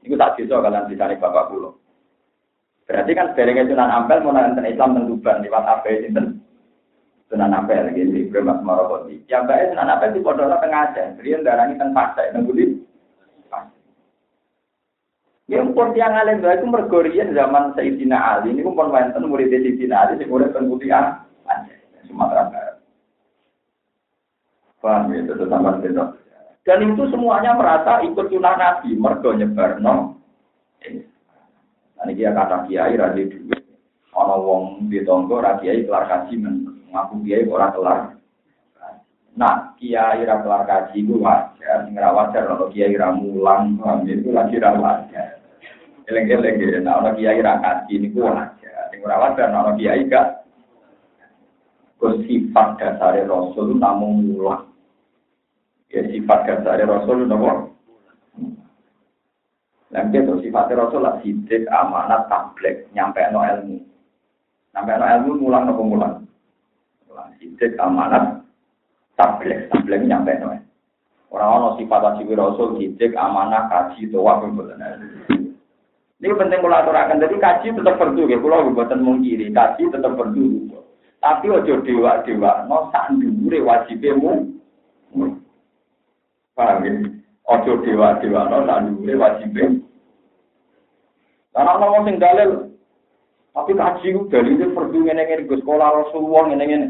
Niku 0.00 0.16
tak 0.16 0.38
desa 0.38 0.62
kalian 0.62 0.88
disane 0.88 1.18
bapak 1.18 1.50
kula. 1.50 1.70
Berarti 2.86 3.12
kan 3.12 3.34
sebenarnya 3.34 3.68
Sunan 3.68 3.90
Ampel 3.90 4.22
mau 4.22 4.32
nonton 4.32 4.70
Islam 4.70 4.94
teng 4.94 5.06
Tuban 5.10 5.42
lewat 5.42 5.64
apa 5.66 5.90
sinten? 5.90 6.26
Sunan 7.26 7.54
Ampel 7.54 7.90
gitu, 7.94 8.30
Ibrahim 8.30 8.54
Asmoro 8.54 8.86
Kondi. 8.86 9.18
Yang 9.26 9.42
baik 9.50 9.66
Sunan 9.74 9.90
Ampel 9.90 10.14
di 10.14 10.20
Pondok 10.22 10.62
Tengah 10.62 10.82
Aceh, 10.94 11.06
dia 11.22 11.42
darani 11.42 11.74
teng 11.74 11.90
Pasai, 11.90 12.30
teng 12.30 12.46
Budi. 12.46 12.89
Ya 15.50 15.66
pun 15.66 15.90
tiang 15.90 16.14
alim 16.14 16.38
itu 16.38 16.62
mergorian 16.62 17.34
zaman 17.34 17.74
Sayyidina 17.74 18.14
Ali. 18.14 18.54
Ini 18.54 18.62
pun 18.62 18.78
wonten 18.78 19.26
murid 19.26 19.50
Sayyidina 19.50 20.06
Ali 20.06 20.22
teng 20.22 20.70
Putih 20.70 20.94
Aceh, 20.94 22.06
Sumatera 22.06 22.46
Barat. 22.54 22.78
Paham 24.78 25.10
ya, 25.10 25.26
itu 25.26 25.34
sama 25.50 25.74
Dan 26.62 26.78
itu 26.86 27.02
semuanya 27.10 27.58
merasa 27.58 27.98
ikut 28.06 28.30
sunnah 28.30 28.54
Nabi, 28.54 28.94
mergo 28.94 29.34
nyebarno. 29.34 30.22
Nah, 31.98 32.02
ini 32.06 32.14
dia 32.14 32.30
kata 32.30 32.70
kiai 32.70 32.94
raja 32.94 33.18
dulu. 33.18 33.58
Ono 34.14 34.34
wong 34.46 34.62
di 34.86 35.02
tonggo 35.02 35.42
kiai 35.42 35.82
kelar 35.82 36.06
kaji 36.06 36.46
ngaku 36.94 37.14
kiai 37.26 37.50
ora 37.50 37.74
kelar. 37.74 38.00
Nah, 39.34 39.74
kiai 39.82 40.22
ra 40.22 40.46
kelar 40.46 40.62
kaji 40.62 41.02
itu 41.02 41.18
wajar, 41.18 41.90
sing 41.90 41.98
ono 41.98 42.70
kiai 42.70 42.94
ra 42.94 43.10
mulang, 43.12 43.82
ya? 44.06 44.14
itu 44.14 44.30
lagi 44.30 44.56
ra 44.62 44.78
wajar. 44.78 45.39
Eleng-eleng 46.10 46.58
ya, 46.58 46.82
nah 46.82 46.98
ono 46.98 47.14
kiai 47.14 47.38
ra 47.38 47.62
kaji 47.62 48.02
niku 48.02 48.26
wajar. 48.26 48.90
Sing 48.90 48.98
ora 49.06 49.30
wajar 49.30 49.46
ono 49.54 49.78
kiai 49.78 50.10
gak 50.10 50.42
sifat 52.26 52.82
dasar 52.82 53.14
Rasul 53.30 53.78
namun 53.78 54.26
mulang. 54.26 54.74
Ya 55.86 56.02
sifat 56.10 56.50
dasar 56.50 56.82
Rasul 56.82 57.30
nopo. 57.30 57.70
Lagi 59.94 60.18
itu 60.18 60.34
sifat 60.42 60.74
Rasul 60.74 61.06
lah 61.06 61.22
sidik 61.22 61.70
amanat 61.70 62.26
tablek 62.26 62.90
nyampe 62.90 63.22
no 63.30 63.46
ilmu. 63.46 63.78
Nyampe 64.74 64.92
no 64.98 65.04
ilmu 65.06 65.30
mulang 65.46 65.70
nopo 65.70 65.82
mulang. 65.86 66.26
Mulang 67.06 67.30
sidik 67.38 67.78
amanat 67.78 68.42
tablek 69.14 69.70
tablek 69.70 70.02
nyampe 70.02 70.34
no. 70.42 70.58
Orang-orang 71.30 71.78
sifat 71.78 72.02
asli 72.02 72.34
Rasul 72.34 72.82
sidik 72.82 73.14
amanah 73.14 73.70
kaji 73.70 74.10
doa 74.10 74.42
pembelaan. 74.42 75.30
Ini 76.20 76.36
penting 76.36 76.60
kalau 76.60 76.76
aturakan. 76.76 77.22
Jadi 77.24 77.36
kaji 77.40 77.66
tetap 77.80 77.96
perlu 77.96 78.28
ya. 78.28 78.36
Kalau 78.36 78.76
buatan 78.76 79.00
mungkiri, 79.00 79.48
kaji 79.56 79.88
tetap 79.88 80.12
perlu. 80.20 80.68
Tapi 81.20 81.52
ojo 81.52 81.84
dewa 81.84 82.20
dewa, 82.24 82.64
no 82.64 82.88
sandure 82.92 83.60
wajibmu. 83.60 84.56
Paham 86.56 86.84
ya? 86.84 86.92
Ojo 87.44 87.72
dewa 87.84 88.16
dewa, 88.20 88.48
no 88.48 88.64
sandure 88.64 89.14
wajibmu. 89.16 89.84
Karena 91.52 91.76
orang 91.76 92.04
sing 92.08 92.16
dalil, 92.16 92.50
tapi 93.52 93.72
kaji 93.76 94.06
itu 94.16 94.32
itu 94.32 94.66
perlu 94.72 94.98
ngene 95.04 95.22
ngene 95.28 95.44
ke 95.44 95.60
sekolah 95.60 95.88
Rasulullah 96.04 96.44
ngene 96.48 96.64
ngene. 96.64 96.86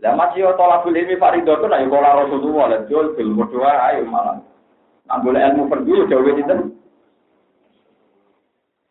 Lah 0.00 0.12
masih 0.16 0.48
tolak 0.56 0.84
ini 0.88 1.16
Farido 1.16 1.56
tuh, 1.60 1.68
ayo 1.72 1.88
sekolah 1.88 2.12
Rasulullah, 2.24 2.64
lah 2.68 2.80
jual 2.88 3.16
bil 3.16 3.32
berdoa, 3.36 3.72
ayo 3.90 4.04
malah. 4.08 4.40
Nah 5.08 5.18
boleh 5.20 5.40
ilmu 5.44 5.68
perlu 5.68 6.08
jauh 6.08 6.24
itu. 6.24 6.56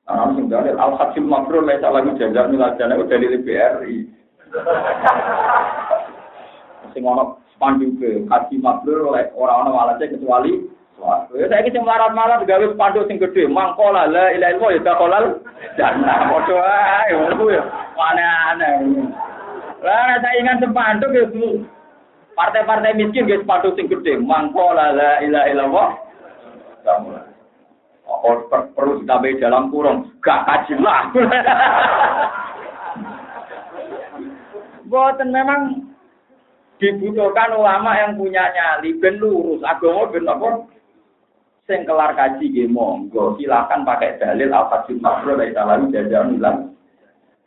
Nah, 0.04 0.36
sing 0.36 0.52
dalil 0.52 0.76
al 0.76 1.00
hakim 1.00 1.32
mabrur 1.32 1.64
lesa 1.64 1.88
lagi 1.88 2.12
jajak 2.20 2.52
milajana 2.52 3.00
itu 3.00 3.08
dari 3.08 3.40
BRI. 3.40 3.98
Sing 6.92 7.04
ono 7.08 7.40
spanduk 7.56 8.04
ke 8.04 8.28
hakim 8.28 8.60
mabrur 8.60 9.16
oleh 9.16 9.32
orang-orang 9.40 9.72
malasnya 9.74 10.12
kecuali 10.12 10.68
Ya 11.34 11.50
saya 11.52 11.68
sing 11.68 11.84
melarat-melarat 11.84 12.48
gawe 12.48 12.66
spanduk 12.72 13.10
sing 13.10 13.20
gede, 13.20 13.50
mangkola 13.50 14.08
la 14.08 14.32
ilaha 14.32 14.56
illallah 14.56 14.72
ya 14.72 14.82
dakolal 14.86 15.26
jannah. 15.76 16.32
Padha 16.32 16.58
ae 17.04 17.12
ngono 17.12 17.46
ya. 17.52 17.64
Aneh-aneh. 17.98 18.76
Lah 19.84 20.16
saya 20.24 20.38
ingat 20.40 20.64
spanduk 20.64 21.12
ya 21.12 21.26
partai-partai 22.38 22.96
miskin 22.96 23.28
guys 23.28 23.44
spanduk 23.44 23.76
sing 23.76 23.92
gede, 23.92 24.16
mangkola 24.22 24.96
la 24.96 25.12
ilaha 25.26 25.50
illallah. 25.52 25.90
Oh, 28.04 28.48
perlu 28.52 29.00
ditambahi 29.04 29.40
dalam 29.40 29.72
kurung, 29.72 30.12
gak 30.20 30.44
kaji 30.44 30.76
lah. 30.80 31.08
Boten 34.92 35.32
memang 35.32 35.88
dibutuhkan 36.78 37.56
ulama 37.56 37.96
yang 37.96 38.20
punya 38.20 38.52
nyali, 38.52 39.00
ben 39.00 39.20
lurus, 39.24 39.64
agama 39.64 40.12
ben 40.12 40.28
apa? 40.28 40.68
Sing 41.64 41.88
kelar 41.88 42.12
kaji 42.12 42.52
nggih 42.52 42.68
monggo, 42.68 43.40
silakan 43.40 43.88
pakai 43.88 44.20
dalil 44.20 44.52
al-fajr 44.52 45.00
makro 45.00 45.40
dari 45.40 45.56
lalu 45.56 45.96
jajan 45.96 46.36
bilang. 46.36 46.76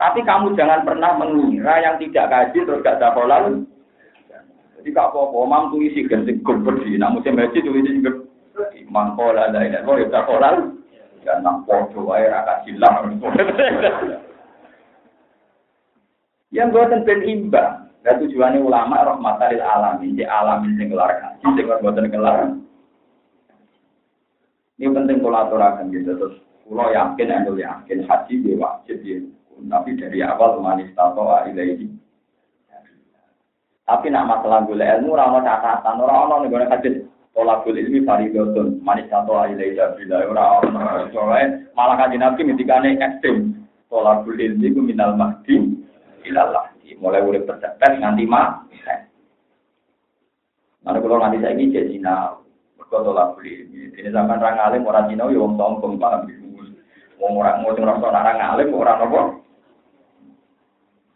Tapi 0.00 0.24
kamu 0.24 0.56
jangan 0.56 0.84
pernah 0.88 1.16
mengira 1.16 1.84
yang 1.84 2.00
tidak 2.00 2.32
kaji 2.32 2.58
terus 2.64 2.80
gak 2.84 2.96
ada 3.00 3.12
kolal. 3.12 3.64
Jadi 4.76 4.88
kak 4.92 5.08
apa-apa, 5.12 5.38
mam 5.48 5.64
tulis 5.72 5.92
sih 5.92 6.04
ganti 6.04 6.36
gober 6.40 6.80
sih, 6.84 6.96
namun 7.00 7.24
saya 7.24 7.36
baca 7.36 7.58
tulis 7.58 7.84
sih 7.84 8.00
mangkola 8.88 9.50
ada 9.50 9.60
ini 9.64 9.82
kok 9.82 9.98
ya 9.98 10.20
kolal 10.24 10.56
ya 11.26 11.34
nak 11.42 11.66
podo 11.66 12.08
wae 12.08 12.24
ra 12.28 12.46
kasilah 12.46 13.04
Yang 16.54 16.68
buatan 16.72 17.04
ben 17.04 17.20
imbang. 17.26 17.90
Dan 18.06 18.22
tujuannya 18.22 18.62
ulama 18.62 19.02
rahmatalil 19.02 19.58
alamin, 19.58 20.14
di 20.14 20.22
alamin 20.22 20.78
sing 20.78 20.94
kelar 20.94 21.18
kaji, 21.18 21.42
sing 21.58 21.66
buatan 21.66 22.06
kelar. 22.06 22.54
Ini 24.78 24.94
penting 24.94 25.18
kolaborasi 25.18 25.90
gitu 25.90 26.14
terus. 26.14 26.38
Kulo 26.62 26.86
yakin, 26.94 27.34
aku 27.34 27.58
yakin 27.58 28.06
haji 28.06 28.34
dia 28.46 28.54
wajib 28.62 28.96
dia. 29.02 29.26
Tapi 29.56 29.98
dari 29.98 30.22
awal 30.22 30.62
manis 30.62 30.94
tato 30.94 31.26
ilaihi. 31.50 31.90
Tapi 33.86 34.06
nak 34.10 34.26
masalah 34.26 34.66
gula 34.66 34.98
ilmu, 34.98 35.14
rano 35.14 35.38
catatan, 35.46 36.02
orang-orang 36.02 36.38
nih 36.42 36.50
gue 36.50 36.66
hadis. 36.66 36.96
Tolak 37.36 37.68
gula 37.68 37.76
ilmi 37.84 38.00
faridotun, 38.00 38.80
manis 38.80 39.12
tato 39.12 39.36
ilaihi 39.36 39.76
bila 39.76 40.24
orang-orang. 40.24 41.12
Soalnya 41.12 41.68
malah 41.76 42.00
kaji 42.00 42.16
nabi 42.16 42.48
ketika 42.48 42.80
ekstrim. 42.80 43.60
Tolak 43.92 44.24
gula 44.24 44.40
ilmi 44.40 44.72
ku 44.72 44.80
minal 44.80 45.12
mahdi 45.12 45.76
ilallah 46.24 46.72
mulai 46.96 47.20
urip 47.20 47.44
percepet 47.44 48.00
nganti 48.00 48.24
mah. 48.24 48.64
Mana 50.86 51.02
kalau 51.02 51.18
nanti 51.18 51.42
saya 51.42 51.58
ini 51.58 51.74
jadi 51.74 51.98
Cina, 51.98 52.38
berkota 52.78 53.34
beli. 53.34 53.66
Ini 53.98 54.06
zaman 54.14 54.38
orang 54.38 54.62
alim 54.70 54.86
orang 54.86 55.10
Cina, 55.10 55.26
ya 55.26 55.42
wong 55.42 55.58
sombong 55.58 55.98
paham. 55.98 56.30
Mau 57.18 57.42
orang 57.42 57.58
mau 57.66 57.74
cuma 57.74 57.98
orang 57.98 58.38
alim 58.38 58.70
orang 58.70 59.02
apa? 59.02 59.20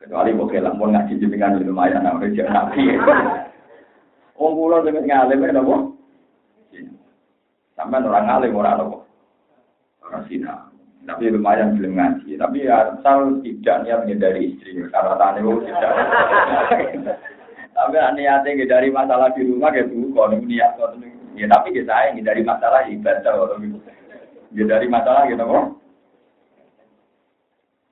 Kecuali 0.03 0.35
mau 0.35 0.51
kelang 0.51 0.75
mau 0.75 0.91
ngaji 0.91 1.23
jembingan 1.23 1.63
lumayan, 1.63 2.03
udah 2.03 2.31
jangan 2.35 2.75
nabi. 2.75 2.83
Wong 4.35 4.53
pulau 4.59 4.83
dengan 4.83 5.07
ngalim 5.07 5.39
apa? 5.55 5.77
Sampai 7.81 8.05
orang 8.05 8.29
alim 8.29 8.61
orang 8.61 8.77
apa? 8.77 8.99
Orang 10.05 10.29
Cina. 10.29 10.69
Tapi 11.09 11.33
lumayan 11.33 11.81
belum 11.81 11.97
ngaji. 11.97 12.37
Tapi 12.37 12.69
ya 12.69 12.93
asal 12.93 13.41
tidak 13.41 13.89
niat 13.89 14.05
menghindari 14.05 14.53
istri. 14.53 14.77
Karena 14.93 15.17
tani 15.17 15.41
tidak. 15.41 15.93
Tapi 17.81 17.97
niatnya 17.97 18.69
dari 18.69 18.93
masalah 18.93 19.33
di 19.33 19.49
rumah 19.49 19.73
gitu. 19.73 20.13
Kalau 20.13 20.37
niat 20.37 20.77
ya 21.41 21.47
tapi 21.49 21.73
kita 21.73 21.89
saya 21.89 22.21
dari 22.21 22.45
masalah 22.45 22.85
ibadah 22.85 23.25
kalau 23.25 23.57
gitu. 23.57 23.81
dari 24.69 24.87
masalah 24.93 25.25
gitu 25.25 25.41
kok. 25.41 25.67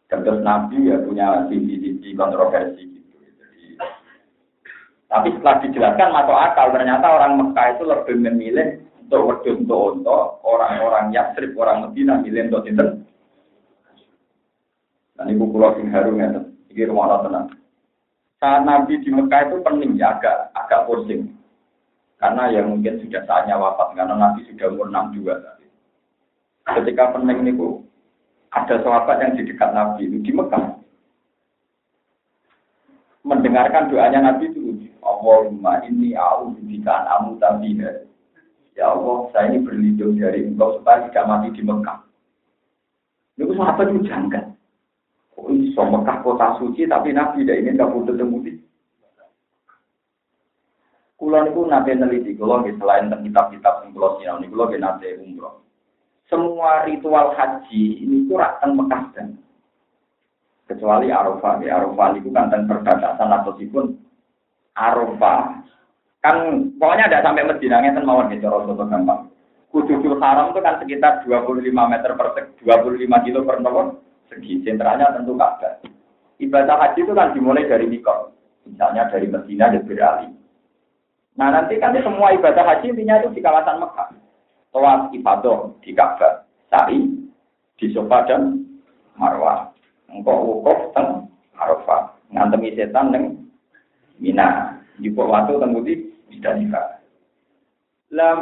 Terus 0.09 0.41
Nabi 0.45 0.89
ya 0.93 1.01
punya 1.01 1.49
sisi-sisi 1.49 2.13
kontroversi 2.13 2.85
gitu. 2.85 3.17
Jadi, 3.17 3.77
tapi 5.09 5.29
setelah 5.33 5.57
dijelaskan 5.65 6.09
masuk 6.13 6.37
akal 6.37 6.67
ternyata 6.77 7.07
orang 7.09 7.33
Mekah 7.41 7.67
itu 7.73 7.85
lebih 7.89 8.17
memilih 8.21 8.69
untuk 9.09 9.25
wedhus 9.25 9.57
untuk 9.65 9.81
untuk 9.97 10.45
orang-orang 10.45 11.11
Yastrib 11.17 11.57
orang 11.57 11.89
Medina 11.89 12.21
milih 12.21 12.53
untuk 12.53 12.63
sinten 12.69 12.89
dan 15.17 15.27
ibu 15.33 15.49
pulau 15.49 15.73
sing 15.81 15.89
harum 15.89 16.21
ya 16.21 16.29
ini 16.69 16.85
rumah 16.85 17.25
tenang 17.25 17.49
saat 18.39 18.63
Nabi 18.63 19.03
di 19.03 19.11
Mekah 19.11 19.51
itu 19.51 19.57
pening 19.67 19.99
ya 19.99 20.15
agak 20.15 20.55
agak 20.55 20.87
pusing. 20.87 21.35
Karena 22.19 22.51
ya 22.51 22.67
mungkin 22.67 22.99
sudah 23.03 23.23
saatnya 23.27 23.59
wafat 23.59 23.95
karena 23.95 24.15
Nabi 24.15 24.43
sudah 24.51 24.67
umur 24.75 24.91
enam 24.91 25.15
juga 25.15 25.39
tadi 25.39 25.67
ketika 26.79 27.15
pening 27.15 27.47
itu 27.47 27.83
ada 28.51 28.75
sahabat 28.83 29.23
yang 29.23 29.33
di 29.39 29.43
dekat 29.47 29.71
Nabi 29.71 30.07
itu 30.11 30.19
di 30.23 30.33
Mekah. 30.35 30.79
Mendengarkan 33.23 33.91
doanya 33.91 34.19
Nabi 34.23 34.51
itu 34.51 34.87
Allahumma 35.03 35.83
ini 35.87 36.15
a'udzu 36.15 36.63
bika 36.63 36.91
an 36.91 37.05
amutabiha 37.07 38.07
Ya 38.79 38.95
Allah, 38.95 39.27
saya 39.35 39.51
ini 39.51 39.67
berlindung 39.67 40.23
dari 40.23 40.47
engkau 40.47 40.79
supaya 40.79 41.11
tidak 41.11 41.27
mati 41.27 41.51
di 41.51 41.67
Mekah. 41.67 41.99
Itu 43.35 43.51
sahabat 43.59 43.91
itu 43.91 44.07
janggal. 44.07 44.55
Oh, 45.35 45.51
so 45.75 45.83
Mekah 45.83 46.23
kota 46.23 46.63
suci, 46.63 46.87
tapi 46.87 47.11
Nabi 47.11 47.43
tidak 47.43 47.59
ingin 47.59 47.75
kabur 47.75 48.07
ketemu 48.07 48.63
Kulon 51.19 51.51
itu 51.51 51.67
nanti 51.67 51.99
neliti, 51.99 52.39
kalau 52.39 52.63
selain 52.63 53.11
kitab-kitab 53.11 53.83
yang 53.83 53.91
kalau 53.91 54.23
sinau, 54.23 54.39
ini 54.39 54.47
kalau 54.55 54.71
nanti 54.71 55.19
umroh. 55.19 55.67
Semua 56.31 56.87
ritual 56.87 57.35
haji 57.35 58.07
ini 58.07 58.23
itu 58.23 58.39
rakan 58.39 58.79
Mekah 58.79 59.03
dan 59.19 59.35
kecuali 60.71 61.11
Arafah. 61.11 61.59
Ya, 61.67 61.83
Arafah 61.83 62.15
itu 62.15 62.31
kan 62.31 62.55
dan 62.55 62.71
perbatasan 62.71 63.35
atau 63.35 63.59
Arafah 64.79 65.67
Kan 66.19 66.37
pokoknya 66.83 67.07
tidak 67.07 67.25
sampai 67.25 67.47
Medina 67.47 67.79
ngeten 67.79 68.03
mawon 68.03 68.35
gitu 68.35 68.51
Rasulullah 68.51 68.91
gampang. 68.91 69.31
Kududul 69.71 70.19
Haram 70.19 70.51
itu 70.51 70.61
kan 70.65 70.81
sekitar 70.81 71.23
25 71.23 71.61
meter 71.71 72.11
per 72.17 72.27
25 72.59 73.25
kilo 73.29 73.41
per 73.45 73.57
nomor 73.61 74.01
segi. 74.33 74.65
Sentralnya 74.65 75.15
tentu 75.15 75.39
Ka'bah. 75.39 75.79
Ibadah 76.39 76.77
haji 76.79 77.01
itu 77.05 77.13
kan 77.15 77.37
dimulai 77.37 77.69
dari 77.69 77.87
Mikot. 77.87 78.35
Misalnya 78.67 79.07
dari 79.13 79.29
Medina 79.29 79.71
dan 79.71 79.85
beralih. 79.85 80.31
Nah 81.39 81.49
nanti 81.55 81.79
kan 81.79 81.95
semua 82.03 82.35
ibadah 82.35 82.65
haji 82.67 82.91
intinya 82.91 83.23
itu 83.23 83.39
di 83.39 83.41
kawasan 83.45 83.79
Mekah. 83.79 84.09
Tawaf 84.75 85.15
ibadah 85.15 85.71
di 85.85 85.91
Ka'bah. 85.95 86.49
Sa'i 86.69 86.99
di 87.79 87.87
Sofa 87.95 88.27
dan 88.27 88.67
Marwah. 89.15 89.71
Engkau 90.09 90.65
wukuf 90.65 90.97
dan 90.97 91.29
Arafah. 91.55 92.17
Ngantemi 92.33 92.73
setan 92.75 93.13
dan 93.13 93.25
Mina. 94.17 94.81
Di 94.99 95.15
waktu 95.15 95.63
tembudi 96.29 96.37
Musdalifah. 96.37 96.87
Lah, 98.13 98.37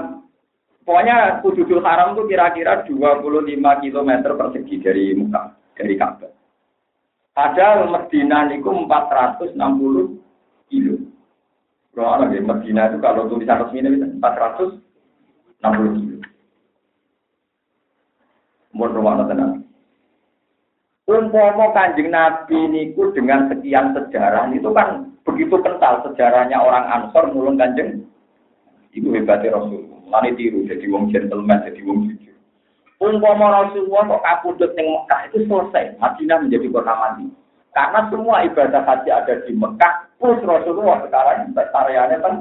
pokoknya 0.86 1.42
Kududul 1.42 1.82
Haram 1.82 2.14
itu 2.14 2.26
kira-kira 2.30 2.86
25 2.86 3.82
km 3.82 4.10
persegi 4.34 4.74
dari 4.82 5.04
Mekah, 5.14 5.46
dari 5.78 5.94
Ka'bah. 5.98 6.32
Padahal 7.36 7.92
Medina 7.92 8.48
itu 8.48 8.64
460 8.64 9.54
kilo. 10.72 10.96
Kalau 11.92 12.08
orang 12.16 12.32
di 12.32 12.40
Medina 12.40 12.88
itu 12.88 12.98
kalau 13.00 13.28
tulisan 13.28 13.60
resmi 13.60 13.84
itu 13.84 14.08
460 14.20 16.00
kilo. 16.00 16.16
Mau 18.76 18.92
rumah 18.92 19.24
tenang. 19.24 19.64
Umpama 21.06 21.70
kanjeng 21.70 22.10
Nabi 22.10 22.66
niku 22.66 23.14
dengan 23.14 23.46
sekian 23.46 23.94
sejarah 23.94 24.50
itu 24.52 24.68
kan 24.74 25.15
begitu 25.36 25.60
kental 25.60 26.00
sejarahnya 26.08 26.56
orang 26.56 26.88
Ansor 26.88 27.28
mulung 27.36 27.60
kanjeng. 27.60 28.08
Ibu 28.96 29.12
hebatnya 29.12 29.52
Rasul. 29.52 29.84
Lani 30.08 30.32
tiru 30.32 30.64
jadi 30.64 30.88
wong 30.88 31.12
gentleman, 31.12 31.60
jadi 31.68 31.80
wong 31.84 32.08
jujur. 32.08 32.32
Umpama 32.96 33.52
Rasulullah 33.52 34.08
kok 34.08 34.24
kapundut 34.24 34.72
ning 34.72 34.88
Mekah 34.88 35.20
itu 35.28 35.44
selesai. 35.44 36.00
Madinah 36.00 36.40
menjadi 36.40 36.66
kota 36.72 36.94
mati. 36.96 37.28
Karena 37.76 38.00
semua 38.08 38.40
ibadah 38.48 38.82
haji 38.88 39.10
ada 39.12 39.34
di 39.44 39.52
Mekah, 39.52 39.94
plus 40.16 40.40
Rasulullah 40.40 41.04
sekarang 41.04 41.52
areanya 41.52 42.16
kan 42.24 42.34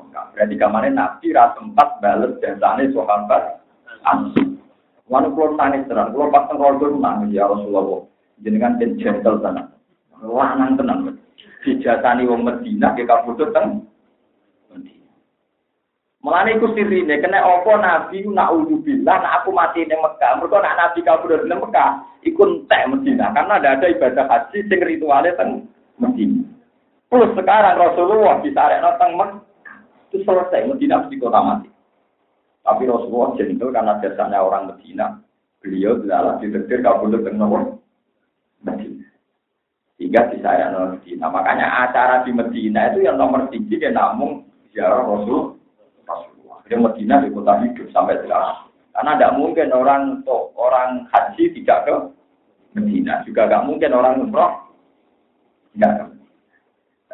Mekah. 0.00 0.24
Berarti 0.32 0.54
kemarin 0.56 0.96
Nabi 0.96 1.36
rasa 1.36 1.60
tempat 1.60 1.88
balas 2.00 2.32
dan 2.40 2.56
sahabat 2.64 3.60
Ansor. 4.08 4.56
Wanu 5.04 5.36
kulo 5.36 5.60
tani 5.60 5.84
terang, 5.84 6.16
kulo 6.16 6.32
pas 6.32 6.48
teng 6.48 6.64
nangis 6.96 7.36
ya 7.36 7.44
Rasulullah. 7.44 8.08
Jenengan 8.40 8.80
den 8.80 8.96
gentle 8.96 9.36
tenan. 9.44 9.68
Lanang 10.24 10.80
tenan. 10.80 11.20
Dijasani 11.64 12.28
wong 12.28 12.44
Medina 12.44 12.92
ke 12.92 13.08
kabudut 13.08 13.48
teng 13.56 13.88
Medina. 14.68 15.12
Mulane 16.20 16.60
iku 16.60 16.76
sirine 16.76 17.20
kena 17.20 17.40
apa 17.40 17.72
nabi 17.80 18.20
nak 18.28 18.52
billah 18.84 19.16
nak 19.20 19.34
aku 19.42 19.50
mati 19.52 19.84
ning 19.88 19.96
Mekah. 20.00 20.40
Mergo 20.40 20.60
nak 20.60 20.76
nabi 20.76 21.00
kabudut 21.00 21.48
ning 21.48 21.60
Mekah 21.64 22.04
iku 22.20 22.44
entek 22.44 22.88
Medina 22.92 23.32
karena 23.32 23.56
ada 23.56 23.80
ada 23.80 23.86
ibadah 23.88 24.24
haji 24.28 24.58
sing 24.68 24.80
rituale 24.84 25.32
teng 25.40 25.64
Medina. 25.96 26.44
Plus 27.08 27.32
sekarang 27.32 27.80
Rasulullah 27.80 28.44
bisa 28.44 28.60
rekno 28.60 28.90
teng 29.00 29.10
Mekah. 29.16 29.78
Itu 30.12 30.20
selesai 30.24 30.68
Medina 30.68 31.00
mesti 31.00 31.16
kota 31.16 31.40
mati. 31.40 31.68
Tapi 32.64 32.82
Rasulullah 32.88 33.36
jentul 33.40 33.72
karena 33.72 34.00
biasanya 34.00 34.38
orang 34.40 34.68
Medina. 34.72 35.20
Beliau 35.64 35.96
adalah 35.96 36.36
ditetir 36.44 36.84
kabul 36.84 37.08
dengan 37.08 37.48
Medina. 37.48 37.83
Sehingga 39.94 40.26
di 40.30 40.42
Medina. 40.42 41.26
Makanya 41.30 41.66
acara 41.86 42.26
di 42.26 42.34
Medina 42.34 42.90
itu 42.90 43.06
yang 43.06 43.16
nomor 43.18 43.46
tinggi 43.48 43.78
dia 43.78 43.94
namun 43.94 44.42
ziarah 44.74 45.06
Rasul 45.06 45.54
Rasulullah. 46.02 46.58
Dia 46.66 46.78
Medina 46.82 47.22
di 47.22 47.30
kota 47.30 47.62
hidup 47.62 47.86
sampai 47.94 48.18
sekarang. 48.22 48.68
Karena 48.94 49.10
tidak 49.14 49.34
mungkin 49.38 49.68
orang 49.70 50.02
orang 50.58 51.06
haji 51.14 51.44
tidak 51.54 51.78
ke 51.86 51.94
Medina. 52.74 53.22
Juga 53.22 53.46
tidak 53.46 53.66
mungkin 53.70 53.90
orang 53.94 54.18
umroh 54.18 54.52
tidak 55.74 55.92
ke 55.94 56.04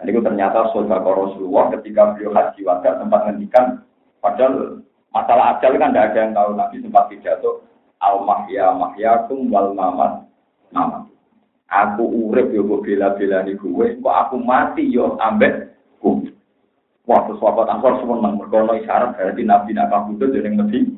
Dan 0.01 0.09
itu 0.09 0.21
ternyata 0.25 0.73
saudara 0.73 1.05
Rasulullah 1.05 1.69
ketika 1.77 2.17
beliau 2.17 2.33
haji 2.33 2.61
wajah 2.65 2.93
tempat 3.05 3.21
ngendikan 3.29 3.85
padahal 4.25 4.81
Masalah 5.11 5.59
ajal 5.59 5.75
kan 5.75 5.91
tidak 5.91 6.07
ada 6.15 6.19
yang 6.23 6.33
tahu. 6.39 6.51
Nabi 6.55 6.77
sempat 6.79 7.05
pidato, 7.11 7.67
al 7.99 8.23
mahya 8.23 8.71
mahyakum 8.71 9.51
wal 9.51 9.75
mamat 9.75 10.23
mamat. 10.71 11.11
Aku 11.71 12.03
urip 12.03 12.51
yo 12.51 12.67
kok 12.67 12.83
bela-bela 12.83 13.47
di 13.47 13.55
gue, 13.55 13.87
kok 14.03 14.17
aku 14.27 14.43
mati 14.43 14.91
yo 14.91 15.15
ambek 15.23 15.71
gue. 16.03 16.35
Wah, 17.07 17.27
sahabat 17.27 17.67
Ansor 17.71 17.99
semua 18.03 18.23
nang 18.23 18.39
merkono 18.39 18.75
isyarat 18.75 19.19
berarti 19.19 19.43
Nabi 19.43 19.75
nak 19.75 19.91
kabudut 19.91 20.31
jadi 20.31 20.51
lebih 20.55 20.95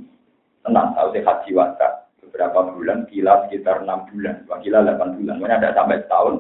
tenang. 0.61 0.93
Tahu 0.93 1.09
sih 1.17 1.25
haji 1.25 1.51
wasa 1.57 2.09
beberapa 2.21 2.69
bulan, 2.73 3.09
kila 3.09 3.49
sekitar 3.49 3.81
enam 3.81 4.05
bulan, 4.13 4.45
dua 4.45 4.61
kila 4.61 4.85
delapan 4.85 5.17
bulan. 5.17 5.37
Makanya 5.41 5.57
ada 5.57 5.77
sampai 5.77 6.01
setahun 6.05 6.37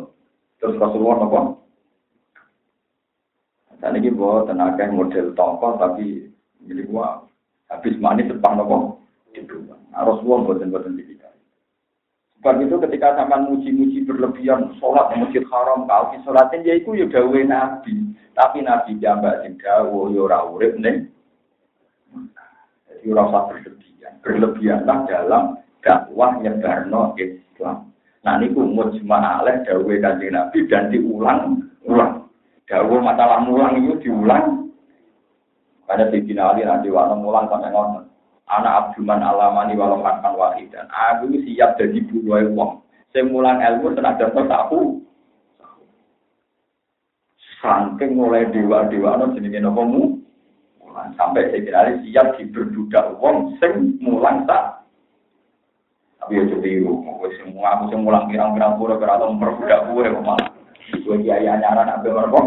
Terus 0.62 0.78
Rasulullah 0.78 1.26
nopo? 1.26 1.40
Dan 3.82 3.98
ini 3.98 4.14
buat 4.14 4.46
tenaga 4.46 4.86
model 4.94 5.34
tongkol 5.34 5.74
tapi 5.74 6.30
jadi 6.70 6.86
gua 6.86 7.26
habis 7.66 7.98
manis 7.98 8.30
depan 8.30 8.62
nopo. 8.62 9.02
Nah, 9.90 10.06
Rasulullah 10.06 10.46
buatan-buatan. 10.46 11.11
Sebab 12.42 12.58
itu 12.58 12.74
ketika 12.82 13.14
sama 13.14 13.38
muji-muji 13.38 14.02
berlebihan 14.02 14.74
sholat 14.82 15.14
di 15.14 15.22
masjid 15.22 15.46
haram 15.46 15.86
di 15.86 16.18
sholatin 16.26 16.66
ya 16.66 16.74
itu 16.74 16.90
ya 16.98 17.06
dawe 17.06 17.38
nabi. 17.46 17.94
Tapi 18.34 18.66
nabi 18.66 18.98
jambak 18.98 19.46
sing 19.46 19.54
dawo 19.62 20.10
ya 20.10 20.26
ora 20.26 20.50
urip 20.50 20.74
ning. 20.74 21.06
Jadi 22.90 23.06
ora 23.14 23.30
usah 23.30 23.42
berlebihan. 23.46 24.12
Berlebihanlah 24.26 24.98
dalam 25.06 25.44
dakwah 25.86 26.42
nyebarno 26.42 27.14
Islam. 27.14 27.94
Nah 28.26 28.34
niku 28.42 28.66
mujma' 28.66 29.38
alaih 29.38 29.62
dawe 29.62 29.94
kanjeng 30.02 30.34
Nabi 30.34 30.58
dan 30.66 30.90
diulang-ulang. 30.90 32.26
Dawe 32.66 32.96
masalah 33.06 33.46
mulang 33.46 33.86
itu 33.86 34.02
diulang. 34.02 34.66
Karena 35.86 36.10
di 36.10 36.34
Ali 36.34 36.66
nanti 36.66 36.90
waktu 36.90 37.14
mulang 37.22 37.46
sampai 37.46 37.70
ngotot 37.70 38.11
anak 38.50 38.72
abduman 38.90 39.22
alamani 39.22 39.78
walau 39.78 40.02
makan 40.02 40.34
wahidan. 40.34 40.88
Aku 40.90 41.30
siap 41.46 41.78
jadi 41.78 41.98
buruai 42.10 42.50
wong. 42.50 42.82
Saya 43.12 43.28
mulang 43.28 43.60
ilmu 43.60 43.94
tenaga 43.94 44.32
tahu. 44.32 45.04
Sangking 47.62 48.18
mulai 48.18 48.50
dewa-dewa 48.50 49.22
no 49.22 49.36
jenenge 49.38 49.62
nopo 49.62 49.82
mu. 49.86 50.02
Sampai 51.16 51.48
saya 51.48 51.62
kira 51.62 51.80
siap 52.02 52.36
diberbudak 52.36 53.16
wong 53.22 53.56
sing 53.62 53.96
mulang 54.02 54.44
tak. 54.50 54.82
Tapi 56.22 56.38
ya 56.38 56.44
jadi 56.46 56.86
aku 56.86 57.26
semua 57.42 57.66
aku 57.78 57.90
semua 57.90 58.04
mulang 58.10 58.24
pirang-pirang 58.30 58.78
pura 58.78 58.94
kira 58.98 59.18
atau 59.18 59.30
memperbudak 59.34 59.80
gue 59.90 60.06
malah. 60.22 60.50
Gue 61.02 61.16
kiai 61.22 61.46
nyaran 61.46 61.88
apa 61.88 62.04
mereka. 62.04 62.42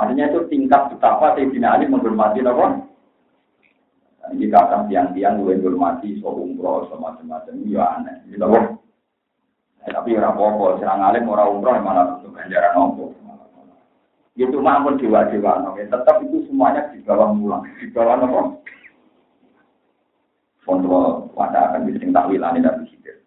Artinya 0.00 0.24
itu 0.32 0.40
tingkat 0.48 0.88
betapa 0.88 1.36
Sayyidina 1.36 1.76
Ali 1.76 1.84
menghormati 1.90 2.40
nopo 2.40 2.91
ini 4.30 4.46
kata 4.46 4.86
tiang-tiang 4.86 5.42
gue 5.42 5.58
hormati 5.58 6.22
so 6.22 6.30
umroh 6.30 6.86
so 6.86 6.94
macam-macam 7.02 7.58
ya 7.66 7.98
aneh. 7.98 8.22
Gitu 8.30 8.46
tapi 9.82 10.14
ora 10.14 10.30
apa-apa, 10.30 10.78
serang 10.78 11.02
alim 11.02 11.26
ora 11.26 11.50
umroh 11.50 11.74
malah 11.82 12.22
untuk 12.22 12.38
ganjaran 12.38 12.78
nopo. 12.78 13.18
Itu 14.38 14.62
mah 14.62 14.78
pun 14.86 14.94
dewa-dewa 14.96 15.58
no. 15.58 15.74
Tetap 15.74 16.22
itu 16.22 16.46
semuanya 16.46 16.86
di 16.94 17.02
bawah 17.02 17.34
mulang, 17.34 17.66
di 17.82 17.90
bawah 17.90 18.14
nopo. 18.22 18.62
Kontrol 20.62 21.34
pada 21.34 21.74
akan 21.74 21.90
bising 21.90 22.14
takwilane 22.14 22.62
dan 22.62 22.86
pikir. 22.86 23.26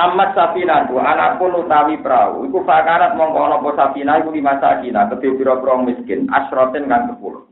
Amat 0.00 0.32
sapina 0.32 0.88
tu 0.88 0.96
anak 0.96 1.36
pun 1.36 1.52
utawi 1.52 2.00
perahu. 2.00 2.48
Iku 2.48 2.64
fakarat 2.64 3.12
mongko 3.12 3.44
ana 3.44 3.60
apa 3.60 3.70
sapina 3.76 4.16
iku 4.16 4.32
lima 4.32 4.56
sakina 4.56 5.12
kedhe 5.12 5.36
pira-pira 5.36 5.76
miskin 5.84 6.24
asroten 6.32 6.88
kang 6.88 7.12
sepuluh. 7.12 7.51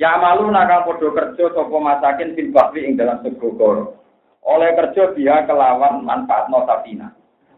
Ya 0.00 0.16
malu 0.16 0.48
nakal 0.48 0.88
podo 0.88 1.12
kerja 1.12 1.52
sopo 1.52 1.76
masakin 1.76 2.32
fil 2.32 2.48
bahri 2.48 2.88
ing 2.88 2.96
dalam 2.96 3.20
segogor. 3.20 4.00
Oleh 4.42 4.72
kerja 4.74 5.12
dia 5.14 5.44
kelawan 5.44 6.02
manfaat 6.02 6.48
no 6.48 6.64
sapina. 6.64 7.12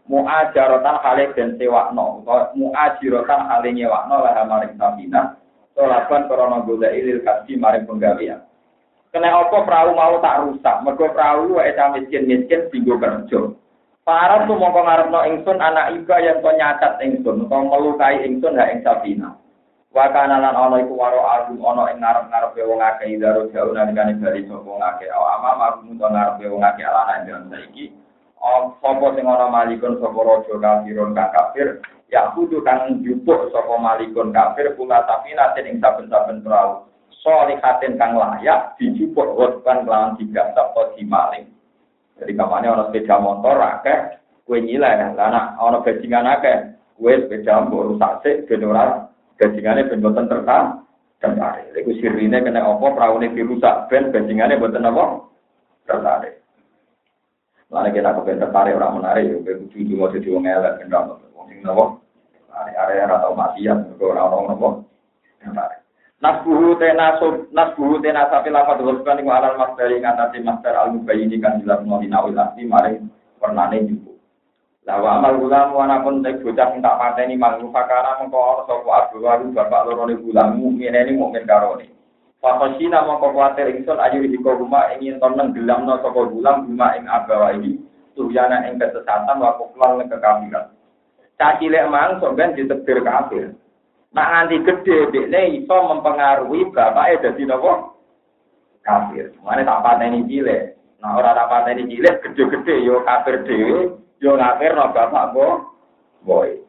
Mu'ajarotan 0.05 1.01
hale 1.01 1.33
dan 1.33 1.57
sewakno. 1.57 2.21
Mu'ajirotan 2.53 3.41
hale 3.49 3.69
nyewakno 3.73 4.21
lah 4.21 4.45
maring 4.45 4.77
sapina. 4.77 5.33
Solaban 5.73 6.29
korona 6.29 6.61
gula 6.61 6.93
ilil 6.93 7.25
kasih 7.25 7.57
maring 7.57 7.89
penggawian. 7.89 8.45
Kena 9.09 9.31
apa 9.31 9.63
perahu 9.63 9.95
mau 9.95 10.19
tak 10.19 10.43
rusak. 10.43 10.83
Mergo 10.83 11.07
perahu 11.09 11.55
wae 11.55 11.71
miskin-miskin 11.71 12.67
tinggo 12.69 12.99
kerja. 12.99 13.55
Para 14.05 14.45
tuh 14.45 14.53
mongko 14.53 14.85
ngarepno 14.85 15.19
ingsun 15.33 15.57
anak 15.57 15.97
iba 15.97 16.15
yang 16.21 16.37
to 16.37 16.51
nyacat 16.53 16.93
ingsun 17.01 17.49
utawa 17.49 17.73
melukai 17.73 18.21
ingsun 18.21 18.53
ha 18.53 18.69
ing 18.69 18.85
sapina. 18.85 19.33
Wa 19.95 20.11
kana 20.11 20.43
lan 20.43 20.51
ana 20.51 20.83
iku 20.83 20.99
waro 20.99 21.23
agum 21.23 21.63
ana 21.63 21.87
ing 21.95 22.03
ngarep-ngarepe 22.03 22.67
wong 22.67 22.83
akeh 22.83 23.15
idaro 23.15 23.47
jauh 23.55 23.71
nalikane 23.71 24.19
bali 24.19 24.43
sapa 24.43 24.67
wong 24.67 24.83
akeh. 24.83 25.07
Ama 25.07 25.55
magum 25.55 25.95
to 25.95 26.03
ngarepe 26.11 26.51
wong 26.51 26.67
akeh 26.67 26.83
alana 26.83 27.23
ing 27.23 27.47
saiki. 27.47 27.95
Sapa 28.83 29.05
sing 29.15 29.23
ana 29.23 29.47
malikun 29.47 29.95
sapa 30.03 30.19
raja 30.19 30.51
kafirun 30.59 31.15
kang 31.15 31.31
kafir? 31.31 31.79
Ya 32.11 32.27
kudu 32.35 32.59
kang 32.67 32.99
jupuk 33.07 33.55
sapa 33.55 33.71
malikun 33.79 34.35
kafir 34.35 34.75
kula 34.75 35.07
tapi 35.07 35.31
nate 35.31 35.63
ing 35.63 35.79
saben-saben 35.79 36.43
perahu. 36.43 36.91
Solihatin 37.23 37.95
kang 37.95 38.19
layak 38.19 38.75
dijupuk 38.75 39.31
wetkan 39.39 39.87
lawan 39.87 40.19
tiga 40.19 40.51
sapa 40.59 40.91
di 40.99 41.07
maling 41.07 41.55
jadi 42.19 42.31
kamane 42.35 42.67
ana 42.67 42.91
sepeda 42.91 43.15
motor 43.19 43.59
akeh 43.63 44.19
kue 44.43 44.59
nyileh. 44.59 45.15
Lah 45.15 45.55
ana 45.55 45.79
bajingan 45.79 46.27
akeh 46.27 46.75
kue 46.99 47.15
sepeda 47.15 47.63
rusak 47.71 48.23
sik 48.27 48.51
Gajingannya 49.35 49.89
ben 49.91 50.03
boten 50.03 50.31
tertarik. 50.31 50.83
Tertarik. 51.19 51.75
Iku 51.75 51.91
sirine 51.99 52.39
kena 52.43 52.63
apa 52.63 52.87
praune 52.95 53.31
dirusak 53.35 53.91
ben 53.91 54.11
gajingannya 54.11 54.61
boten 54.61 54.87
apa? 54.87 55.03
Tertarik. 55.85 56.45
Lalu 57.73 57.97
kita 57.97 58.15
kepen 58.15 58.39
tertarik 58.39 58.77
orang 58.77 59.01
menarik, 59.01 59.25
ya, 59.25 59.35
gue 59.41 59.67
kudu 59.73 59.93
mau 59.97 60.13
jadi 60.13 60.27
wong 60.29 60.45
elek, 60.45 60.77
ben 60.79 60.93
rano, 60.93 61.17
wong 61.33 61.49
sing 61.49 61.65
nopo, 61.65 61.97
area 62.53 63.09
atau 63.09 63.33
maksiat, 63.33 63.97
gue 63.97 64.05
orang 64.05 64.29
orang 64.31 64.45
nopo, 64.53 64.67
tertarik. 65.41 65.81
Nasbuhu 66.23 66.79
tena 66.79 67.19
sub, 67.19 67.51
nasbuhu 67.51 67.99
tena 67.99 68.31
sapi 68.31 68.47
lafad 68.47 68.79
wasban 68.79 69.19
iku 69.19 69.29
alal 69.35 69.59
masdari 69.59 69.99
ngatasi 69.99 70.39
masdar 70.41 70.73
al 70.79 70.95
mubayyin 70.95 71.29
kan 71.43 71.59
jelas 71.59 71.83
nawi 71.83 72.07
nawil 72.07 72.39
asli 72.39 72.63
maring 72.63 73.11
pernane 73.37 73.83
juga. 73.83 74.14
Lah 74.85 75.01
wa 75.01 75.17
amal 75.17 75.41
gulam 75.41 75.73
wana 75.73 76.05
pun 76.05 76.21
tek 76.21 76.45
bocah 76.45 76.69
sing 76.69 76.77
tak 76.85 77.01
pateni 77.01 77.33
mangku 77.33 77.73
fakara 77.73 78.21
mengko 78.21 78.37
ana 78.37 78.61
sapa 78.69 78.89
abu 79.09 79.17
waru 79.17 79.49
bapak 79.49 79.81
loro 79.89 80.05
ne 80.05 80.13
gulam 80.21 80.61
mukmin 80.61 80.93
ini 80.93 81.17
mukmin 81.17 81.49
karone. 81.49 81.89
Fakosina 82.37 83.01
mongko 83.01 83.33
kuatir 83.33 83.73
ingsun 83.73 83.97
ayu 83.97 84.21
di 84.29 84.37
rumah 84.37 84.93
ingin 84.93 85.17
ton 85.17 85.33
nenggelamno 85.33 86.05
sapa 86.05 86.29
gulam 86.29 86.69
rumah 86.69 86.93
ing 87.01 87.09
abawa 87.09 87.57
ini 87.57 87.81
tuhyana 88.13 88.69
ing 88.69 88.77
kesesatan 88.77 89.41
wa 89.41 89.57
kuflan 89.57 90.05
kekafiran. 90.05 90.69
Cacilek 91.41 91.89
mang 91.89 92.21
sok 92.21 92.37
ben 92.37 92.53
ditebir 92.53 93.01
kafir. 93.01 93.57
Nak 94.13 94.29
nganti 94.31 94.69
gede 94.69 94.97
dekne 95.09 95.65
iso 95.65 95.75
mempengaruhi 95.81 96.69
bapake 96.69 97.25
dadi 97.25 97.43
napa? 97.49 97.89
Kafir. 98.85 99.33
Mane 99.41 99.65
tak 99.65 99.81
pateni 99.81 100.29
cilik. 100.29 100.77
Nah 101.01 101.17
ora 101.17 101.33
tak 101.33 101.49
pateni 101.49 101.89
cilik 101.89 102.21
gede-gede 102.21 102.85
yo 102.85 103.01
kafir 103.01 103.41
dhewe 103.49 104.04
yo 104.23 104.39
ngafir 104.39 104.75
no 104.75 104.91
bapak 104.95 105.35
bo 105.35 105.47
boy. 106.25 106.65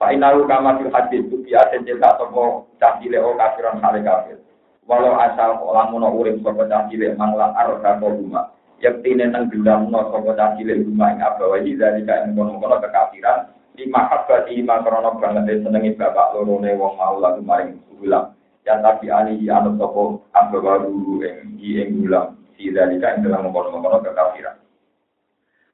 Pak 0.00 0.16
Inalu 0.16 0.48
kama 0.48 0.80
fil 0.80 0.88
hadis 0.88 1.28
itu 1.28 1.44
biasa 1.44 1.76
cerita 1.84 2.16
sopo 2.16 2.72
cahile 2.80 3.20
o 3.20 3.36
kafiran 3.36 3.84
hale 3.84 4.00
kafir. 4.00 4.40
Walau 4.88 5.12
asal 5.20 5.60
orang 5.60 5.92
mono 5.92 6.08
urip 6.16 6.40
sopo 6.40 6.64
cahile 6.64 7.12
mangla 7.20 7.52
arka 7.52 8.00
rumah. 8.00 8.48
Yaktine 8.80 9.28
nang 9.28 9.52
gendam 9.52 9.92
no 9.92 10.08
sopo 10.08 10.32
cahile 10.32 10.80
rumah 10.80 11.12
ing 11.12 11.20
abawa 11.20 11.60
dari 11.60 12.00
ka 12.08 12.24
ing 12.24 12.32
kono-kono 12.32 12.80
kekafiran. 12.80 13.52
Di 13.76 13.84
mahabbat 13.92 14.48
ima 14.48 14.80
krono 14.80 15.20
banget 15.20 15.60
senengi 15.60 15.92
bapak 15.92 16.32
lorone 16.32 16.72
wong 16.80 16.96
mau 16.96 17.20
lagu 17.20 17.44
maring 17.44 17.76
ulam. 18.00 18.32
Ya 18.64 18.80
tapi 18.80 19.12
ani 19.12 19.36
anut 19.52 19.76
sopo 19.76 20.24
abawa 20.32 20.80
dulu 20.80 21.28
ing 21.28 21.60
ing 21.60 22.08
ulam. 22.08 22.40
Si 22.56 22.72
dari 22.72 22.96
ka 22.96 23.20
ing 23.20 23.28
dalam 23.28 23.52
kono-kono 23.52 24.00
kekafiran. 24.00 24.56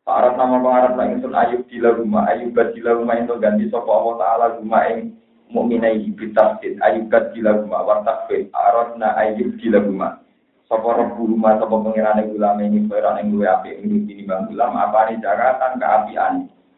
Arab 0.06 0.38
nama 0.38 0.62
pengarap 0.62 0.92
lah 0.94 1.06
ingsun 1.10 1.34
ayub 1.34 1.66
di 1.66 1.82
rumah 1.82 2.30
ayub 2.30 2.54
di 2.54 2.78
rumah 2.78 3.18
itu 3.18 3.34
ganti 3.42 3.66
sopo 3.74 3.90
Allah 3.90 4.14
Taala 4.22 4.46
rumah 4.62 4.86
ing 4.86 5.18
mukminai 5.50 6.06
bitafsir 6.14 6.78
ayub 6.78 7.10
di 7.34 7.42
rumah 7.42 7.82
wartakfir 7.82 8.46
arabna 8.54 9.18
ayub 9.18 9.58
di 9.58 9.66
rumah. 9.66 10.22
Sopo 10.70 10.94
rebu 10.94 11.34
rumah 11.34 11.58
sopo 11.58 11.82
pengirane 11.82 12.22
ulama 12.30 12.62
ini 12.62 12.86
yang 12.86 13.34
luwe 13.34 13.50
api 13.50 13.82
ini 13.82 14.06
ini 14.06 14.22
bang 14.22 14.46
ulam 14.46 14.78
apa 14.78 15.10
ini 15.10 15.18
jagatan 15.18 15.82
keapian. 15.82 16.34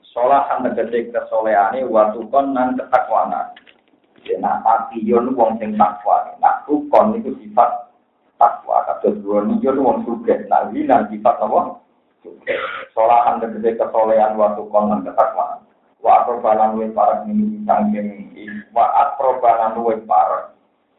Solahan 0.08 0.64
tegese 0.64 1.12
kesoleane 1.12 1.84
watukon 1.84 2.56
nan 2.56 2.80
ketakwana 2.80 3.52
Nah, 4.36 4.60
yon 4.92 5.32
wong 5.32 5.56
sing 5.56 5.72
takwa, 5.80 6.36
nah 6.36 6.60
rukon 6.68 7.16
itu 7.16 7.32
sifat 7.40 7.88
takwa. 8.36 8.84
Kados 8.84 9.16
dua 9.24 9.40
niyon 9.48 9.80
wong 9.80 10.04
suge, 10.04 10.44
nah 10.52 10.68
winan 10.68 11.08
sifat 11.08 11.40
apa? 11.40 11.80
Solahan 12.96 13.38
tegese 13.38 13.78
kesolehan 13.78 14.34
waktu 14.34 14.62
konon 14.72 15.06
ketakwaan. 15.06 15.62
Wa 16.02 16.22
akrobanan 16.22 16.74
luwih 16.78 16.90
parek 16.94 17.26
minggu 17.26 17.62
sangking 17.66 18.08
wa 18.74 18.86
akrobanan 19.06 19.78
luwih 19.78 20.02
parek. 20.02 20.54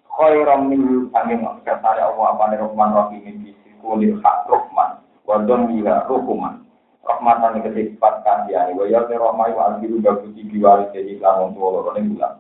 Khairam 0.08 0.72
minggu 0.72 1.12
sangking 1.12 1.44
kersane 1.68 2.00
Allah 2.00 2.26
apane 2.36 2.56
Rahman 2.56 2.96
Rahim 2.96 3.24
ini 3.28 3.52
kulil 3.84 4.20
hak 4.24 4.48
Rahman. 4.48 5.04
Wa 5.28 5.44
bila 5.44 6.08
rukuman. 6.08 6.64
Rahmatan 7.04 7.60
tegese 7.60 7.96
sifat 7.96 8.24
kasihan. 8.24 8.72
Wa 8.76 8.88
ya 8.88 9.04
rahmai 9.04 9.52
wa 9.52 9.76
albiru 9.76 10.00
bagusi 10.00 10.46
biwali 10.48 10.88
jadi 10.96 11.20
lamun 11.20 11.52
tuwa 11.56 11.68
loro 11.80 11.92
ning 12.00 12.16
bulan. 12.16 12.40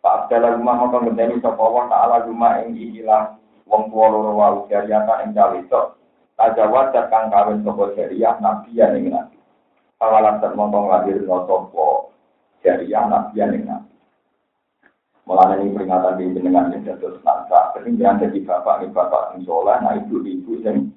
Pak 0.00 0.32
dalam 0.32 0.60
rumah 0.60 0.88
maka 0.88 1.04
ngenteni 1.04 1.44
sapa 1.44 1.60
taala 1.92 2.24
rumah 2.24 2.64
ing 2.64 2.72
ikilah 2.72 3.36
wong 3.68 3.92
tuwa 3.92 4.06
loro 4.08 4.32
wa 4.32 4.48
ujariyata 4.64 5.28
ing 5.28 5.36
cawe 5.36 5.60
Tajawat 6.40 6.96
kang 7.12 7.28
kawin 7.28 7.60
sopo 7.60 7.92
syariah 7.92 8.32
nabi 8.40 8.72
ya 8.72 8.88
ning 8.88 9.12
nabi. 9.12 9.36
Kawalan 10.00 10.40
termontong 10.40 10.88
lahir 10.88 11.20
no 11.20 11.44
sopo 11.44 12.16
jariah 12.64 13.04
nabi 13.04 13.36
yang 13.36 13.60
nabi. 13.60 13.92
Mulai 15.28 15.60
ini 15.60 15.76
peringatan 15.76 16.16
di 16.16 16.32
jenengan 16.32 16.72
yang 16.72 16.80
jatuh 16.80 17.12
senangsa. 17.20 17.76
Ketinggian 17.76 18.24
jadi 18.24 18.40
bapak 18.40 18.80
ini 18.80 18.88
bapak 18.88 19.36
yang 19.36 19.44
soleh, 19.44 19.76
nah 19.84 19.94
ibu-ibu 20.00 20.64
yang 20.64 20.88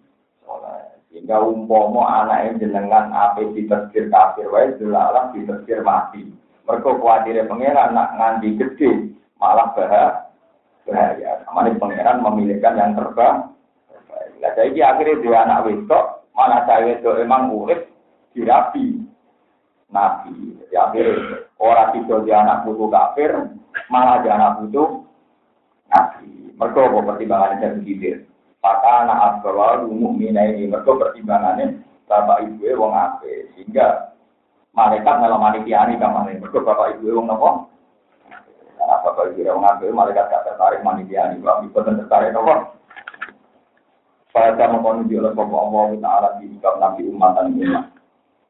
soleh. 0.47 0.79
Sehingga 1.11 1.43
umpomo 1.43 2.07
anak 2.07 2.47
yang 2.47 2.63
jenengan 2.63 3.11
apa 3.11 3.43
ditersir 3.51 4.07
kafir, 4.09 4.47
wae 4.47 4.73
delalah 4.79 5.29
ditersir 5.35 5.83
mati. 5.83 6.23
Mereka 6.63 7.03
khawatirnya 7.03 7.51
pengeran 7.51 7.91
nak 7.91 8.15
nganti 8.15 8.55
gede, 8.55 8.91
malah 9.37 9.75
bahaya. 9.75 10.31
Bahaya. 10.87 11.43
Namanya 11.45 11.77
pengeran 11.77 12.17
memilihkan 12.23 12.79
yang 12.79 12.95
terbaik. 12.95 13.53
Nah, 14.43 14.51
jadi 14.59 14.79
akhirnya 14.83 15.23
dia 15.23 15.37
anak 15.47 15.63
wedok, 15.71 16.27
mana 16.35 16.67
saya 16.67 16.91
wedok 16.91 17.15
emang 17.23 17.55
urip 17.55 17.87
dirapi. 18.35 19.13
Nabi. 19.93 20.57
Jadi 20.57 20.75
akhirnya 20.75 21.45
orang 21.61 21.93
itu 22.01 22.15
dia 22.25 22.41
anak 22.41 22.65
putu 22.65 22.89
kafir, 22.89 23.31
malah 23.93 24.25
dia 24.25 24.33
anak 24.33 24.65
putu 24.65 25.05
nabi. 25.87 26.49
Mereka 26.57 26.81
kok 26.89 27.05
pertimbangannya 27.05 27.61
jadi 27.61 27.77
begitu. 27.77 28.09
Maka 28.65 29.05
anak 29.05 29.19
asbawal 29.37 29.85
umum 29.85 30.17
mina 30.17 30.49
ini 30.49 30.71
mereka 30.71 30.97
pertimbangannya 30.97 31.83
bapak 32.09 32.47
ibu 32.47 32.63
e 32.63 32.73
wong 32.73 32.93
ape 32.95 33.53
sehingga 33.53 34.15
malaikat 34.73 35.15
malah 35.21 35.53
tiani 35.61 36.01
kamane. 36.01 36.41
Mereka 36.41 36.65
bapak 36.65 36.97
ibu 36.97 37.03
e 37.05 37.13
wong 37.13 37.27
nopo. 37.29 37.49
Karena 38.79 38.95
bapak 39.05 39.35
ibu 39.35 39.45
e 39.45 39.51
wong 39.53 39.65
ape 39.67 39.85
malaikat 39.93 40.25
gak 40.25 40.45
tertarik 40.47 40.81
manitiani. 40.81 41.37
Bapak 41.37 41.69
ibu 41.69 41.77
tertarik 41.85 42.33
nopo. 42.33 42.53
Pada 44.33 44.65
mengkoni 44.65 45.05
di 45.05 45.21
oleh 45.21 45.29
Allah 45.37 45.93
Ta'ala 46.01 46.29
di 46.41 46.49
Nabi 46.57 47.05
umat 47.05 47.37
dan 47.37 47.53
umat. 47.53 47.93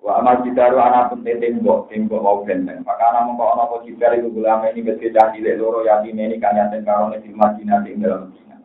Wa 0.04 0.20
amal 0.20 0.44
jidaru 0.44 0.84
anak 0.84 1.16
pun 1.16 1.24
tembok, 1.24 1.88
tembok 1.88 2.20
mau 2.20 2.44
benteng. 2.44 2.84
Maka 2.84 3.04
anak 3.08 3.24
mengkau 3.24 3.56
anak 3.56 3.72
pun 3.72 3.88
jidar 3.88 4.12
itu 4.12 4.28
gulama 4.36 4.68
ini 4.68 4.84
berbeda 4.84 5.32
cilik 5.32 5.56
loro 5.56 5.80
yatim 5.88 6.20
ini 6.20 6.44
kanyaten 6.44 6.84
karone 6.84 7.24
di 7.24 7.32
Madinah 7.32 7.88
di 7.88 7.96
dalam 7.96 8.28
Madinah. 8.28 8.60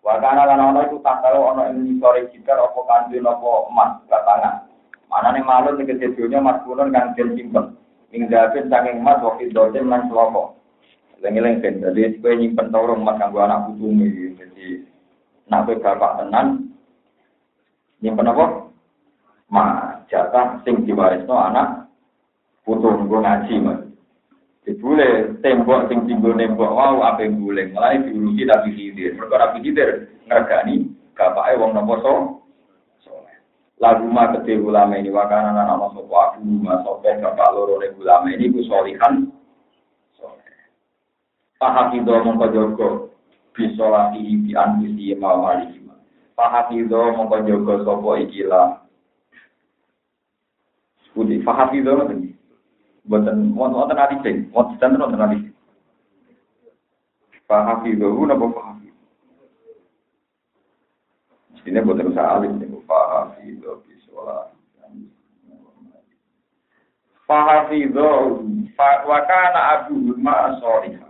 Wa 0.00 0.16
kana 0.16 0.48
lan 0.48 0.64
ana 0.64 0.88
iku 0.88 1.04
takalo 1.04 1.52
ana 1.52 1.68
ing 1.76 2.00
sore 2.00 2.32
jidar 2.32 2.56
apa 2.56 2.80
kanjeng 2.88 3.28
apa 3.28 3.48
emas 3.68 3.90
batangan. 4.08 4.54
Mana 5.12 5.28
nih 5.36 5.44
malu 5.44 5.76
nih 5.76 5.92
kejadiannya 5.92 6.40
mas 6.40 6.60
kunun 6.64 6.88
kan 6.88 7.12
den 7.12 7.36
simpen. 7.36 7.76
Ing 8.16 8.32
dapin 8.32 8.72
saking 8.72 9.04
emas 9.04 9.20
waktu 9.20 9.52
dosen 9.52 9.92
lan 9.92 10.08
selopo. 10.08 10.56
Lengi-lengi 11.20 11.84
jadi 11.84 12.16
kue 12.16 12.32
nyimpen 12.32 12.72
taurung 12.72 13.04
emas 13.04 13.20
kanggo 13.20 13.44
anak 13.44 13.68
putumu. 13.68 14.08
Jadi 14.40 14.88
nak 15.48 15.68
bapak 15.68 16.22
tenan 16.22 16.68
nyimpen 18.04 18.30
apa? 18.30 18.46
Ma 19.48 19.64
jatah 20.12 20.60
sing 20.62 20.84
diwarisno 20.84 21.34
anak 21.34 21.88
putu 22.62 22.88
nggo 22.88 23.24
ngaji 23.24 23.54
mas. 23.64 23.80
Dibule 24.68 25.40
tembok 25.40 25.88
sing 25.88 26.04
tinggal 26.04 26.36
nembok 26.36 26.68
wow 26.68 27.00
apa 27.00 27.24
yang 27.24 27.40
boleh 27.40 27.72
mulai 27.72 28.04
diurusi 28.04 28.44
tapi 28.44 28.68
hidir. 28.76 29.16
Mereka 29.16 29.40
rapi 29.40 29.58
hidir 29.64 30.12
ngergani 30.28 30.92
bapaknya 31.16 31.60
wong 31.64 31.70
nopo 31.72 31.94
so. 32.04 32.14
Lagu 33.78 34.10
ma 34.10 34.34
gede 34.34 34.58
ulama 34.58 34.98
ini 34.98 35.08
wakana 35.08 35.54
nana 35.54 35.70
nama 35.70 35.86
sopo 35.94 36.10
aku 36.10 36.42
ma 36.42 36.82
sope 36.82 37.08
bapak 37.22 37.48
loro 37.54 37.78
ne 37.78 37.94
ulama 37.96 38.26
ini 38.28 38.50
ku 38.50 38.60
solihan. 38.66 39.30
Pahakido 41.58 42.14
mongko 42.22 42.46
jogo 42.54 42.88
bisolati 43.58 44.22
bi 44.46 44.54
anfusi 44.54 45.18
ma 45.18 45.34
malihima. 45.34 45.98
Pahakido 46.38 47.18
mongko 47.18 47.42
jogo 47.42 47.74
sopo 47.82 48.14
ikilah 48.14 48.86
Budi 51.18 51.42
fahafi 51.42 51.82
itu 51.82 51.90
nanti. 51.90 52.30
Buatan 53.10 53.50
mau 53.50 53.66
mau 53.66 53.90
tenang 53.90 54.22
di 54.22 54.46
mau 54.54 54.70
sedang 54.70 54.94
tenang 54.94 55.10
tenang 55.10 55.30
di 55.34 55.50
Fahafi 57.48 57.96
itu, 57.96 58.04
napa 58.28 58.44
fahafi? 58.52 58.92
Ini 61.64 61.80
buatan 61.80 62.12
usaha 62.12 62.36
alim 62.36 62.60
nih, 62.60 62.68
fahafi 62.84 63.56
itu 63.56 63.72
bisola. 63.88 64.52
Fahafi 67.24 67.88
itu, 67.88 68.10
wakana 68.76 69.60
abu 69.80 69.96
ma 70.20 70.60
sorihah. 70.60 71.07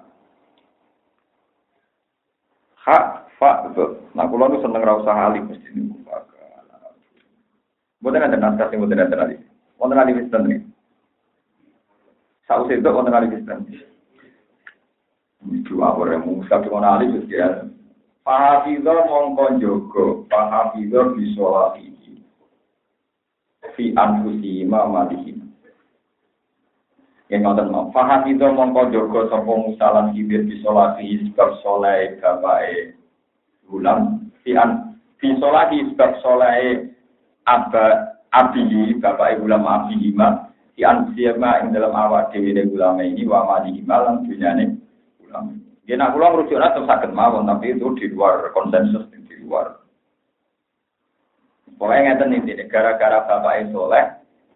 Hak 2.87 3.33
fa 3.39 3.71
itu. 3.71 4.03
Nah, 4.15 4.27
kalau 4.31 4.51
lu 4.51 4.59
seneng 4.63 4.83
rasa 4.83 5.11
alim 5.11 5.51
mesti 5.51 5.69
nih. 5.75 5.87
Bukan 7.99 8.23
ada 8.23 8.39
naskah 8.39 8.71
sing 8.71 8.79
bukan 8.79 9.03
ada 9.03 9.15
nanti. 9.27 9.43
Wonten 9.79 9.99
ali 9.99 10.15
Kristen 10.15 10.43
nih. 10.47 10.61
Saus 12.47 12.71
itu 12.71 12.87
wonten 12.87 13.15
ali 13.15 13.31
Kristen. 13.31 13.67
Itu 15.51 15.83
awal 15.83 16.15
yang 16.15 16.27
mungkin 16.27 16.63
cuma 16.67 16.99
ali 16.99 17.11
itu 17.11 17.35
ya. 17.35 17.67
Pahafido 18.23 18.93
mongko 19.09 19.57
jogo, 19.57 20.05
pahafido 20.29 21.17
bisolati 21.17 21.89
fi 23.79 23.95
anfusi 23.95 24.67
ma 24.67 24.91
malihim. 24.91 25.38
Yang 27.29 27.41
ngoten 27.45 27.69
mau, 27.69 27.93
pahafido 27.93 28.49
mongko 28.57 28.89
jogo 28.89 29.29
sapa 29.29 29.53
musalan 29.53 30.17
hibir 30.17 30.49
bisolati 30.49 31.29
sebab 31.29 31.61
fi 34.41 34.51
an 34.57 34.97
fi 35.21 35.29
solati 35.37 35.79
sebab 35.93 36.11
soleh 36.25 36.89
abad 37.45 38.19
Abi, 38.29 38.93
bapak 39.01 39.41
ibu 39.41 39.49
lama 39.49 39.89
abi 39.89 39.97
hima, 39.97 40.53
si 40.77 40.85
ansiama 40.85 41.65
ing 41.65 41.73
dalam 41.73 41.97
awak 41.97 42.29
dewi 42.29 42.53
de 42.53 42.69
ulama 42.69 43.01
ini, 43.01 43.25
wa 43.25 43.49
mali 43.49 43.81
hima 43.81 44.05
lan 44.05 44.29
dunyane 44.29 44.77
ulama. 45.25 45.57
Dia 45.89 45.97
nak 45.97 46.13
pulang 46.13 46.37
rujuk 46.37 46.61
tetap 46.61 46.85
sakit 46.85 47.17
mawon, 47.17 47.49
tapi 47.49 47.73
itu 47.73 47.89
di 47.97 48.13
luar 48.13 48.53
konsensus 48.53 49.09
di 49.09 49.35
luar. 49.41 49.81
Pokoknya 51.81 52.21
ngeten 52.21 52.37
ini, 52.37 52.69
gara-gara 52.69 53.25
bapak 53.25 53.73
soleh, 53.73 54.05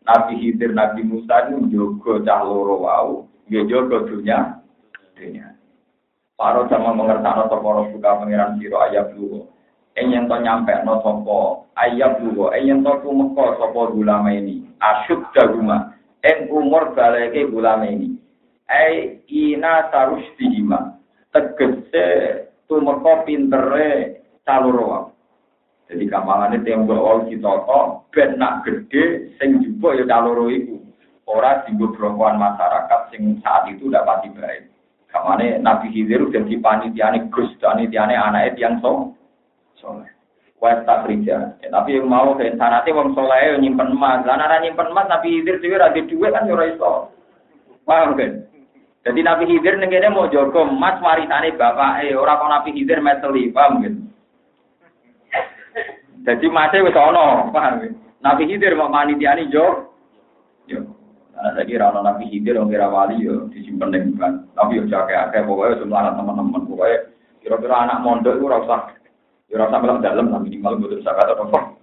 Nabi 0.03 0.35
Hidir, 0.39 0.75
Nabi 0.75 1.07
Musa 1.07 1.47
itu 1.47 1.71
jogo 1.71 2.19
cah 2.27 2.43
loro 2.43 2.83
wau, 2.83 3.31
jogo 3.47 4.03
dunia, 4.07 4.59
dunia. 5.15 5.55
Paro 6.35 6.67
sama 6.67 6.91
mengerti 6.91 7.29
toko 7.47 7.93
buka 7.95 8.19
pengiran 8.19 8.59
siro 8.59 8.83
ayat 8.83 9.15
dulu 9.15 9.53
yen 9.97 10.29
to 10.29 10.37
nyampe 10.41 10.73
no 10.85 11.05
sopo 11.05 11.69
ayam 11.77 12.17
dulu 12.25 12.49
yen 12.57 12.81
to 12.81 12.93
tumeka 13.05 13.61
sopo 13.61 13.93
gulama 13.93 14.33
ini 14.33 14.65
asyuk 14.81 15.29
daguma 15.37 15.93
en 16.25 16.49
umur 16.49 16.97
baleke 16.97 17.45
gulama 17.53 17.85
ini 17.85 18.17
ai 18.73 19.21
ina 19.29 19.93
tarus 19.93 20.25
dihima 20.41 20.97
tegese 21.37 22.05
tumeka 22.69 23.29
pintere 23.29 24.25
caluro 24.49 25.12
jadi 25.91 26.05
kamalane 26.09 26.63
tembok 26.63 27.01
wong 27.01 27.19
ditata 27.31 27.81
ben 28.15 28.39
nak 28.39 28.63
gede 28.63 29.35
sing 29.41 29.63
juga 29.65 29.99
ya 29.99 30.05
caluro 30.07 30.53
iku 30.53 30.79
ora 31.27 31.65
dienggo 31.65 31.95
brokoan 31.95 32.39
masyarakat 32.39 33.01
sing 33.11 33.41
saat 33.43 33.71
itu 33.71 33.91
pasti 33.91 34.29
baik 34.35 34.73
kamane 35.13 35.61
Nabi 35.61 35.93
Khidir 35.93 36.25
udah 36.25 36.43
dipanitiane 36.49 37.29
Gus 37.29 37.53
panitiane 37.61 38.17
anake 38.17 38.57
tiang 38.57 38.81
so 38.81 39.13
soleh. 39.83 40.09
Wes 40.63 40.79
tak 40.87 41.05
kerja. 41.05 41.59
Ya, 41.59 41.69
tapi 41.75 41.99
yang 41.99 42.07
mau 42.07 42.39
ke 42.39 42.55
sanate 42.55 42.95
wong 42.95 43.19
soleh 43.19 43.59
nyimpen 43.59 43.99
emas. 43.99 44.23
Lah 44.23 44.39
nek 44.39 44.63
nyimpen 44.63 44.95
emas 44.95 45.11
Nabi 45.11 45.43
Khidir 45.43 45.59
dhewe 45.59 45.77
ra 45.77 45.91
duwe 45.91 46.29
kan 46.31 46.47
ora 46.47 46.71
iso. 46.71 47.11
Paham 47.83 48.15
kan? 48.15 48.47
Jadi 49.03 49.21
Nabi 49.27 49.45
Khidir 49.51 49.75
ning 49.83 49.91
mau 50.15 50.31
jaga 50.31 50.63
emas 50.63 51.03
warisane 51.03 51.59
bapake, 51.59 52.15
ora 52.15 52.39
kok 52.39 52.47
Nabi 52.55 52.71
Khidir 52.79 53.03
meteli, 53.03 53.51
paham 53.51 53.83
kan? 53.83 53.95
Jadi 56.23 56.47
masih 56.47 56.87
wis 56.87 56.95
ana, 56.95 57.51
paham 57.51 57.83
kan? 57.83 57.93
Nabi 58.23 58.47
Khidir 58.47 58.79
mau 58.79 58.87
manitiani 58.87 59.51
jo. 59.51 59.91
Yo. 60.71 60.79
Nah, 61.35 61.59
saya 61.59 61.67
kira 61.67 61.91
Nabi 61.91 62.31
Khidir 62.31 62.55
orang 62.55 62.71
kira 62.71 62.87
wali 62.87 63.27
yo 63.27 63.51
disimpen 63.51 63.91
ning 63.91 64.15
kan. 64.15 64.47
Tapi 64.55 64.79
yo 64.79 64.87
jake 64.87 65.11
akeh 65.11 65.43
pokoke 65.43 65.83
semua 65.83 66.15
teman-teman 66.15 66.63
pokoke 66.63 67.11
kira-kira 67.43 67.83
anak 67.83 68.07
mondok 68.07 68.39
ora 68.39 68.63
usah 68.63 68.83
Ya 69.53 69.61
rasa 69.61 69.85
melang 69.85 70.01
dalam 70.01 70.33
lah 70.33 70.41
minimal 70.41 70.81
gue 70.81 70.97
bisa 70.97 71.13
kata 71.13 71.37
apa. 71.37 71.77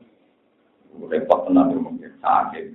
Repot 1.05 1.39
tenang 1.45 1.69
ya 1.69 1.77
mungkin 1.77 2.11
sakit. 2.17 2.65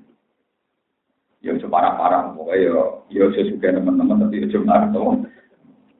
Ya 1.43 1.51
separah-parah 1.59 2.31
pokoknya 2.39 2.71
ya 2.71 2.83
ya 3.11 3.25
sesuka 3.35 3.75
teman-teman 3.75 4.23
tapi 4.23 4.45
ya 4.45 4.47
cuma 4.55 4.87
itu. 4.87 5.03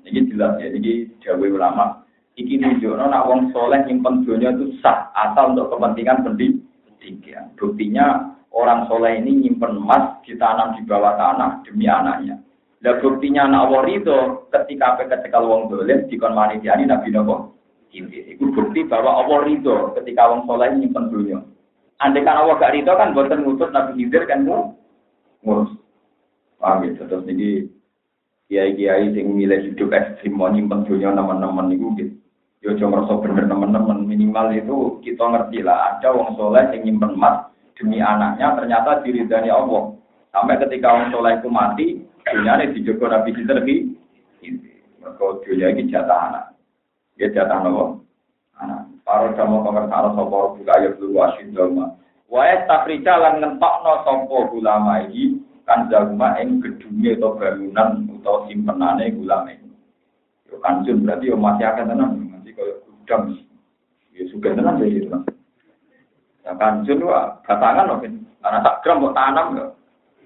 Ini 0.05 0.21
jelas 0.31 0.61
ya, 0.61 0.69
ini 0.69 1.11
jauh 1.25 1.43
ulama. 1.43 2.04
Iki 2.35 2.59
nunjukno 2.59 3.07
nak 3.07 3.31
wong 3.31 3.55
soleh 3.55 3.87
nyimpen 3.87 4.27
dunia 4.27 4.51
itu 4.59 4.75
sah 4.83 5.15
asal 5.15 5.55
untuk 5.55 5.71
kepentingan 5.71 6.27
pendidikan. 6.27 7.55
Buktinya 7.55 8.35
orang 8.51 8.91
soleh 8.91 9.23
ini 9.23 9.47
nyimpen 9.47 9.79
emas 9.79 10.19
ditanam 10.27 10.75
di 10.75 10.83
bawah 10.83 11.15
tanah 11.15 11.63
demi 11.63 11.87
anaknya. 11.87 12.43
Dan 12.83 12.99
buktinya 12.99 13.47
anak 13.47 13.71
warido 13.71 14.51
ketika 14.51 14.99
ketika 15.07 15.39
wong 15.39 15.71
dolim 15.71 16.11
dikon 16.11 16.35
manitiani 16.35 16.91
nabi 16.91 17.15
nopo 17.15 17.55
ini 17.95 18.35
itu 18.35 18.51
bukti 18.51 18.83
bahwa 18.91 19.23
Allah 19.23 19.47
ridho 19.47 19.95
ketika 19.95 20.27
orang 20.27 20.43
soleh 20.51 20.69
nyimpen 20.75 21.15
dunia. 21.15 21.39
Andai 22.03 22.27
kan 22.27 22.43
Allah 22.43 22.59
gak 22.59 22.75
ridho 22.75 22.91
kan 22.99 23.15
buatan 23.15 23.47
ngutus 23.47 23.71
Nabi 23.71 24.03
Hidir 24.03 24.27
kan 24.27 24.43
ngurus. 24.43 25.71
Paham 26.59 26.83
ya? 26.83 27.07
Terus 27.07 27.23
ini 27.31 27.71
kiai-kiai 28.51 29.15
sing 29.15 29.39
milih 29.39 29.71
hidup 29.71 29.95
ekstrim 29.95 30.35
mau 30.35 30.51
nyimpen 30.51 30.83
dunia 30.83 31.15
teman-teman 31.15 31.71
itu 31.71 31.87
gitu. 31.95 32.15
Yo 32.65 32.73
cuma 32.81 33.05
merasa 33.05 33.21
bener 33.21 33.45
teman-teman 33.45 34.09
minimal 34.09 34.49
itu 34.57 34.77
kita 35.05 35.21
ngerti 35.21 35.61
lah 35.61 36.01
ada 36.01 36.17
wong 36.17 36.33
soleh 36.33 36.65
yang 36.73 36.81
nyimpen 36.89 37.13
emas 37.13 37.53
demi 37.77 38.01
anaknya 38.01 38.57
ternyata 38.57 39.05
diridani 39.05 39.53
Allah. 39.53 39.93
Sampai 40.33 40.57
ketika 40.65 40.97
wong 40.97 41.13
soleh 41.13 41.37
itu 41.37 41.49
mati, 41.53 42.01
dunia 42.25 42.57
ini 42.65 42.73
dijogo 42.73 43.05
Nabi 43.05 43.37
Sinter 43.37 43.61
di 43.69 43.93
Mereka 44.97 45.45
dunia 45.45 45.77
ini 45.77 45.93
jatah 45.93 46.33
anak. 46.33 46.45
Dia 47.21 47.37
jatah 47.37 47.61
nopo 47.61 48.01
anak. 48.57 48.89
Para 49.05 49.37
jamu 49.37 49.61
pengertaan 49.61 50.17
sopo 50.17 50.57
buka 50.57 50.73
ayat 50.73 50.97
dulu 50.97 51.21
asyid 51.21 51.53
doma. 51.53 52.01
Wae 52.33 52.65
tafrija 52.65 53.21
lan 53.21 53.45
no 53.45 53.93
sopo 54.09 54.57
ulama 54.57 55.05
ini 55.05 55.37
kan 55.69 55.93
jaguma 55.93 56.41
ing 56.41 56.65
gedungnya 56.65 57.21
atau 57.21 57.37
bangunan 57.37 58.09
atau 58.25 58.49
simpenane 58.49 59.13
ulama 59.21 59.53
ini. 59.53 59.69
Yo 60.49 60.57
kanjun 60.65 61.05
berarti 61.05 61.29
yo 61.29 61.37
masih 61.37 61.69
akan 61.69 61.93
tenang 61.93 62.24
gudang. 63.05 63.37
Ya 64.17 64.25
suka 64.33 64.57
tenan 64.57 64.81
jadi 64.81 65.05
itu. 65.05 65.13
Ya 66.49 66.57
kanjun 66.57 67.05
wah 67.05 67.37
batangan 67.45 67.93
loh 67.93 68.01
kan. 68.01 68.17
Karena 68.41 68.59
tak 68.65 68.81
gram 68.81 69.05
mau 69.05 69.13
tanam 69.13 69.47
ya. 69.61 69.67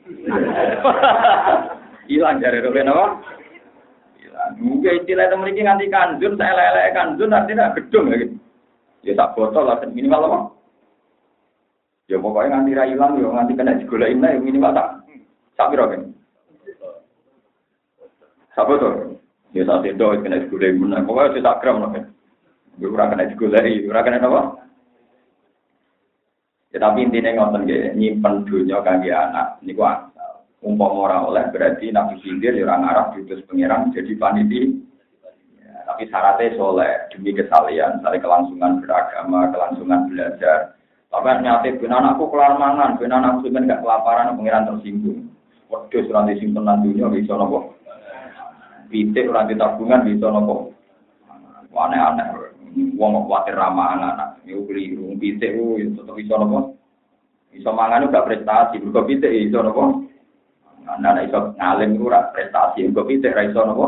Hilang 2.09 2.39
dari 2.39 2.63
robe 2.63 2.87
apa? 2.87 3.07
Hilang. 4.23 4.51
Mungkin 4.63 5.03
istilah 5.03 5.27
temen 5.27 5.51
ini 5.51 5.67
nganti 5.67 5.87
kanjun, 5.91 6.39
saya 6.39 6.55
lele 6.55 6.95
kanjun 6.95 7.35
artinya 7.35 7.75
gedung 7.75 8.15
ya 8.15 8.23
gitu. 8.23 8.39
Ya 9.07 9.15
tak 9.15 9.35
botol 9.35 9.67
lah 9.67 9.79
minimal 9.87 10.27
apa? 10.27 10.41
Ya 12.09 12.17
pokoknya 12.19 12.51
nganti 12.57 12.79
ra 12.79 12.85
ilang 12.89 13.21
ya 13.21 13.29
nganti 13.31 13.59
kena 13.59 13.79
digolain 13.79 14.23
lah 14.23 14.31
ya 14.35 14.41
minimal 14.41 14.73
tak. 14.75 14.89
Sak 15.59 15.69
piro 15.75 15.85
kan? 15.91 16.03
Sak 18.55 18.67
botol. 18.67 19.19
Ya 19.55 19.63
sak 19.65 19.87
itu 19.87 20.07
kena 20.23 20.43
digolain 20.43 20.77
menang. 20.77 21.07
Pokoknya 21.07 21.41
tak 21.41 21.59
gram 21.63 21.85
lah 21.85 21.91
kan. 21.95 22.05
Ora 22.79 23.11
kena 23.11 23.27
digoleki, 23.27 23.91
ora 23.91 24.07
kena 24.07 24.23
apa? 24.23 24.43
Ya 26.71 26.79
tapi 26.85 27.03
intinya 27.03 27.33
ngoten 27.35 27.65
nggih, 27.65 27.97
nyimpen 27.99 28.45
dunya 28.47 28.79
kangge 28.85 29.11
anak 29.11 29.59
niku 29.65 29.83
asal. 29.83 30.45
Umpama 30.63 31.11
ora 31.11 31.19
oleh 31.27 31.49
berarti 31.51 31.91
Nabi 31.91 32.21
Khidir 32.23 32.55
ya 32.55 32.69
ora 32.69 32.77
ngarah 32.79 33.07
diutus 33.17 33.43
pangeran 33.49 33.91
jadi 33.91 34.13
paniti. 34.21 34.79
Ya, 35.59 35.75
tapi 35.89 36.07
syaratnya 36.07 36.55
soleh 36.55 37.09
demi 37.11 37.35
kesalian, 37.35 38.05
dari 38.05 38.21
kelangsungan 38.21 38.85
beragama, 38.85 39.49
kelangsungan 39.51 40.13
belajar. 40.13 40.77
Tapi 41.09 41.29
nyate 41.41 41.81
ben 41.81 41.91
anakku 41.91 42.29
kelar 42.29 42.61
mangan, 42.61 43.01
ben 43.01 43.17
anakku 43.17 43.49
ben 43.49 43.65
gak 43.65 43.81
kelaparan 43.81 44.37
pangeran 44.37 44.69
tersinggung. 44.69 45.33
Waduh, 45.73 46.05
surat 46.05 46.29
disimpen 46.29 46.69
dunya 46.85 47.09
bisa 47.09 47.33
nopo. 47.33 47.75
Pitik 48.93 49.27
ora 49.27 49.49
tabungan 49.49 50.05
bisa 50.05 50.29
nopo. 50.29 50.77
Aneh-aneh 51.73 52.38
wong 52.75 53.11
kok 53.15 53.27
kuwatir 53.31 53.55
ramah 53.57 53.95
anak-anak. 53.95 54.31
Iku 54.45 54.63
keliru. 54.69 55.15
Pitik 55.17 55.55
ku 55.55 55.79
tetep 55.79 56.17
iso 56.19 56.35
napa? 56.37 56.61
Iso 57.55 57.71
mangan 57.73 58.13
gak 58.13 58.27
prestasi, 58.29 58.77
mergo 58.83 59.03
pitik 59.07 59.33
iso 59.33 59.59
napa? 59.63 59.85
Anak 60.89 61.29
iso 61.29 61.39
ngalim 61.57 61.97
ku 61.97 62.11
ora 62.11 62.29
prestasi, 62.35 62.89
mergo 62.89 63.07
pitik 63.07 63.35
ra 63.35 63.47
iso 63.47 63.61
napa? 63.63 63.87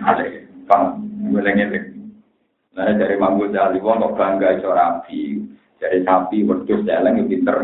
Ngalim. 0.00 0.32
Kan 0.70 0.82
ngeleng-ngeleng. 1.30 1.86
Nah, 2.70 2.86
dari 2.94 3.18
Mambu 3.18 3.50
Jali, 3.50 3.82
wong 3.82 3.98
kok 3.98 4.14
bangga 4.14 4.54
iso 4.54 4.70
rapi. 4.70 5.42
Dari 5.80 6.06
sapi, 6.06 6.44
wedhus, 6.46 6.84
celeng, 6.86 7.18
ya 7.18 7.24
pinter. 7.26 7.58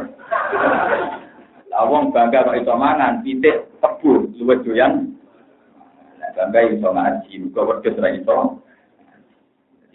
Lah 1.71 1.83
wong 1.87 2.11
bangga 2.11 2.43
kok 2.43 2.59
iso 2.59 2.75
mangan, 2.75 3.23
pitik 3.23 3.71
tebu, 3.79 4.35
luwih 4.35 4.59
doyan. 4.67 5.15
Nah, 6.19 6.31
bangga 6.35 6.61
iso 6.75 6.89
ngaji, 6.91 7.33
mergo 7.39 7.61
wedhus 7.71 7.97
ra 8.03 8.11
iso. 8.11 8.66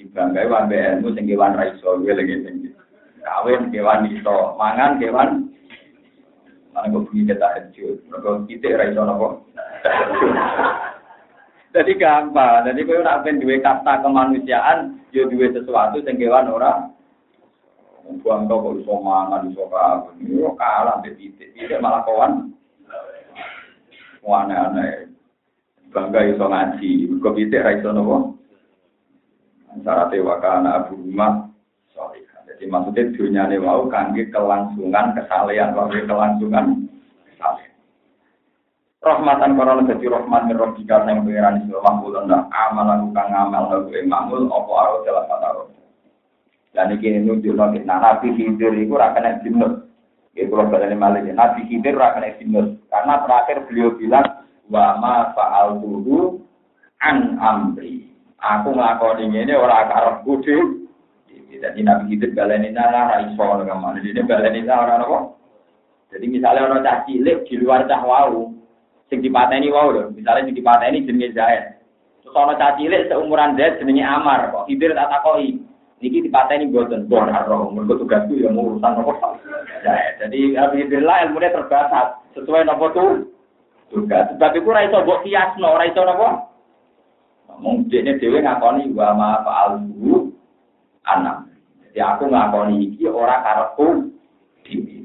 Dibanggai 0.01 0.49
ilmu 0.97 1.13
sing 1.13 1.29
kewan 1.29 1.53
ra 1.53 1.69
iso 1.69 2.01
kuwi 2.01 2.17
lagi 2.17 2.41
sing 2.41 2.73
kawin 3.21 3.69
kewan 3.69 4.09
iso. 4.09 4.57
Mangan 4.57 4.97
kewan 4.97 5.29
mana 6.71 6.87
kok 6.87 7.05
bunyi 7.11 7.27
nopo 8.97 9.27
jadi 11.75 11.91
gampang. 11.95 12.67
Jadi 12.67 12.83
kowe 12.83 12.99
nak 12.99 13.23
ben 13.23 13.39
kata 13.39 14.03
kemanusiaan 14.03 14.99
yo 15.15 15.27
duwe 15.29 15.51
sesuatu 15.53 16.01
sing 16.03 16.17
kewan 16.17 16.49
ora. 16.49 16.89
Buang 18.25 18.49
tau 18.49 18.59
kok 18.59 18.75
iso 18.81 18.93
mangan 18.99 19.53
iso 19.53 19.69
kalah 20.57 20.99
mbek 20.99 21.15
titik. 21.15 21.53
Titik 21.53 21.79
malah 21.79 22.03
kawan 22.03 22.51
aneh-aneh. 24.25 25.11
Bangga 25.93 26.19
iso 26.27 26.45
ngaji. 26.49 27.07
Kok 27.21 27.35
titik 27.37 27.63
ra 27.63 27.71
iso 27.77 27.93
syaratnya 29.79 30.25
wakana 30.27 30.69
abu 30.83 30.99
rumah 30.99 31.47
sorry. 31.95 32.27
Jadi 32.47 32.67
maksudnya 32.67 33.11
dunia 33.15 33.43
ini 33.47 33.57
mau 33.63 33.87
kangge 33.87 34.27
kelangsungan 34.27 35.15
kesalehan 35.15 35.71
kangge 35.71 36.03
kelangsungan 36.03 36.65
kesalehan. 37.31 37.71
Rahmatan 39.01 39.57
korona 39.57 39.87
jadi 39.87 40.05
rahmat 40.13 40.41
mirroh 40.45 40.77
jika 40.77 41.07
yang 41.09 41.25
pengiran 41.25 41.57
istilah 41.63 41.81
mahmul 41.81 42.13
amal 42.21 42.85
aku 42.85 43.07
kang 43.17 43.33
amal 43.33 43.63
lagu 43.73 43.89
mahmul 44.05 44.45
opo 44.45 44.71
aro 44.77 45.01
jelas 45.01 45.25
kata 45.25 45.71
dan 46.71 46.95
ini 46.95 47.25
nunjuk 47.25 47.57
lagi 47.57 47.83
nah 47.83 47.99
nabi 47.99 48.31
hidir 48.37 48.71
itu 48.77 48.95
rakan 48.95 49.43
jinus 49.43 49.89
ya 50.37 50.47
kalau 50.47 50.71
berani 50.71 50.95
malah 50.95 51.19
nabi 51.19 51.67
hidir 51.67 51.99
rakan 51.99 52.31
jinus 52.39 52.79
karena 52.87 53.25
terakhir 53.27 53.57
beliau 53.67 53.91
bilang 53.99 54.27
wa 54.71 54.95
ma 55.01 55.35
faal 55.35 55.83
an 57.01 57.17
amri 57.41 58.10
Aku 58.41 58.73
nglakoni 58.73 59.29
ngene 59.29 59.53
ora 59.53 59.85
karepku 59.85 60.41
dhewe. 60.41 60.81
Jadi 61.61 61.85
Nabi 61.85 62.17
Khidir 62.17 62.33
baleni 62.33 62.73
nara 62.73 63.13
ra 63.13 63.17
iso 63.21 63.37
ngono 63.37 63.93
Ini 64.01 64.25
baleni 64.25 64.65
nara 64.65 64.97
apa? 64.97 65.37
Jadi 66.09 66.25
misalnya 66.25 66.65
orang 66.65 66.81
cah 66.81 67.05
cilik 67.05 67.45
di 67.45 67.55
luar 67.61 67.85
cah 67.85 68.01
wau, 68.01 68.49
sing 69.07 69.21
dipateni 69.21 69.69
wau 69.69 69.93
lho. 69.93 70.09
Misalnya 70.11 70.49
sing 70.49 70.57
dipateni 70.57 71.05
jenenge 71.05 71.37
Zaid. 71.37 71.79
Terus 72.25 72.33
ana 72.33 72.57
cah 72.57 72.75
cilik 72.81 73.07
seumuran 73.07 73.55
Zaid 73.55 73.77
jenenge 73.77 74.01
Amar. 74.01 74.49
Kok 74.49 74.65
Khidir 74.67 74.97
tak 74.97 75.13
takoki. 75.13 75.61
Niki 76.01 76.25
dipateni 76.25 76.65
mboten 76.65 77.05
bon 77.05 77.29
aro. 77.29 77.69
Mergo 77.69 78.01
tugasku 78.01 78.41
ya 78.41 78.49
urusan 78.49 79.05
apa? 79.05 79.13
Zaid. 79.85 80.17
Jadi 80.17 80.57
alhamdulillah 80.57 81.17
ilmune 81.29 81.47
terbatas 81.53 82.25
sesuai 82.33 82.65
nopo 82.65 82.85
tuh 82.91 83.09
tugas. 83.93 84.33
Sebab 84.33 84.51
iku 84.57 84.73
ora 84.73 84.89
iso 84.89 84.97
mbok 85.05 85.21
kiasno, 85.23 85.67
ora 85.77 85.85
iso 85.85 86.01
napa? 86.01 86.50
Mungkin 87.59 88.17
dewe 88.17 88.39
ngakoni 88.39 88.95
wa 88.95 89.11
ma 89.13 89.29
fa'alhu 89.43 90.31
anak. 91.03 91.51
Jadi 91.91 91.99
aku 91.99 92.23
ngakoni 92.31 92.75
iki 92.87 93.05
ora 93.11 93.43
karepku 93.43 94.07
dhewe. 94.63 95.01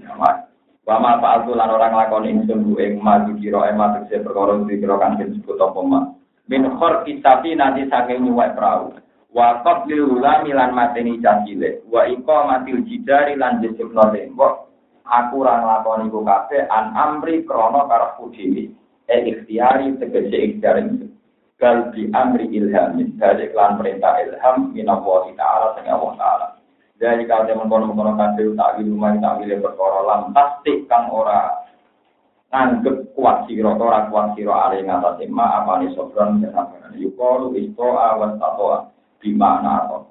Wa 0.87 1.03
ma 1.03 1.19
fa'alhu 1.19 1.59
lan 1.59 1.69
ora 1.75 1.91
nglakoni 1.91 2.31
ingsun 2.31 2.63
ku 2.63 2.79
ing 2.79 3.03
maju 3.03 3.35
kira 3.43 3.75
ema 3.75 3.99
tegese 3.99 4.23
perkara 4.23 4.55
dikira 4.71 4.95
kan 5.03 5.19
disebut 5.19 5.59
apa 5.59 5.81
ma. 5.83 6.01
Min 6.47 6.63
khor 6.79 7.03
kisafi 7.03 7.59
nanti 7.59 7.91
saking 7.91 8.23
nyuwek 8.23 8.55
perahu. 8.55 8.95
Wa 9.35 9.67
qatlil 9.67 10.17
ulami 10.17 10.55
lan 10.55 10.71
mateni 10.79 11.19
cacile. 11.19 11.83
Wa 11.91 12.07
iqamatil 12.07 12.87
jidari 12.87 13.35
lan 13.35 13.59
jesukno 13.59 14.15
tembok. 14.15 14.71
Aku 15.03 15.43
ora 15.43 15.59
nglakoni 15.59 16.07
ku 16.07 16.23
kabeh 16.23 16.71
an 16.71 16.95
amri 16.95 17.43
krana 17.43 17.91
karepku 17.91 18.31
dhewe. 18.31 18.71
E 19.11 19.17
ikhtiari 19.27 19.99
tegese 19.99 20.39
ikhtiari 20.39 20.87
Gal 21.57 21.89
di 21.97 22.13
amri 22.13 22.53
ilhamin 22.53 23.17
dari 23.17 23.49
iklan 23.49 23.81
perintah 23.81 24.21
ilham 24.21 24.77
minallahi 24.77 25.33
ta'ala 25.41 25.73
sing 25.73 25.89
Allah 25.89 26.13
ta'ala. 26.21 26.47
Jadi 26.97 27.25
kalau 27.29 27.45
dia 27.49 27.57
mengkono-mengkono 27.57 28.13
kabeh 28.17 28.57
tak 28.57 28.81
rumah 28.81 29.17
tak 29.21 29.41
wilu 29.41 29.65
perkara 29.65 30.01
lam 30.05 30.21
pasti 30.37 30.85
kang 30.89 31.13
ora 31.13 31.65
nganggep 32.53 33.13
kuat 33.13 33.45
sira 33.45 33.73
ora 33.77 34.09
kuat 34.09 34.33
sira 34.33 34.73
are 34.73 34.81
ngatasi 34.81 35.29
apa 35.29 35.73
ni 35.81 35.93
sobron 35.93 36.41
kesabaran 36.41 36.97
yuqalu 36.97 37.53
istoa 37.59 38.17
wa 38.17 38.33
taqwa 38.41 38.77
mana 39.27 39.83
atau 39.83 40.07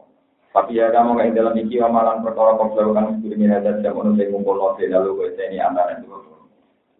tapi 0.51 0.79
ya 0.79 0.91
kamu 0.91 1.19
kayak 1.19 1.35
dalam 1.35 1.55
iki 1.55 1.79
amalan 1.79 2.23
perkara 2.23 2.55
kok 2.55 2.75
kan 2.75 3.19
kudu 3.19 3.35
ada 3.43 3.79
jam 3.83 3.95
ono 3.95 4.15
sing 4.15 4.31
ngumpul 4.31 4.55
no 4.55 4.75
lalu 4.75 5.11
kowe 5.19 5.27
ini 5.35 5.59
antara 5.59 5.99
dua 5.99 6.19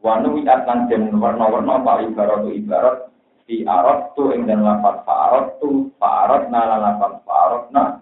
wanu 0.04 0.40
wiat 0.40 0.68
lan 0.68 0.92
den 0.92 1.16
warna-warna 1.16 1.80
apa 1.80 2.04
ibarat 2.04 2.44
ibarat 2.52 2.98
di 3.46 3.62
arot 3.62 4.18
tu 4.18 4.34
ing 4.34 4.50
dan 4.50 4.66
lapat 4.66 5.06
arot 5.06 5.62
tu 5.62 5.94
arot 6.02 6.50
nala 6.50 6.82
lapat 6.82 7.22
arot 7.26 7.66
na 7.70 8.02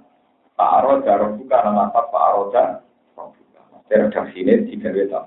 arot 0.56 1.04
jarok 1.04 1.36
buka 1.36 1.58
nala 1.68 1.92
lapat 1.92 2.08
arot 2.12 2.48
dan 2.56 2.70
redaksi 3.92 4.42
ini 4.42 4.66
tiga 4.72 4.90
beta 4.90 5.20